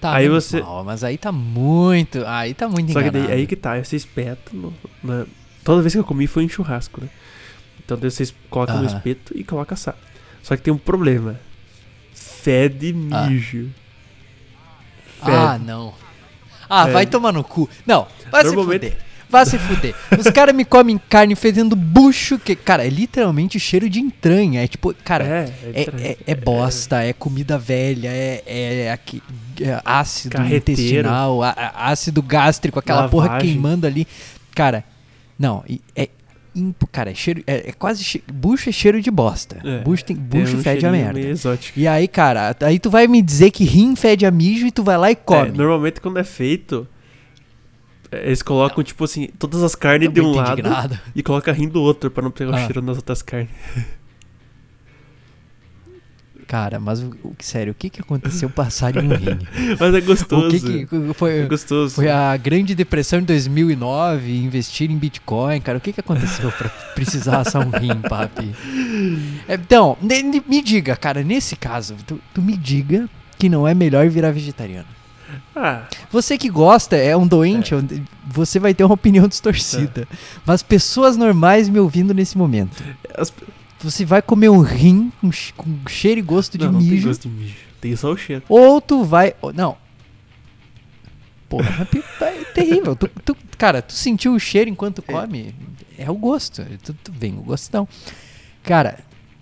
[0.00, 2.24] tá aí você- mal, mas aí tá muito.
[2.26, 3.28] Aí tá muito Só que enganado.
[3.28, 4.50] daí, aí que tá, você espeta.
[4.54, 4.72] No,
[5.04, 5.26] na-
[5.62, 7.10] toda vez que eu comi foi em churrasco, né?
[7.84, 8.96] Então daí vocês colocam no Aham.
[8.96, 9.96] espeto e colocam assar.
[10.42, 11.38] Só que tem um problema.
[12.14, 13.26] Fede Ah.
[13.26, 13.68] mijo.
[15.20, 15.64] Ah, Fede.
[15.66, 15.92] não.
[16.68, 16.92] Ah, É.
[16.92, 17.68] vai tomar no cu.
[17.84, 19.06] Não, vai Normalmente- se fuder.
[19.30, 19.94] Vai se fuder.
[20.18, 24.62] Os caras me comem carne fedendo bucho, que, cara, é literalmente cheiro de entranha.
[24.62, 29.22] É tipo, cara, é, É, é, é bosta, é comida velha, é, é, aqui-
[29.60, 30.80] é ácido Carreteiro.
[30.80, 33.52] intestinal, á- ácido gástrico, aquela porra Lavagem.
[33.52, 34.06] queimando ali.
[34.54, 34.84] Cara,
[35.38, 36.08] Não, e- é.
[36.54, 37.42] impo- Cara, é cheiro.
[37.46, 38.02] É, é quase.
[38.04, 39.56] che- Bucho é cheiro de bosta.
[39.64, 41.18] É, bucho tem, bucho um fede a merda.
[41.76, 44.82] E aí, cara, aí tu vai me dizer que rim fede a mijo e tu
[44.82, 45.50] vai lá e É, come.
[45.56, 46.99] normalmente quando é feito, é,
[48.12, 50.98] eles colocam, tipo assim, todas as carnes Tô de um lado indignado.
[51.14, 52.58] e colocam rim do outro pra não pegar o Ah.
[52.64, 53.50] cheiro nas outras carnes.
[56.46, 59.38] Cara, mas o, o- sério, o que que aconteceu passar em um rim?
[59.78, 60.50] Mas é o gostoso.
[60.66, 61.42] que que foi?
[61.42, 61.94] É gostoso.
[61.94, 65.78] Foi a grande depressão de 2009, investir em Bitcoin, cara.
[65.78, 68.50] O que que aconteceu pra precisar assar um rim, papi?
[69.46, 73.08] É, Então, me diga, cara, nesse caso, tu, tu me diga
[73.38, 74.88] que não é melhor virar vegetariano.
[75.54, 77.78] Ah, Você que gosta, é um doente, é
[78.26, 80.06] você vai ter uma opinião distorcida.
[80.46, 82.82] Mas pessoas normais me ouvindo nesse momento.
[83.16, 83.32] as-
[83.80, 87.08] Você vai comer um rim com, com cheiro e gosto de não, não tem mijo.
[87.08, 87.54] gosto de mijo.
[87.80, 88.42] Tem só o cheiro.
[88.48, 89.34] Ou tu vai.
[89.54, 89.76] Não.
[91.48, 92.94] Porra, pi- é terrível.
[92.94, 95.54] Tu, tu- cara, tu sentiu o cheiro enquanto come?
[95.98, 96.64] É o gosto.
[96.82, 97.88] Tu, tu vem o gostão.
[98.62, 98.98] Cara,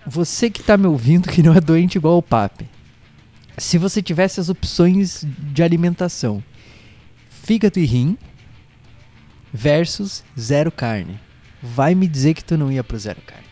[0.07, 2.65] você que tá me ouvindo que não é doente igual o Pape.
[3.59, 6.43] Se você tivesse as opções de alimentação,
[7.29, 8.17] fígado e rim
[9.53, 11.19] versus zero carne,
[11.63, 13.47] vai me dizer que tu não ia pro zero carne.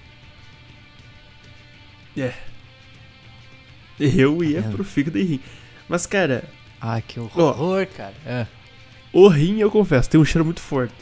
[3.99, 4.75] Eu ia vendo?
[4.75, 5.41] pro fígado e rim.
[5.89, 6.45] Mas, cara,
[6.81, 8.15] Ah, que horror, cara.
[8.25, 8.47] É.
[9.13, 10.95] o rim, eu confesso, tem um cheiro muito forte.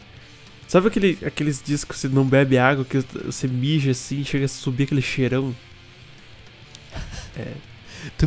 [0.68, 4.48] Sabe aquele, aqueles dias que você não bebe água, que você mija assim, chega a
[4.48, 5.54] subir aquele cheirão?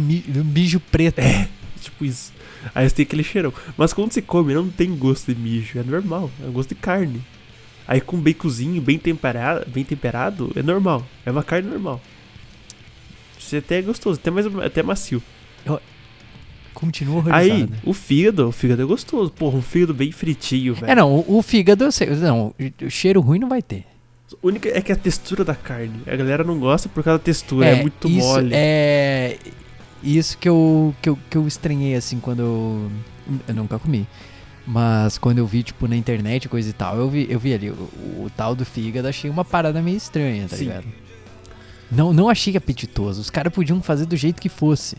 [0.01, 1.21] Mi, tu mijo preto.
[1.82, 2.34] Tipo isso.
[2.73, 3.53] Aí você tem aquele cheirão.
[3.78, 5.78] Mas quando você come, não tem gosto de mijo.
[5.80, 6.30] É normal.
[6.45, 7.21] É gosto de carne.
[7.88, 11.05] Aí com baconzinho bem temperado, bem temperado, é normal.
[11.25, 12.01] É uma carne normal.
[13.39, 15.23] Você até é gostoso, até, mais, até macio.
[16.73, 17.82] Continua Aí, horrorizado.
[17.86, 19.32] o fígado, o fígado é gostoso.
[19.32, 20.91] Porra, um fígado bem fritinho, velho.
[20.91, 22.53] É, não, o, o fígado, eu sei, não,
[22.86, 23.86] o- cheiro ruim não vai ter.
[24.43, 26.01] O único é que a textura da carne.
[26.05, 28.51] A galera não gosta por causa da textura, é, muito isso mole.
[28.53, 29.38] É
[30.04, 32.91] isso que eu, que eu, que eu estranhei, assim, quando eu,
[33.48, 34.08] eu nunca comi.
[34.66, 37.70] Mas quando eu vi, tipo, na internet, coisa e tal, eu vi, eu vi ali,
[37.70, 40.66] o, o tal do fígado, achei uma parada meio estranha, tá Sim.
[40.66, 40.86] ligado?
[41.89, 43.22] Não, não achei apetitoso.
[43.22, 44.98] Os caras podiam fazer do jeito que fosse.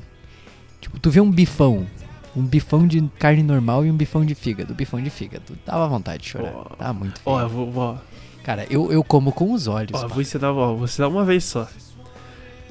[0.81, 1.87] Tipo, tu vê um bifão.
[2.35, 4.75] Um bifão de carne normal e um bifão de fígado.
[4.75, 5.59] Bifão de fígado.
[5.67, 6.53] Dava vontade de chorar.
[6.79, 7.37] Tava muito feio.
[7.37, 7.99] Ó, eu vou, vou,
[8.43, 9.93] Cara, eu, eu como com os olhos.
[10.03, 11.69] ó, vou ensinar, ó, vou ensinar uma vez só.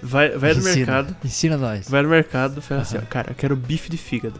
[0.02, 0.76] Vai, vai no Ensina.
[0.76, 1.90] mercado, Ensina nós.
[1.90, 4.40] vai no mercado, fala assim, ó, cara, eu quero bife de fígado.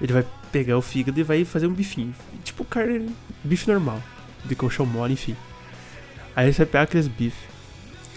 [0.00, 2.14] Ele vai pegar o fígado e vai fazer um bifinho.
[2.44, 3.10] Tipo carne,
[3.42, 4.00] bife normal.
[4.44, 5.36] De colchão mole, enfim.
[6.36, 7.46] Aí você vai pegar aqueles bife,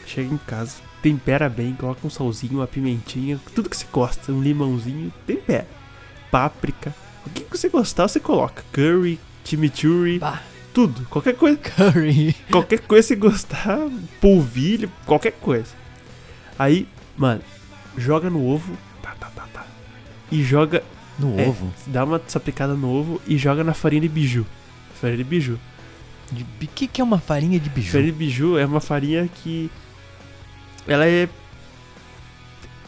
[0.05, 4.41] chega em casa, tempera bem, coloca um salzinho, uma pimentinha, tudo que você gosta, um
[4.41, 5.65] limãozinho, tempera.
[6.29, 6.93] Páprica.
[7.25, 8.63] O que você gostar, você coloca.
[8.71, 10.41] Curry, chimichurri, Bah,
[10.73, 11.05] tudo.
[11.09, 11.57] Qualquer coisa.
[11.57, 12.35] curry.
[12.51, 13.79] Qualquer coisa que você gostar,
[14.21, 15.80] polvilho, qualquer coisa.
[16.57, 16.87] Aí,
[17.17, 17.41] mano,
[17.97, 19.65] joga no ovo, tá, tá, tá, tá.
[20.31, 20.83] E joga,
[21.19, 21.47] No É.
[21.47, 21.71] ovo.
[21.87, 24.45] dá uma sapicada no ovo e joga na farinha de biju.
[24.99, 25.59] Farinha de biju.
[26.31, 27.91] De, o que, que é uma farinha de biju?
[27.91, 29.69] Farinha de biju é uma farinha que.
[30.87, 31.27] Ela é.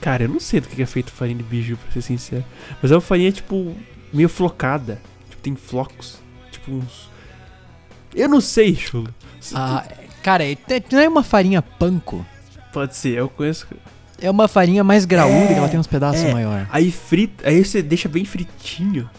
[0.01, 2.43] Cara, eu não sei do que é feito farinha de biju, pra ser sincero.
[2.81, 3.75] Mas é uma farinha, tipo,
[4.13, 5.01] meio flocada.
[5.29, 6.19] Tipo, tem flocos.
[6.51, 7.09] Tipo, uns.
[8.15, 9.13] Eu não sei, chulo.
[9.53, 9.85] Ah,
[10.21, 10.57] cara, é-
[10.91, 12.25] não é uma farinha panko.
[12.73, 13.65] Pode ser, eu conheço.
[14.19, 16.33] É uma farinha mais graúda, É, que ela tem uns pedaços é.
[16.33, 16.67] maior.
[16.71, 19.09] Aí frita, aí você deixa bem fritinho.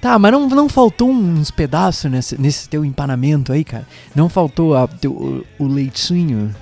[0.00, 3.86] Tá, mas não, não faltou uns pedaços nesse, nesse teu empanamento aí, cara?
[4.14, 6.54] Não faltou a, teu, o, o leitinho?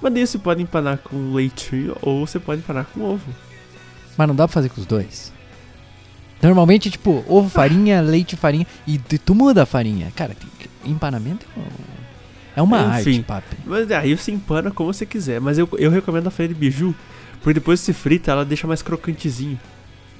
[0.00, 3.24] Mas daí você pode empanar com leitinho ou você pode empanar com ovo.
[4.16, 5.32] Mas não dá pra fazer com os dois?
[6.42, 8.66] Normalmente, tipo, ovo, farinha, leite, farinha.
[8.86, 10.12] E tu- muda a farinha.
[10.14, 10.36] Cara,
[10.84, 11.93] empanamento é um-
[12.56, 13.18] é uma Enfim.
[13.18, 13.56] arte, papi.
[13.66, 15.40] Mas aí você empana como você quiser.
[15.40, 16.94] Mas eu, eu recomendo a farinha de biju,
[17.40, 19.58] porque depois que se frita, ela deixa mais crocantezinho.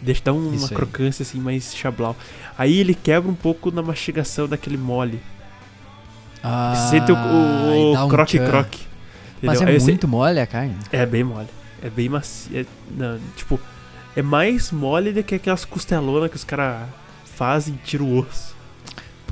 [0.02, 0.74] Deixa dar um- Isso uma aí.
[0.76, 2.14] crocância assim, mais chablau.
[2.58, 5.20] Aí ele quebra um pouco na mastigação daquele mole.
[6.42, 8.78] Ah, Você sente o, o, o um croque-croque.
[8.78, 8.84] tchan.
[9.42, 10.74] Mas é Aí você- muito mole a carne.
[10.92, 11.48] É bem mole.
[11.82, 12.58] É bem macio.
[12.58, 13.58] É, não, tipo,
[14.16, 16.86] é mais mole do que aquelas costelonas que os caras
[17.24, 18.53] fazem e tiram o osso.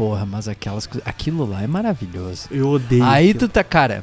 [0.03, 1.07] Porra, mas aquelas coisas.
[1.07, 2.49] Aquilo lá é maravilhoso.
[2.51, 3.05] Eu odeio.
[3.05, 3.47] Aí aquilo.
[3.47, 4.03] tu tá, cara.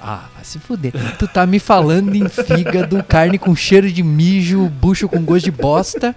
[0.00, 0.92] Ah, vai se fuder.
[1.18, 5.50] Tu tá me falando em fígado, carne com cheiro de mijo, bucho com gosto de
[5.50, 6.14] bosta.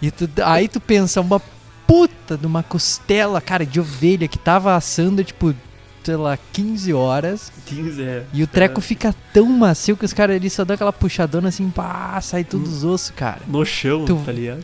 [0.00, 1.40] E tu, aí tu pensa, uma
[1.86, 5.54] puta de uma costela, cara, de ovelha que tava assando, tipo,
[6.04, 7.52] sei lá, 15 horas.
[7.66, 8.24] Jeans é.
[8.32, 11.68] E o treco fica tão macio que os caras ali só dão aquela puxadona assim,
[11.70, 13.40] pá, sai todos os ossos, cara.
[13.46, 14.62] No chão, Tu- tá ligado?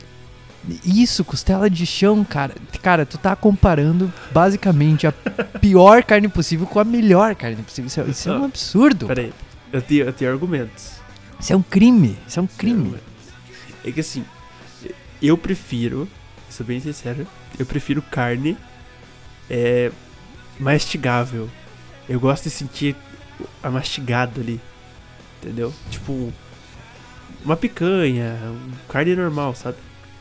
[0.85, 2.55] Isso, costela de chão, cara.
[2.83, 5.13] Cara, tu tá comparando basicamente a
[5.61, 7.87] pior carne possível com a melhor carne possível.
[7.87, 9.07] Isso é, isso é um Ah, absurdo.
[9.07, 9.33] Pera aí,
[9.73, 10.93] eu tenho, eu tenho argumentos.
[11.39, 12.17] Isso é um crime.
[12.27, 12.95] Isso é um crime.
[13.85, 14.25] É que assim,
[15.21, 16.09] eu prefiro,
[16.49, 17.27] sou bem sincero,
[17.59, 18.57] eu prefiro carne
[19.51, 19.91] é,
[20.59, 21.51] mastigável.
[22.09, 22.97] Eu gosto de sentir
[23.63, 24.61] a mastigada ali.
[25.43, 25.75] Entendeu?
[25.91, 26.33] Tipo,
[27.45, 28.39] uma picanha,
[28.89, 29.77] carne normal, sabe?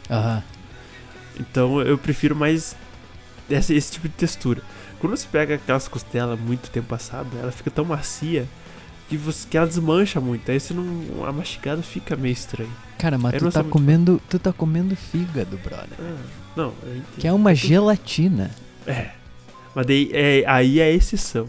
[0.09, 0.43] Aham.
[1.39, 2.75] Então eu prefiro mais
[3.49, 4.61] esse, esse tipo de textura.
[4.99, 8.47] Quando você pega aquelas costelas muito tempo passado, ela fica tão macia
[9.09, 10.49] que, você, que ela desmancha muito.
[10.49, 11.25] Aí você não.
[11.25, 12.69] A mastigada fica meio estranha.
[12.97, 14.21] Cara, mas tu tá comendo.
[14.29, 15.87] Tu tá comendo fígado, brother.
[15.99, 16.15] Ah,
[16.55, 16.73] não.
[17.17, 18.51] Que é uma gelatina.
[18.87, 19.09] É.
[19.75, 21.47] Mas daí, é, aí é a exceção.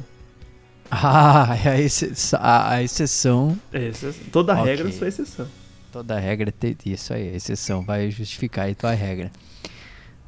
[0.90, 3.56] Ah, é a, exce- a- a exceção.
[3.72, 4.24] É exceção.
[4.32, 4.64] Toda Ok.
[4.64, 5.46] regra sua exceção.
[5.94, 9.30] Toda regra tem isso aí, a exceção vai justificar aí tua regra.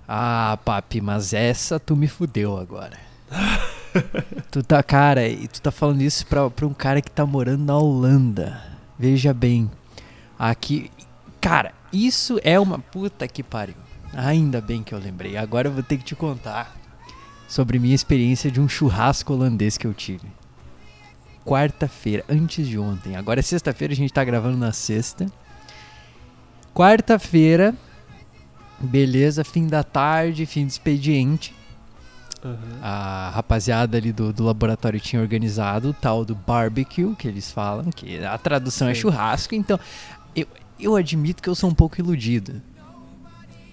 [0.07, 2.97] Ah, papi, mas essa tu me fudeu agora.
[4.49, 7.65] tu tá, cara, e tu tá falando isso pra, pra um cara que tá morando
[7.65, 8.63] na Holanda.
[8.97, 9.69] Veja bem.
[10.39, 10.89] Aqui.
[11.41, 13.75] Cara, isso é uma puta que pariu.
[14.15, 15.37] Ainda bem que eu lembrei.
[15.37, 16.77] Agora eu vou ter que te contar
[17.49, 20.29] sobre minha experiência de um churrasco holandês que eu tive.
[21.45, 23.17] Quarta-feira, antes de ontem.
[23.17, 25.27] Agora é sexta-feira, a gente tá gravando na sexta.
[26.77, 27.75] Quarta-feira,
[28.79, 31.55] beleza, fim da tarde, fim de expediente.
[32.45, 32.57] Aham.
[32.83, 37.91] A rapaziada ali do, do laboratório tinha organizado o tal do barbecue, que eles falam,
[37.91, 39.55] que a tradução é churrasco.
[39.55, 39.81] Então,
[40.35, 40.47] eu,
[40.79, 42.61] eu admito que eu sou um pouco iludido.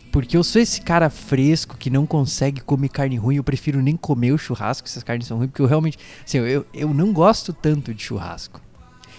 [0.10, 3.36] Porque eu sou esse cara fresco que não consegue comer carne ruim.
[3.36, 6.00] Eu prefiro nem comer o churrasco, se as carnes são ruins, porque eu realmente.
[6.26, 8.62] Assim, eu, eu não gosto tanto de churrasco.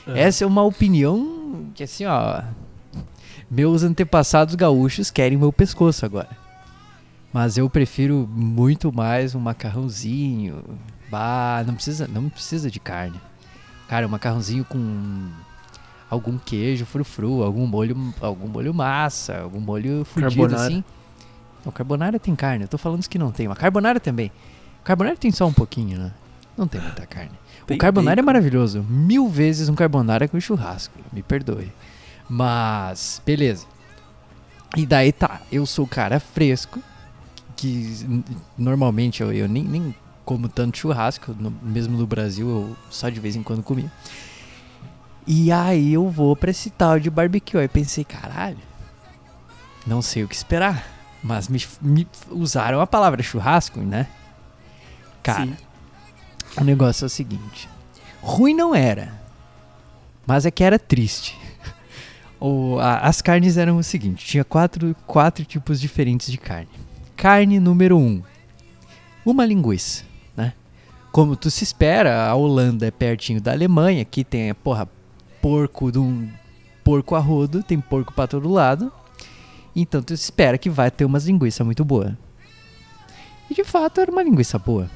[0.09, 0.16] Aham.
[0.16, 2.43] Essa é uma opinião que, assim, ó.
[3.55, 6.31] Meus antepassados gaúchos querem meu pescoço agora.
[7.32, 10.64] Mas eu prefiro muito mais um macarrãozinho.
[11.09, 13.20] Bah, não precisa, não precisa de carne.
[13.89, 15.28] Cara, um macarrãozinho com
[16.10, 20.66] algum queijo frufru, algum molho, algum molho massa, algum molho fudido Carbonara.
[20.66, 20.85] assim.
[21.64, 22.64] Não, carbonara tem carne.
[22.64, 24.32] Eu tô falando que não tem, mas carbonara também.
[24.82, 26.12] Carbonara tem só um pouquinho, né?
[26.59, 27.31] Não tem muita carne.
[27.68, 28.26] Tem o carbonara é bacon.
[28.26, 28.82] maravilhoso.
[28.82, 30.98] Mil vezes um carbonara com churrasco.
[31.12, 31.70] Me perdoe.
[32.28, 33.66] Mas, beleza.
[34.76, 36.80] E daí tá, eu sou o cara fresco,
[37.56, 38.24] que
[38.59, 39.94] normalmente eu, eu nem, nem
[40.24, 43.90] como tanto churrasco, no- mesmo no Brasil eu só de vez em quando comia.
[45.26, 47.59] E aí eu vou pra esse tal de barbecue.
[47.59, 48.59] Aí pensei, caralho,
[49.86, 50.92] não sei o que esperar.
[51.22, 54.06] Mas me, me usaram a palavra churrasco, né?
[55.22, 55.56] Cara, Sim.
[56.59, 57.66] o negócio é o seguinte:
[58.20, 59.18] ruim não era,
[60.26, 61.38] mas é que era triste.
[62.46, 66.68] O- a- as carnes eram o seguinte: tinha quatro, quatro tipos diferentes de carne.
[67.16, 68.22] Carne número um:
[69.24, 70.04] uma linguiça,
[70.36, 70.52] né?
[71.10, 74.86] Como tu se espera, a Holanda é pertinho da Alemanha, aqui tem, porra,
[75.40, 76.28] porco de um
[76.82, 78.92] porco a rodo, tem porco pra todo lado.
[79.74, 82.12] Então tu espera que vai ter umas linguiças muito boas.
[83.50, 84.90] E de fato era uma linguiça boa.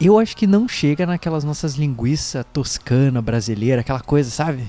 [0.00, 4.64] Eu acho que não chega naquelas nossas linguiça toscana, brasileira, aquela coisa, sabe?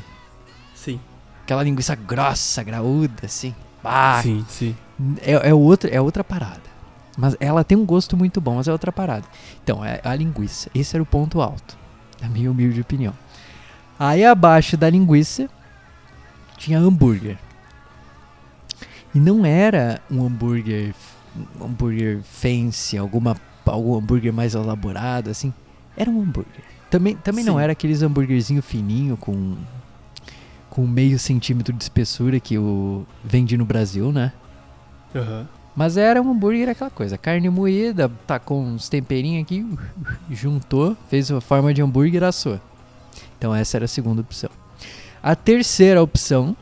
[1.44, 3.54] Aquela linguiça grossa, graúda, assim.
[3.84, 4.76] Ah, sim, sim.
[5.22, 6.62] é, é, outra, é outra parada.
[7.18, 9.26] Mas ela tem um gosto muito bom, mas é outra parada.
[9.62, 10.70] Então, é a linguiça.
[10.74, 11.78] Esse era o ponto alto,
[12.22, 13.14] na minha humilde opinião.
[14.00, 15.50] Aí abaixo da linguiça
[16.58, 17.38] tinha hambúrguer.
[19.14, 20.96] E não era um hambúrguer,
[21.60, 25.54] um hambúrguer fancy, alguma, algum hambúrguer mais elaborado, assim.
[25.96, 26.64] Era um hambúrguer.
[26.90, 29.56] Também, também não era aqueles hambúrguerzinho fininho com
[30.74, 34.34] com meio centímetro de espessura que o vende no Brasil, né?
[35.14, 35.48] Aham.
[35.76, 39.64] Mas era um hambúrguer aquela coisa, carne moída, tacou uns temperinhos aqui,
[40.32, 42.60] juntou, fez uma forma de hambúrguer assou.
[43.38, 44.50] Então essa era a segunda opção.
[45.22, 46.58] A terceira opção,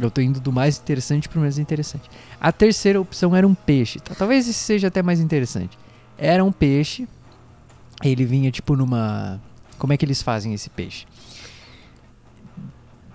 [0.00, 2.10] eu tô indo do mais interessante pro menos interessante.
[2.40, 4.00] A terceira opção era um peixe.
[4.00, 4.12] tá?
[4.16, 5.78] Talvez esse seja até mais interessante.
[6.18, 7.06] Era um peixe,
[8.02, 9.40] ele vinha tipo numa...
[9.78, 11.06] Como é que eles fazem esse peixe?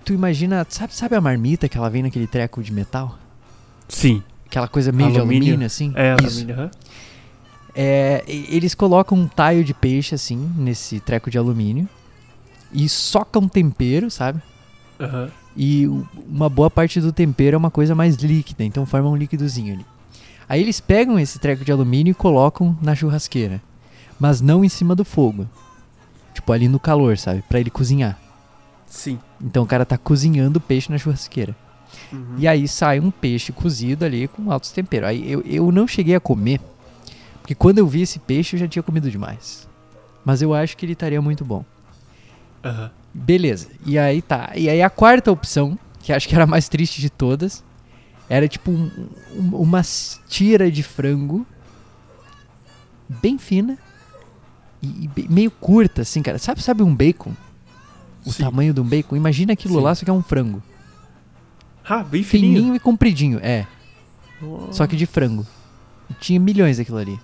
[0.04, 3.18] Tu imagina, sabe, sabe a marmita que ela vem naquele treco de metal?
[3.88, 4.22] Sim.
[4.46, 5.44] Aquela coisa meio de Alumínio.
[5.48, 5.92] alumínio, assim?
[5.94, 6.26] É, Isso.
[6.26, 6.70] alumínio, aham.
[7.74, 11.88] É, eles colocam um taio de peixe, assim, nesse treco de alumínio.
[12.72, 14.42] E socam tempero, sabe?
[15.00, 15.30] Aham.
[15.56, 15.86] E
[16.28, 19.86] uma boa parte do tempero é uma coisa mais líquida, então forma um líquidozinho ali.
[20.48, 23.60] Aí eles pegam esse treco de alumínio e colocam na churrasqueira.
[24.18, 25.46] Mas não em cima do fogo.
[26.34, 27.42] Tipo, ali no calor, sabe?
[27.48, 28.18] Pra ele cozinhar.
[28.92, 29.18] Sim.
[29.40, 31.56] Então o cara tá cozinhando o peixe na churrasqueira.
[32.12, 32.34] Uhum.
[32.36, 35.08] E aí sai um peixe cozido ali com altos temperos.
[35.08, 36.60] Aí eu, eu não cheguei a comer,
[37.40, 39.66] porque quando eu vi esse peixe eu já tinha comido demais.
[40.22, 41.64] Mas eu acho que ele estaria muito bom.
[42.62, 42.90] Aham.
[43.14, 43.68] Beleza.
[43.86, 44.52] E aí tá.
[44.54, 47.64] E aí a quarta opção, que acho que era a mais triste de todas,
[48.28, 48.90] era tipo um-
[49.34, 49.80] um- uma
[50.28, 51.46] tira de frango
[53.08, 53.78] bem fina
[54.82, 56.38] e, e meio curta, assim, cara.
[56.38, 57.32] Sabe, sabe um bacon?
[58.24, 58.42] O Sim.
[58.44, 59.16] tamanho de um bacon?
[59.16, 59.80] Imagina aquilo Sim.
[59.80, 60.62] lá, só que é um frango.
[61.84, 62.76] Ah, bem Fininho, fininho.
[62.76, 63.66] e compridinho, é.
[64.40, 64.72] Nossa.
[64.72, 65.46] Só que de frango.
[66.20, 67.18] Tinha milhões daquilo ali.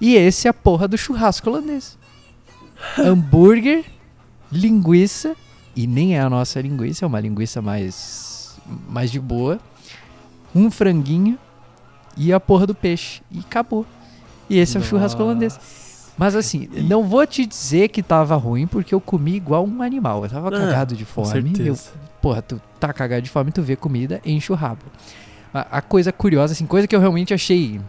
[0.00, 1.96] E esse é a porra do churrasco holandês.
[2.98, 3.84] Hambúrguer,
[4.52, 5.34] linguiça,
[5.74, 8.56] e nem é a nossa linguiça, é uma linguiça mais,
[8.88, 9.58] mais de boa.
[10.54, 11.38] Um franguinho
[12.16, 13.22] e a porra do peixe.
[13.30, 13.86] E acabou.
[14.50, 15.58] E esse é o churrasco holandês.
[16.18, 19.80] Mas assim, E- não vou te dizer que tava ruim, porque eu comi igual um
[19.82, 20.24] animal.
[20.24, 21.28] Eu tava Ah, cagado de fome.
[21.64, 21.76] Eu
[22.20, 24.82] porra, tu tá cagado de fome, tu vê comida, enche o rabo.
[25.54, 27.80] A, a coisa curiosa, assim, coisa que eu realmente achei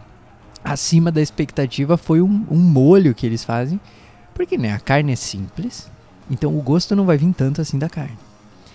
[0.62, 3.80] acima da expectativa foi um, um molho que eles fazem.
[4.32, 5.90] Porque, né, a carne é simples,
[6.30, 8.16] então o gosto não vai vir tanto assim da carne.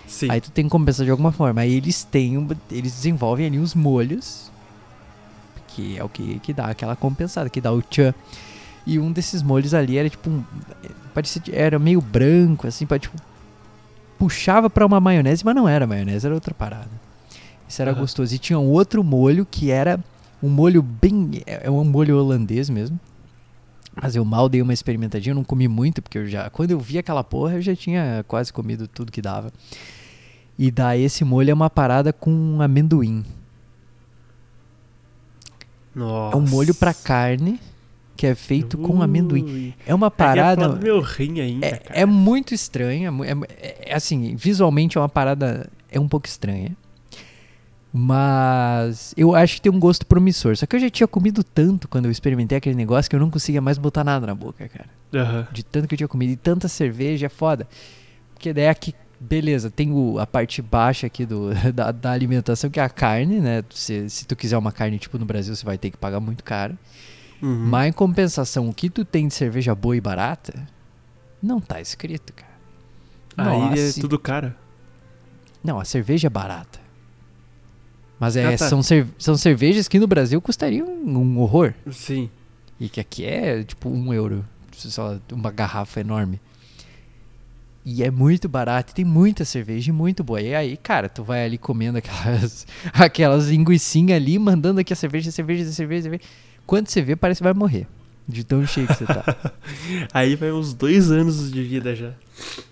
[0.05, 0.29] Sim.
[0.29, 1.61] Aí tu tem que compensar de alguma forma.
[1.61, 4.51] Aí eles têm, um- eles desenvolvem ali os molhos,
[5.69, 8.13] que é o que, que dá aquela compensada, que dá o tchan.
[8.85, 10.43] E um desses molhos ali era tipo um,
[11.13, 13.15] parecia, era meio branco, assim, pra, tipo,
[14.19, 16.91] puxava pra uma maionese, mas não era maionese, era outra parada.
[17.67, 18.01] Isso era Aham.
[18.01, 18.35] gostoso.
[18.35, 19.99] E tinha um outro molho que era
[20.41, 22.99] um molho bem, é é um molho holandês mesmo.
[23.99, 26.79] Mas eu mal dei uma experimentadinha, eu não comi muito, porque eu já, quando eu
[26.79, 29.51] vi aquela porra, eu já tinha quase comido tudo que dava.
[30.59, 33.23] E daí esse molho é uma parada com amendoim.
[35.95, 36.35] Nossa.
[36.35, 37.59] É um molho pra carne
[38.15, 39.43] que é feito com amendoim.
[39.43, 39.73] Ui.
[39.85, 40.69] É uma É parada.
[40.69, 41.99] do meu rim ainda, É, cara.
[41.99, 43.23] é muito estranho.
[43.23, 43.33] é É,
[43.67, 45.69] é- é assim, visualmente é uma parada.
[45.91, 46.71] É um pouco estranha.
[47.97, 50.55] Mas eu acho que tem um gosto promissor.
[50.57, 53.29] Só que eu já tinha comido tanto quando eu experimentei aquele negócio que eu não
[53.31, 54.89] conseguia mais botar nada na boca, cara.
[55.13, 55.47] Aham.
[55.51, 56.31] De tanto que eu tinha comido.
[56.31, 57.65] E tanta cerveja é foda.
[58.33, 62.81] Porque daí aqui, beleza, tem o- a parte baixa aqui do, da, da alimentação, que
[62.81, 63.63] é a carne, né?
[63.69, 66.43] Se, se tu quiser uma carne tipo no Brasil, você vai ter que pagar muito
[66.43, 66.77] caro.
[67.45, 67.67] Uhum.
[67.67, 70.65] Mas em compensação, o que tu tem de cerveja boa e barata,
[71.41, 72.55] não tá escrito, cara.
[73.37, 74.55] Aí é tudo cara.
[75.63, 76.79] Não, a cerveja é barata.
[78.19, 78.69] Mas é, Ah, tá.
[78.69, 81.73] são, cer- são cervejas que no Brasil custariam um horror.
[81.91, 82.29] Sim.
[82.79, 84.45] E que aqui é tipo um euro.
[84.71, 86.39] Só uma garrafa enorme.
[87.83, 90.41] E é muito barato, e tem muita cerveja e muito boa.
[90.41, 95.29] E aí, cara, tu vai ali comendo aquelas, aquelas linguiçinhas ali, mandando aqui a cerveja,
[95.31, 96.23] cerveja, cerveja, cerveja.
[96.65, 97.87] Quando você vê, parece que vai morrer.
[98.27, 99.23] De tão cheio que você tá.
[100.11, 102.11] Aí vai uns dois anos de vida já.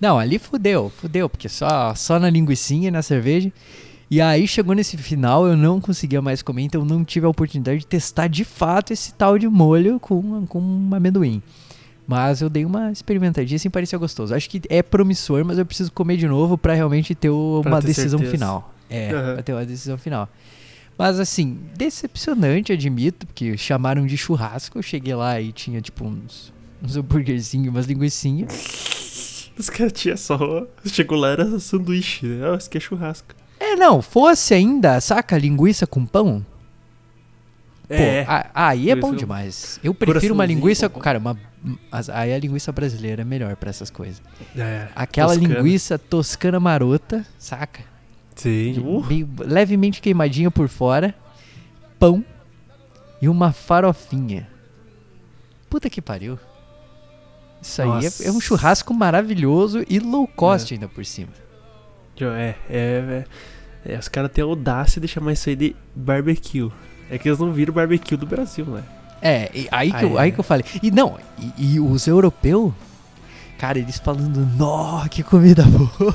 [0.02, 3.52] Não, ali fudeu, fudeu, porque só, só na linguicinha e na cerveja.
[4.10, 7.80] E aí chegou nesse final, eu não conseguia mais comer, então não tive a oportunidade
[7.80, 11.42] de testar de fato esse tal de molho com, com amendoim.
[12.06, 14.36] Mas eu dei uma experimentadinha assim, parecia gostoso.
[14.36, 17.80] Acho que é promissor, mas eu preciso comer de novo pra realmente ter o- uma
[17.80, 18.32] ter decisão certeza.
[18.32, 18.74] final.
[18.90, 20.28] É, pra ter uma decisão final.
[20.98, 24.78] Mas assim, decepcionante, admito, porque chamaram de churrasco.
[24.78, 26.54] Eu cheguei lá e tinha tipo uns,
[26.84, 29.52] uns hambúrguerzinhos, umas linguiçinhas.
[29.58, 30.68] Os caras tinham só.
[30.86, 32.50] Chegou lá, era sanduíche, né?
[32.52, 33.36] Ah, isso aqui é churrasco.
[33.60, 36.46] É, não, fosse ainda, saca, linguiça com pão?
[37.88, 38.26] Pô, É.
[38.54, 39.80] aí é bom demais.
[39.84, 41.38] Eu prefiro uma linguiça, cara, uma,
[41.92, 44.22] mas aí a linguiça brasileira é melhor pra essas coisas.
[44.56, 44.88] é.
[44.96, 45.56] Aquela Toscana.
[45.56, 47.82] linguiça toscana marota, saca?
[48.36, 48.80] Sim.
[48.80, 51.14] Uh, Meio levemente queimadinha por fora,
[52.00, 52.24] pão
[53.22, 54.48] e uma farofinha.
[55.70, 56.38] Puta que pariu.
[57.62, 61.32] Isso aí é, é um churrasco maravilhoso e low cost ainda por cima.
[62.20, 63.26] é, é,
[63.86, 66.70] é, é, Os caras têm a audácia de chamar isso aí de barbecue.
[67.10, 68.84] É que eles não viram barbecue do Brasil, né?
[69.22, 70.22] É, e aí que, Ah, eu, é.
[70.24, 70.66] aí que eu falei.
[70.82, 71.18] E não,
[71.58, 72.74] e, e os europeus,
[73.58, 76.14] cara, eles falando, nó, que comida boa.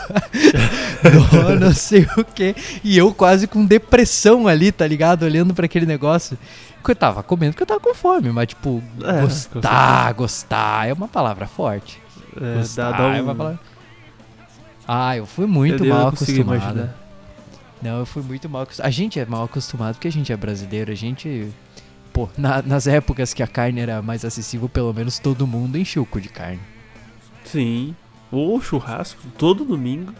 [1.52, 2.54] nó, não sei o que.
[2.84, 5.22] E eu quase com depressão ali, tá ligado?
[5.24, 6.38] Olhando pra aquele negócio.
[6.84, 10.92] Que eu tava comendo porque eu tava com fome, mas tipo, É, gostar, gostar é
[10.92, 12.00] uma palavra forte.
[12.40, 13.24] É, Gostar dá, dá é um...
[13.24, 13.58] uma palavra.
[14.86, 16.40] Ah, eu fui muito eu, mal acostumado.
[16.56, 16.94] imaginar.
[17.82, 18.88] Não, eu fui muito mal acostumado.
[18.88, 20.90] A gente é mal acostumado porque a gente é brasileiro.
[20.90, 21.48] A gente.
[22.12, 26.00] Pô, na- nas épocas que a carne era mais acessível, pelo menos todo mundo enchia
[26.00, 26.60] o cu de carne.
[27.50, 27.94] Sim.
[28.30, 30.12] Ou churrasco, todo domingo.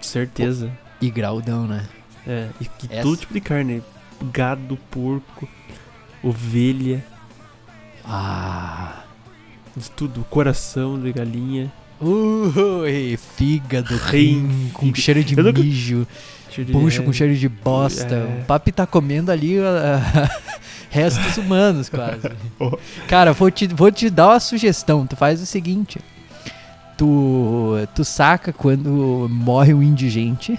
[0.00, 0.70] Certeza.
[1.00, 1.86] E graudão, né?
[2.26, 3.82] É, e, e Essa- todo tipo de carne.
[4.32, 5.48] Gado, porco,
[6.22, 7.04] ovelha,
[8.04, 9.02] Ah.
[9.76, 10.24] de tudo.
[10.30, 11.72] Coração de galinha.
[12.00, 15.00] Ui, fígado, Rim, rim, com fígado.
[15.00, 16.06] cheiro de nunca- mijo,
[16.50, 18.14] Cheiro de- bucho é, com cheiro de bosta.
[18.14, 18.40] É.
[18.42, 20.30] O papi tá comendo ali ah,
[20.94, 22.30] restos humanos, quase.
[22.58, 22.78] Oh.
[23.08, 25.06] Cara, vou te, vou te dar uma sugestão.
[25.06, 25.98] Tu faz o seguinte.
[26.96, 30.56] Tu, tu saca quando morre um indigente,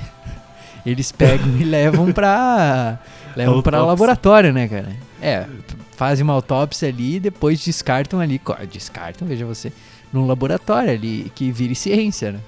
[0.86, 3.00] eles pegam e levam pra.
[3.36, 3.82] Levam Autópsia.
[3.82, 4.96] laboratório, né, cara?
[5.22, 5.46] É,
[5.98, 8.40] fazem uma autópsia ali e depois descartam ali.
[8.72, 9.74] Descartam, veja você,
[10.14, 12.40] num laboratório ali que vire ciência, né?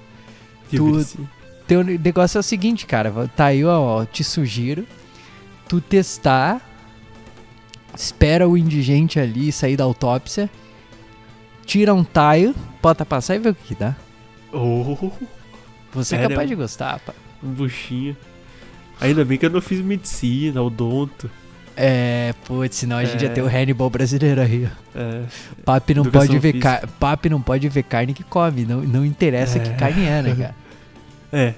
[0.70, 1.18] que tu- vice.
[1.66, 3.12] Teu negócio é o seguinte, cara.
[3.36, 4.86] Tá aí, ó, ó, te sugiro.
[5.68, 6.62] Tu testar.
[7.98, 10.48] Espera o indigente ali sair da autópsia.
[11.66, 13.96] Tira um taio, bota passar e vê o que dá.
[14.52, 15.10] Oh,
[15.92, 17.12] Você é capaz de gostar, pá.
[17.42, 18.16] um buchinho.
[19.00, 21.28] Ainda bem que eu não fiz medicina, odonto.
[21.76, 23.32] É, putz, senão a gente ia É.
[23.32, 24.68] ter o Hannibal brasileiro aí.
[24.94, 25.24] É,
[25.64, 26.88] Papi não Educação pode ver car...
[27.00, 29.74] Papi não pode ver carne que come, não, não interessa que É.
[29.74, 30.54] carne é, né, cara?
[31.32, 31.54] é.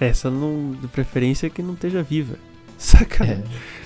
[0.00, 0.72] Essa não.
[0.80, 2.36] De preferência que não esteja viva.
[2.78, 3.44] Sacanagem.
[3.44, 3.83] Ó,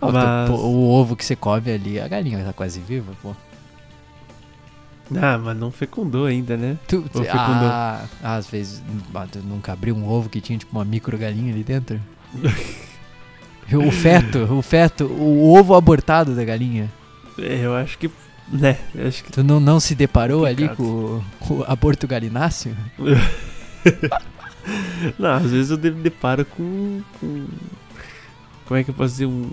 [0.00, 3.34] Mas- pô, o ovo que você come ali, a galinha tá quase viva, pô.
[5.20, 6.78] Ah, mas não fecundou ainda, né?
[6.86, 7.68] Tu, Ou fecundou?
[7.68, 8.80] ah, às vezes
[9.32, 12.00] tu nunca abriu um ovo que tinha tipo uma micro galinha ali dentro?
[13.74, 16.88] o feto, o feto, o ovo abortado da galinha.
[17.38, 18.08] É, eu acho que.
[18.52, 19.32] Né, acho que.
[19.32, 22.76] Tu não, não se deparou ali com, o- com o aborto galináceo?
[25.18, 27.00] Não, às vezes eu de- deparo com.
[27.18, 27.46] com
[28.66, 29.26] como é que eu posso dizer?
[29.26, 29.50] Um,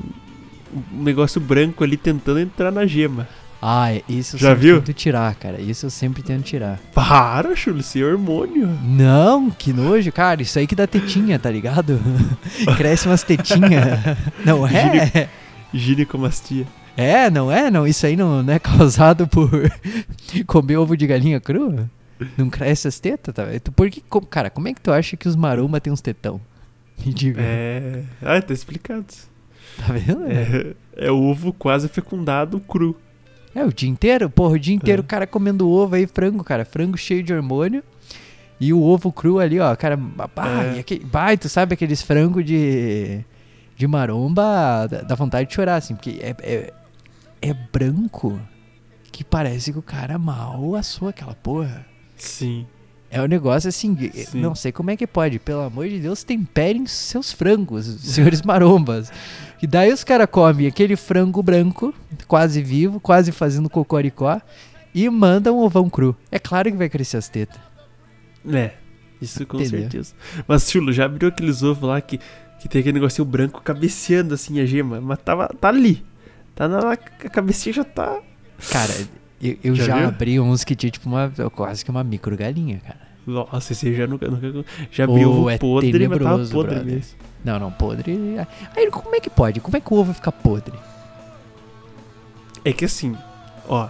[0.93, 3.27] um negócio branco ali tentando entrar na gema.
[3.61, 4.81] Ah, isso eu Já sempre viu?
[4.81, 5.59] tento tirar, cara.
[5.59, 6.79] Isso eu sempre tento tirar.
[6.93, 8.67] Para, Chulo, isso é hormônio.
[8.83, 10.41] Não, que nojo, cara.
[10.43, 11.99] Isso aí que dá tetinha, tá ligado?
[12.77, 13.99] Cresce umas tetinhas.
[14.45, 15.27] Não é?
[15.73, 16.67] Ginecomastia.
[16.95, 17.69] É, não é?
[17.71, 19.49] Não, isso aí não, não é causado por
[20.45, 21.89] comer ovo de galinha crua?
[22.35, 23.43] Não cresce as tetas, tá?
[23.75, 26.41] Por que, cara, como é que tu acha que os maromba tem uns tetão?
[27.05, 27.39] Me diga.
[27.41, 28.01] É.
[28.21, 29.05] Ah, tá explicado.
[29.85, 30.25] Tá vendo?
[30.25, 30.73] É.
[30.95, 32.95] É, é ovo quase fecundado cru.
[33.53, 35.03] É, o dia inteiro, porra, o dia inteiro É.
[35.03, 37.83] o cara comendo ovo aí, frango, cara, frango cheio de hormônio.
[38.59, 40.29] E o ovo cru ali, ó, cara, bah,
[40.75, 40.79] É.
[40.79, 43.23] aquele, bah, e tu sabe aqueles frangos de,
[43.75, 46.73] de maromba, dá, dá vontade de chorar, assim, porque é, é,
[47.41, 48.39] é branco
[49.11, 51.85] que parece que o cara mal assou aquela porra.
[52.15, 52.65] Sim.
[53.09, 54.41] É um negócio assim, Sim.
[54.41, 59.11] não sei como é que pode, pelo amor de Deus, temperem seus frangos, senhores marombas.
[59.61, 61.93] E daí os caras comem aquele frango branco,
[62.27, 64.41] quase vivo, quase fazendo cocoricó,
[64.93, 66.15] e mandam um ovão cru.
[66.31, 67.59] É claro que vai crescer as tetas.
[68.47, 68.73] É.
[69.21, 69.81] Isso com Entendeu?
[69.81, 70.13] certeza.
[70.47, 72.19] Mas, Chulo, já abriu aqueles ovos lá que,
[72.59, 75.01] que tem aquele negocinho branco cabeceando assim a gema.
[75.01, 76.05] Mas tava, tá ali.
[76.53, 76.91] Tá na.
[76.91, 78.19] A cabecinha já tá.
[78.71, 78.93] Cara,
[79.41, 82.79] eu, eu Já já, abri uns que tinha tipo uma, quase que uma micro galinha,
[82.79, 82.99] cara.
[83.25, 84.27] Nossa, esse já nunca.
[84.29, 86.93] nunca já abriu Oh, ovo é podre, mas tenebroso, podre brother.
[86.93, 87.17] mesmo.
[87.43, 88.17] Não, não, podre.
[88.75, 89.59] Aí como é que pode?
[89.59, 90.73] Como é que o ovo fica podre?
[92.63, 93.15] É que assim,
[93.67, 93.87] ó.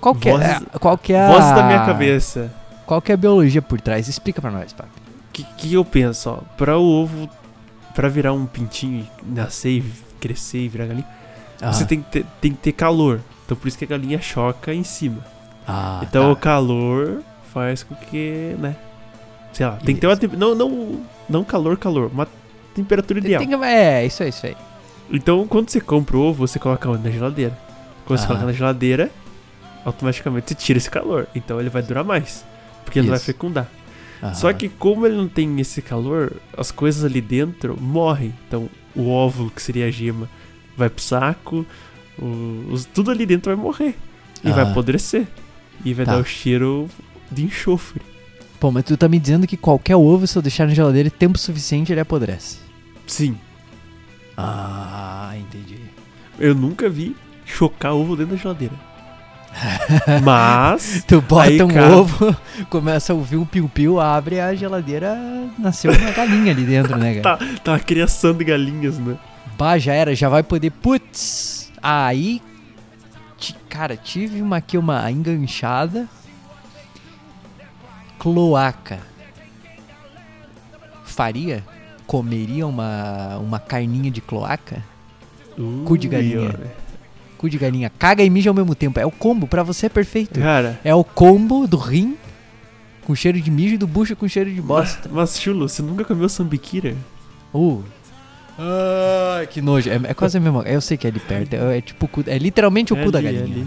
[0.00, 1.28] Qual que é, Vozes- qual que é a...
[1.32, 2.52] Voz da minha cabeça.
[2.86, 4.08] Qual que é a biologia por trás?
[4.08, 4.90] Explica pra nós, papi.
[4.90, 6.36] O que, que eu penso, ó?
[6.56, 7.28] Pra o ovo.
[7.94, 9.84] Pra virar um pintinho e nascer e
[10.20, 11.06] crescer e virar galinha,
[11.72, 13.20] você Ah, tem que, ter, tem que ter calor.
[13.44, 15.24] Então por isso que a galinha choca em cima.
[15.66, 16.40] ah, então o tá.
[16.42, 17.22] calor
[17.52, 18.76] faz com que, né?
[19.52, 20.18] Sei lá, tem que ter uma.
[20.36, 22.10] Não, não, não calor, calor.
[22.12, 22.26] Uma
[22.74, 23.46] temperatura Tem- ideal.
[23.60, 24.56] tem é, isso aí, isso aí.
[25.12, 26.88] Então quando você compra o ovo, você coloca?
[26.98, 27.56] Na geladeira.
[28.06, 28.28] Quando você Ah.
[28.28, 29.10] coloca na geladeira,
[29.84, 31.28] automaticamente você tira esse calor.
[31.34, 32.44] Então ele vai durar mais.
[32.84, 33.26] Porque ele vai Isso.
[33.26, 33.68] fecundar.
[34.34, 38.32] Só que como ele não tem esse calor, as coisas ali dentro morrem.
[38.48, 40.28] Então o óvulo, que seria a gema,
[40.76, 41.66] vai pro saco, o-
[42.18, 43.96] os- tudo ali dentro vai morrer.
[44.42, 44.70] E vai Ah.
[44.70, 45.26] apodrecer.
[45.84, 46.12] E vai Tá.
[46.12, 46.88] dar o cheiro
[47.30, 48.00] de enxofre.
[48.60, 51.36] Pô, mas tu tá me dizendo que qualquer ovo, se eu deixar na geladeira tempo
[51.38, 52.58] suficiente, ele apodrece.
[53.06, 53.36] Sim,
[54.36, 55.78] Ah, entendi.
[56.38, 57.14] eu nunca vi
[57.44, 58.74] chocar ovo dentro da geladeira.
[60.24, 61.04] Mas.
[61.06, 62.36] Tu bota Aí, um cara- ovo,
[62.68, 65.16] começa a ouvir um piu-piu, abre a geladeira,
[65.58, 67.36] nasceu uma galinha ali dentro, né, cara?
[67.38, 69.16] Tá, tá uma criação de galinhas, né?
[69.56, 70.70] Bah, já era, já vai poder.
[70.70, 71.63] Putz!
[71.84, 72.40] Aí.
[73.68, 76.08] Cara, tive uma aqui, uma enganchada.
[78.18, 79.00] Cloaca.
[81.04, 81.62] Faria?
[82.06, 84.82] Comeria uma, uma carninha de cloaca?
[85.84, 86.58] Cu de galinha.
[87.36, 87.90] Cu de galinha.
[87.90, 88.98] Caga e mija ao mesmo tempo.
[88.98, 90.40] É o combo, pra você é perfeito.
[90.40, 92.16] Cara, É o combo do rim
[93.04, 95.10] com cheiro de mijo e do bucho com cheiro de bosta.
[95.12, 96.96] mas Chulo, você nunca comeu sambiquira?
[97.52, 97.82] Uh.
[98.58, 99.90] Ai, que nojo.
[99.90, 100.62] É, é quase a mesma.
[100.62, 101.54] Eu sei que é ali perto.
[101.54, 102.08] É, é tipo.
[102.26, 103.56] É literalmente o É cu da ali, é galinha.
[103.56, 103.66] ali.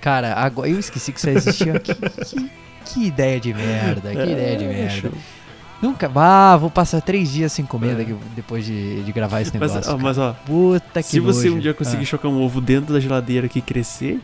[0.00, 1.78] Cara, agora eu esqueci que isso existia.
[1.80, 2.50] que, que,
[2.84, 4.90] que ideia de merda, que ideia de É, merda.
[4.90, 5.12] show.
[5.80, 6.10] Nunca.
[6.14, 8.06] Ah, vou passar três dias sem comer É.
[8.34, 9.94] depois de, de gravar esse Mas, negócio.
[9.94, 10.44] ó, mas ó, cara.
[10.46, 11.56] Puta que se você nojo.
[11.56, 12.06] um dia conseguir Ah.
[12.06, 14.20] chocar um ovo dentro da geladeira aqui e crescer,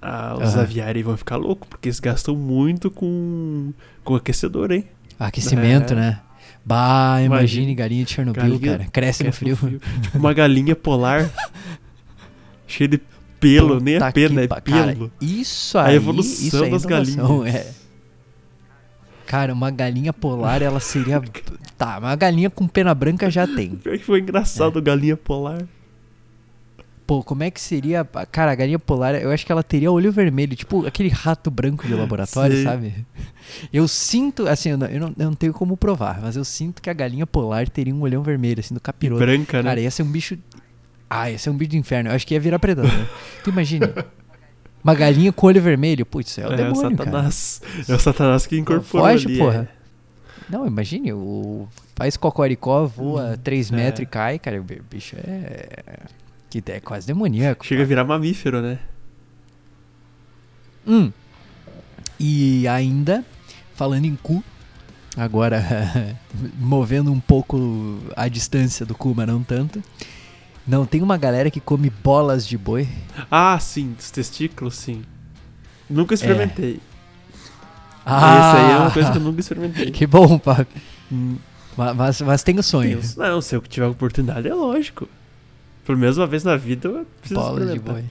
[0.00, 0.60] ah, os Aham.
[0.62, 3.72] aviários vão ficar loucos, porque eles gastam muito com,
[4.04, 4.84] com aquecimento, hein?
[5.18, 5.96] Aquecimento, É.
[5.96, 6.20] né?
[6.64, 8.90] Bah, imagine galinha de Chernobyl, Galinha cara.
[8.90, 9.80] Cresce no Cresce frio.
[10.02, 11.28] tipo uma galinha polar
[12.66, 13.00] cheia de
[13.40, 15.12] pelo, nem Puta é pena, é pa- cara, pelo.
[15.20, 17.54] isso A aí, evolução isso aí é das inovação, galinhas.
[17.56, 17.72] É.
[19.26, 21.20] Cara, uma galinha polar, ela seria.
[21.76, 23.70] Tá, uma galinha com pena branca já tem.
[23.70, 24.82] Pior que foi engraçado, É.
[24.82, 25.58] galinha polar.
[27.12, 28.06] Pô, como é que seria.
[28.30, 31.86] Cara, a galinha polar, eu acho que ela teria olho vermelho, tipo aquele rato branco
[31.86, 32.64] de laboratório, Sei.
[32.64, 33.06] sabe?
[33.70, 36.80] Eu sinto, assim, eu não, eu, não, eu não tenho como provar, mas eu sinto
[36.80, 39.22] que a galinha polar teria um olhão vermelho, assim, do capiroto.
[39.22, 39.68] Branca, né?
[39.68, 40.38] Cara, ia ser um bicho.
[41.10, 42.08] Ah, ia ser um bicho do inferno.
[42.08, 42.90] Eu acho que ia virar predador.
[43.44, 43.92] tu imagina.
[44.82, 46.06] Uma galinha com olho vermelho.
[46.06, 47.10] Putz, é o é, o demônio, cara.
[47.10, 47.62] Satanás.
[47.86, 49.36] É o Satanás que incorporou Foge, ali.
[49.36, 49.68] porra.
[49.78, 49.82] é.
[50.48, 53.76] Não, imagine, o faz cocoricó, voa 3 é.
[53.76, 54.58] metros e cai, cara.
[54.58, 56.21] O bicho é.
[56.52, 57.64] Que é quase demoníaco.
[57.64, 58.78] Chega a virar mamífero, né?
[60.86, 61.10] Hum.
[62.20, 63.24] E ainda,
[63.74, 64.44] falando em cu,
[65.16, 65.64] agora
[66.58, 69.82] movendo um pouco a distância do cu, mas não tanto.
[70.66, 72.86] Não, tem uma galera que come bolas de boi.
[73.30, 75.02] Ah, sim, dos testículos, sim.
[75.88, 76.80] Nunca experimentei.
[78.04, 79.90] Ah, Esse aí é uma coisa que eu nunca experimentei.
[79.90, 80.82] Que bom, papi.
[81.10, 81.36] Hum,
[81.78, 82.90] Ma- Mas, mas tenho sonho.
[83.00, 83.16] Deus.
[83.16, 85.08] Não, se eu tiver oportunidade, é lógico.
[85.84, 88.04] Pelo menos uma vez na vida eu preciso Bolas de boi.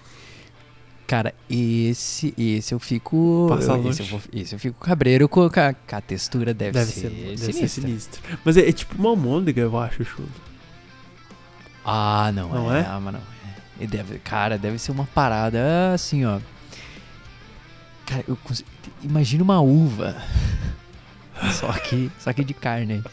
[1.07, 3.47] Cara, esse, esse eu fico.
[3.49, 6.71] Passa eu- esse, eu vou- esse eu fico cabreiro com a, com a textura, deve,
[6.71, 7.53] Deve ser, ser, deve sinistra.
[7.53, 8.21] ser sinistro.
[8.45, 10.29] Mas é, é tipo uma almôndega, eu acho, chulo.
[11.83, 12.79] Ah, não, Não é?
[12.81, 12.85] é?
[12.85, 13.85] Ah, mas não é.
[13.87, 16.39] Deve, cara, deve ser uma parada assim, ó.
[18.05, 18.69] Cara, eu consigo,
[19.01, 20.15] imagina uma uva.
[21.53, 23.03] Só que, só que de carne.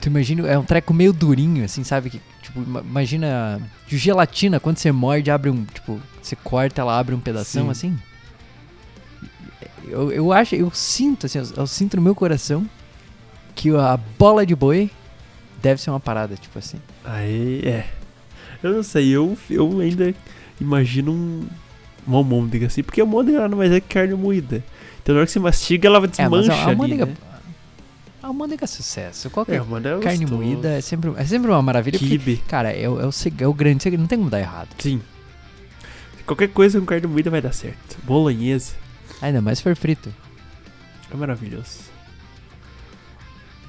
[0.00, 2.10] Tu imagina, é um treco meio durinho, assim, sabe?
[2.10, 6.98] Que, tipo, ima- imagina de gelatina, quando você morde, abre um, tipo, você corta, ela
[6.98, 7.70] abre um pedação, Sim.
[7.70, 7.98] assim.
[9.86, 12.68] Eu, eu acho, eu sinto, assim, eu, eu sinto no meu coração
[13.54, 14.90] que a bola de boi
[15.62, 16.78] deve ser uma parada, tipo assim.
[17.04, 17.86] Aí, é.
[18.62, 20.14] Eu não sei, eu, eu ainda
[20.60, 21.46] imagino um,
[22.06, 24.62] uma almôndega assim, porque a almôndega nada mais é que carne moída.
[25.02, 27.14] Então na hora que você mastiga, ela É, mas desmancha a ali, almôndega, né?
[28.26, 29.28] A almôndega é sucesso.
[29.28, 30.42] É, Qualquer almôndega é carne gostoso.
[30.42, 31.98] moída é sempre, é sempre uma maravilha.
[31.98, 32.36] Porque, Quibe.
[32.48, 34.68] cara, é, o- é, o, é o grande segredo, não tem como dar errado.
[34.78, 35.00] Sim.
[36.26, 37.96] Qualquer coisa com carne moída vai dar certo.
[38.02, 38.74] Bolonhesa
[39.22, 40.12] Ainda mais se for frito.
[41.12, 41.80] é maravilhoso.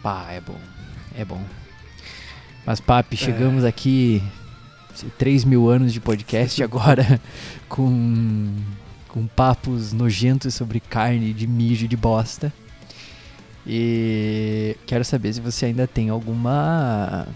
[0.02, 0.60] Pá, é bom.
[1.16, 1.42] É bom.
[2.66, 4.22] Mas, papi, chegamos aqui.
[5.20, 7.22] 3 mil anos de podcast agora
[7.70, 8.52] com,
[9.08, 12.52] com papos nojentos sobre carne de mijo de bosta.
[13.70, 17.28] E quero saber se você ainda tem alguma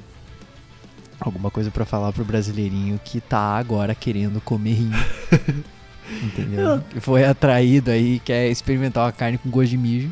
[1.20, 4.92] alguma coisa pra falar pro brasileirinho que tá agora querendo comer rim.
[6.24, 6.82] Entendeu?
[6.90, 10.12] Que foi atraído aí, quer experimentar uma carne com gosto de mijo.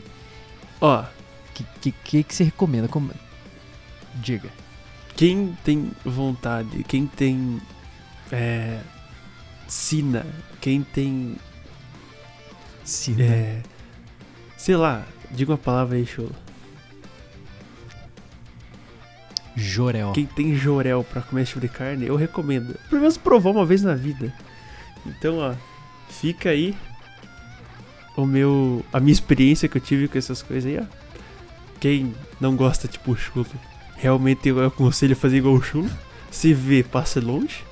[0.81, 1.03] Ó,
[1.53, 2.87] que, que, que, que você recomenda?
[2.87, 3.11] Como...
[4.15, 4.49] Diga.
[5.15, 7.61] quem tem vontade, quem tem
[8.31, 8.79] é,
[9.67, 10.25] sina,
[10.59, 11.37] quem tem
[12.83, 13.21] Sim.
[13.21, 13.61] é,
[14.57, 16.29] sei lá, diga uma palavra aí, show.
[19.55, 20.13] Jorel.
[20.13, 22.77] Quem tem jorel pra comer esse tipo de carne, eu recomendo.
[22.89, 24.33] Pelo menos provar uma vez na vida.
[25.05, 25.53] Então, ó,
[26.09, 26.75] fica aí
[28.15, 30.85] o meu a minha experiência que eu tive com essas coisas aí, ó.
[31.79, 33.45] Quem não gosta tipo chulo,
[33.95, 35.89] realmente eu aconselho a fazer igual o chulo.
[36.29, 37.63] Se vê, passe longe.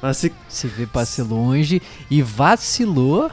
[0.00, 1.80] Mas se Se vê passe longe
[2.10, 3.30] e vacilou,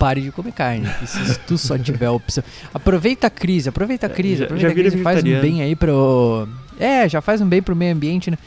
[0.00, 0.88] pare de comer carne.
[1.02, 2.42] E se tu só tiver a opção.
[2.74, 5.40] Aproveita a crise, aproveita a crise, já- aproveita já a vira crise e faz um
[5.40, 6.48] bem aí pro.
[6.78, 8.38] É, já faz um bem pro meio ambiente, né?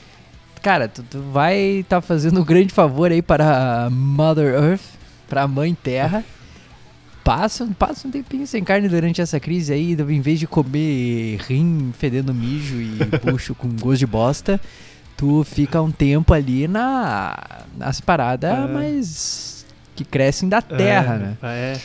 [0.61, 4.81] Cara, tu, tu vai estar fazendo um grande favor aí para a Mother Earth,
[5.30, 6.23] para a Mãe Terra.
[7.23, 11.93] Passa, passa um tempinho sem carne durante essa crise aí, em vez de comer rim
[11.97, 14.59] fedendo mijo e bucho com gosto de bosta,
[15.15, 17.38] tu fica um tempo ali na
[17.77, 18.67] nas paradas É.
[18.73, 19.52] mais
[19.95, 21.38] que crescem da terra, é, né?
[21.44, 21.80] É,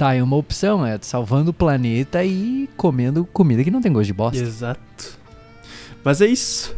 [0.00, 4.06] Tá, é uma opção, é salvando o planeta e comendo comida que não tem gosto
[4.06, 4.42] de bosta.
[4.42, 5.18] exato.
[6.02, 6.74] Mas é isso.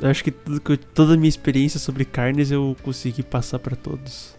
[0.00, 4.36] Eu acho que, tudo toda a minha experiência sobre carnes eu consegui passar pra todos.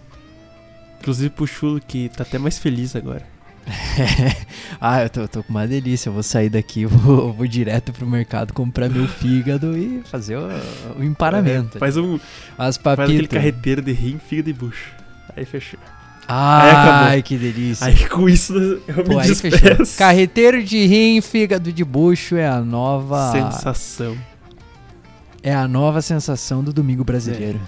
[1.00, 3.26] Inclusive pro Chulo, que tá até mais feliz agora.
[4.80, 6.08] ah, eu tô, tô com uma delícia.
[6.08, 10.48] Eu vou sair daqui, vou, vou direto pro mercado comprar meu fígado e fazer o,
[10.98, 11.78] o emparamento.
[11.78, 12.18] É, faz um,
[12.58, 13.38] As faz aquele papitas.
[13.38, 15.03] carreteiro de rim, fígado e bucho.
[15.36, 15.80] Aí fechou.
[16.28, 17.24] Ai, acabou.
[17.24, 17.88] que delícia.
[17.88, 18.54] Aí com isso
[18.88, 19.98] eu Pô, me despeço.
[19.98, 23.32] Carreteiro de rim, fígado de bucho é a nova.
[23.32, 24.18] Sensação.
[25.42, 27.60] É a nova sensação do domingo brasileiro.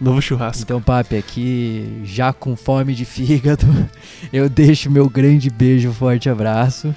[0.00, 0.62] Novo churrasco.
[0.62, 3.66] Então, papi, aqui, já com fome de fígado,
[4.32, 6.94] eu deixo meu grande beijo, forte abraço.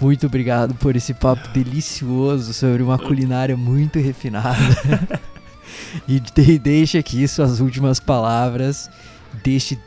[0.00, 4.58] Muito obrigado por esse papo delicioso sobre uma culinária muito refinada.
[6.06, 8.90] e de, deixa aqui suas últimas palavras.
[9.42, 9.78] Deixe.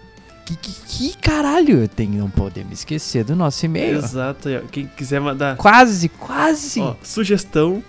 [0.45, 1.87] Que, que, que caralho?
[1.87, 3.97] Tem, não podemos esquecer do nosso e-mail.
[3.97, 4.47] Exato.
[4.71, 6.79] Quem quiser mandar Quase, quase.
[6.79, 7.83] ó, sugestão,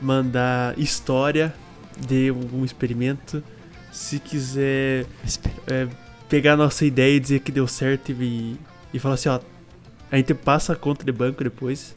[0.00, 1.54] mandar história
[1.98, 3.42] de algum experimento.
[3.90, 5.04] Se quiser
[5.66, 5.86] é,
[6.30, 8.56] pegar a nossa ideia e dizer que deu certo e,
[8.94, 9.38] e falar assim, ó,
[10.10, 11.94] a gente passa a conta de banco depois.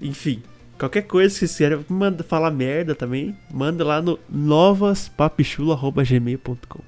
[0.00, 0.42] Enfim,
[0.82, 6.80] qualquer coisa que vocês querem, manda falar merda também, manda lá no novaspapichula.gmail.com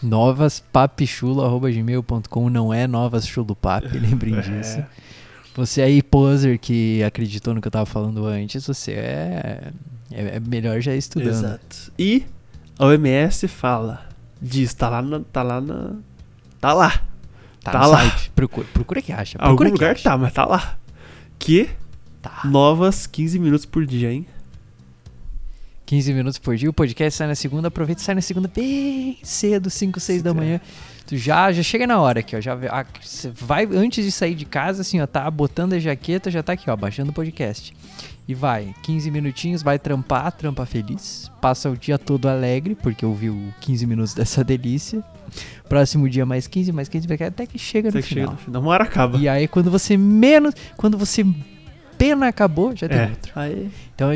[0.00, 4.78] novaspapichula.gmail.com não é novas chulupap, lembrem disso.
[4.78, 4.86] É,
[5.56, 9.72] Você aí, poser, que acreditou no que eu tava falando antes, você é,
[10.12, 11.30] é, é melhor já estudando.
[11.30, 11.92] exato.
[11.98, 12.24] E
[12.78, 14.06] a OMS fala,
[14.40, 15.96] diz, tá lá na, tá lá na,
[16.60, 17.00] tá lá.
[17.60, 18.16] Tá, Tá lá.
[18.34, 19.36] Procura, procura que acha.
[19.38, 20.04] Algum Procura que lugar acha.
[20.04, 20.76] tá, mas tá lá.
[21.38, 21.68] Que
[22.24, 22.40] Tá.
[22.48, 24.26] novas 15 minutos por dia, hein?
[25.86, 26.70] 15 minutos por dia.
[26.70, 27.68] O podcast sai na segunda.
[27.68, 30.32] Aproveita e sai na segunda bem cedo, 5, 6 da É.
[30.32, 30.60] manhã.
[31.06, 32.40] Tu já, já chega na hora aqui, ó.
[32.40, 35.06] Já, ah, você vai antes de sair de casa, assim, ó.
[35.06, 36.74] Tá botando a jaqueta, já tá aqui, ó.
[36.76, 37.74] Baixando o podcast.
[38.26, 41.30] E vai, 15 minutinhos, vai trampar, trampa feliz.
[41.42, 45.04] Passa o dia todo alegre, porque ouviu 15 minutos dessa delícia.
[45.68, 48.32] Próximo dia mais 15, mais 15, até que chega no Até que chega final.
[48.32, 48.62] no final.
[48.62, 49.18] Uma hora acaba.
[49.18, 50.54] E aí, quando você menos.
[50.78, 51.22] Quando você
[51.98, 53.06] pena acabou, já tem é.
[53.08, 53.32] outro.
[53.36, 54.08] Aí, Então,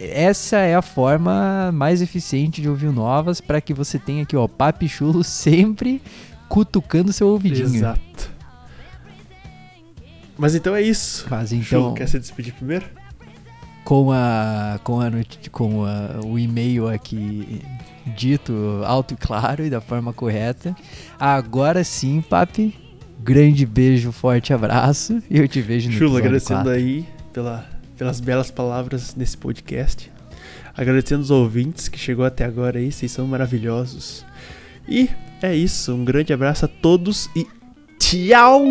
[0.00, 4.36] essa é a forma mais eficiente de ouvir o novas para que você tenha aqui,
[4.36, 6.00] ó, papichulo sempre
[6.48, 7.66] cutucando seu ouvidinho.
[7.76, 8.30] Exato.
[10.36, 11.26] Mas então é isso.
[11.30, 12.86] Mas então, quer se despedir primeiro?
[13.84, 15.10] com a com a
[15.50, 17.62] com a- o e-mail aqui
[18.16, 20.76] dito alto e claro e da forma correta,
[21.18, 22.74] agora sim, papi,
[23.22, 26.72] grande beijo, forte abraço e eu te vejo no Chula, agradecendo 4.
[26.72, 27.66] aí pela,
[27.96, 30.10] pelas belas palavras nesse podcast.
[30.76, 34.24] Agradecendo os ouvintes que chegou até agora aí, vocês são maravilhosos.
[34.88, 35.10] E
[35.42, 37.46] é isso, um grande abraço a todos e
[37.98, 38.64] tchau!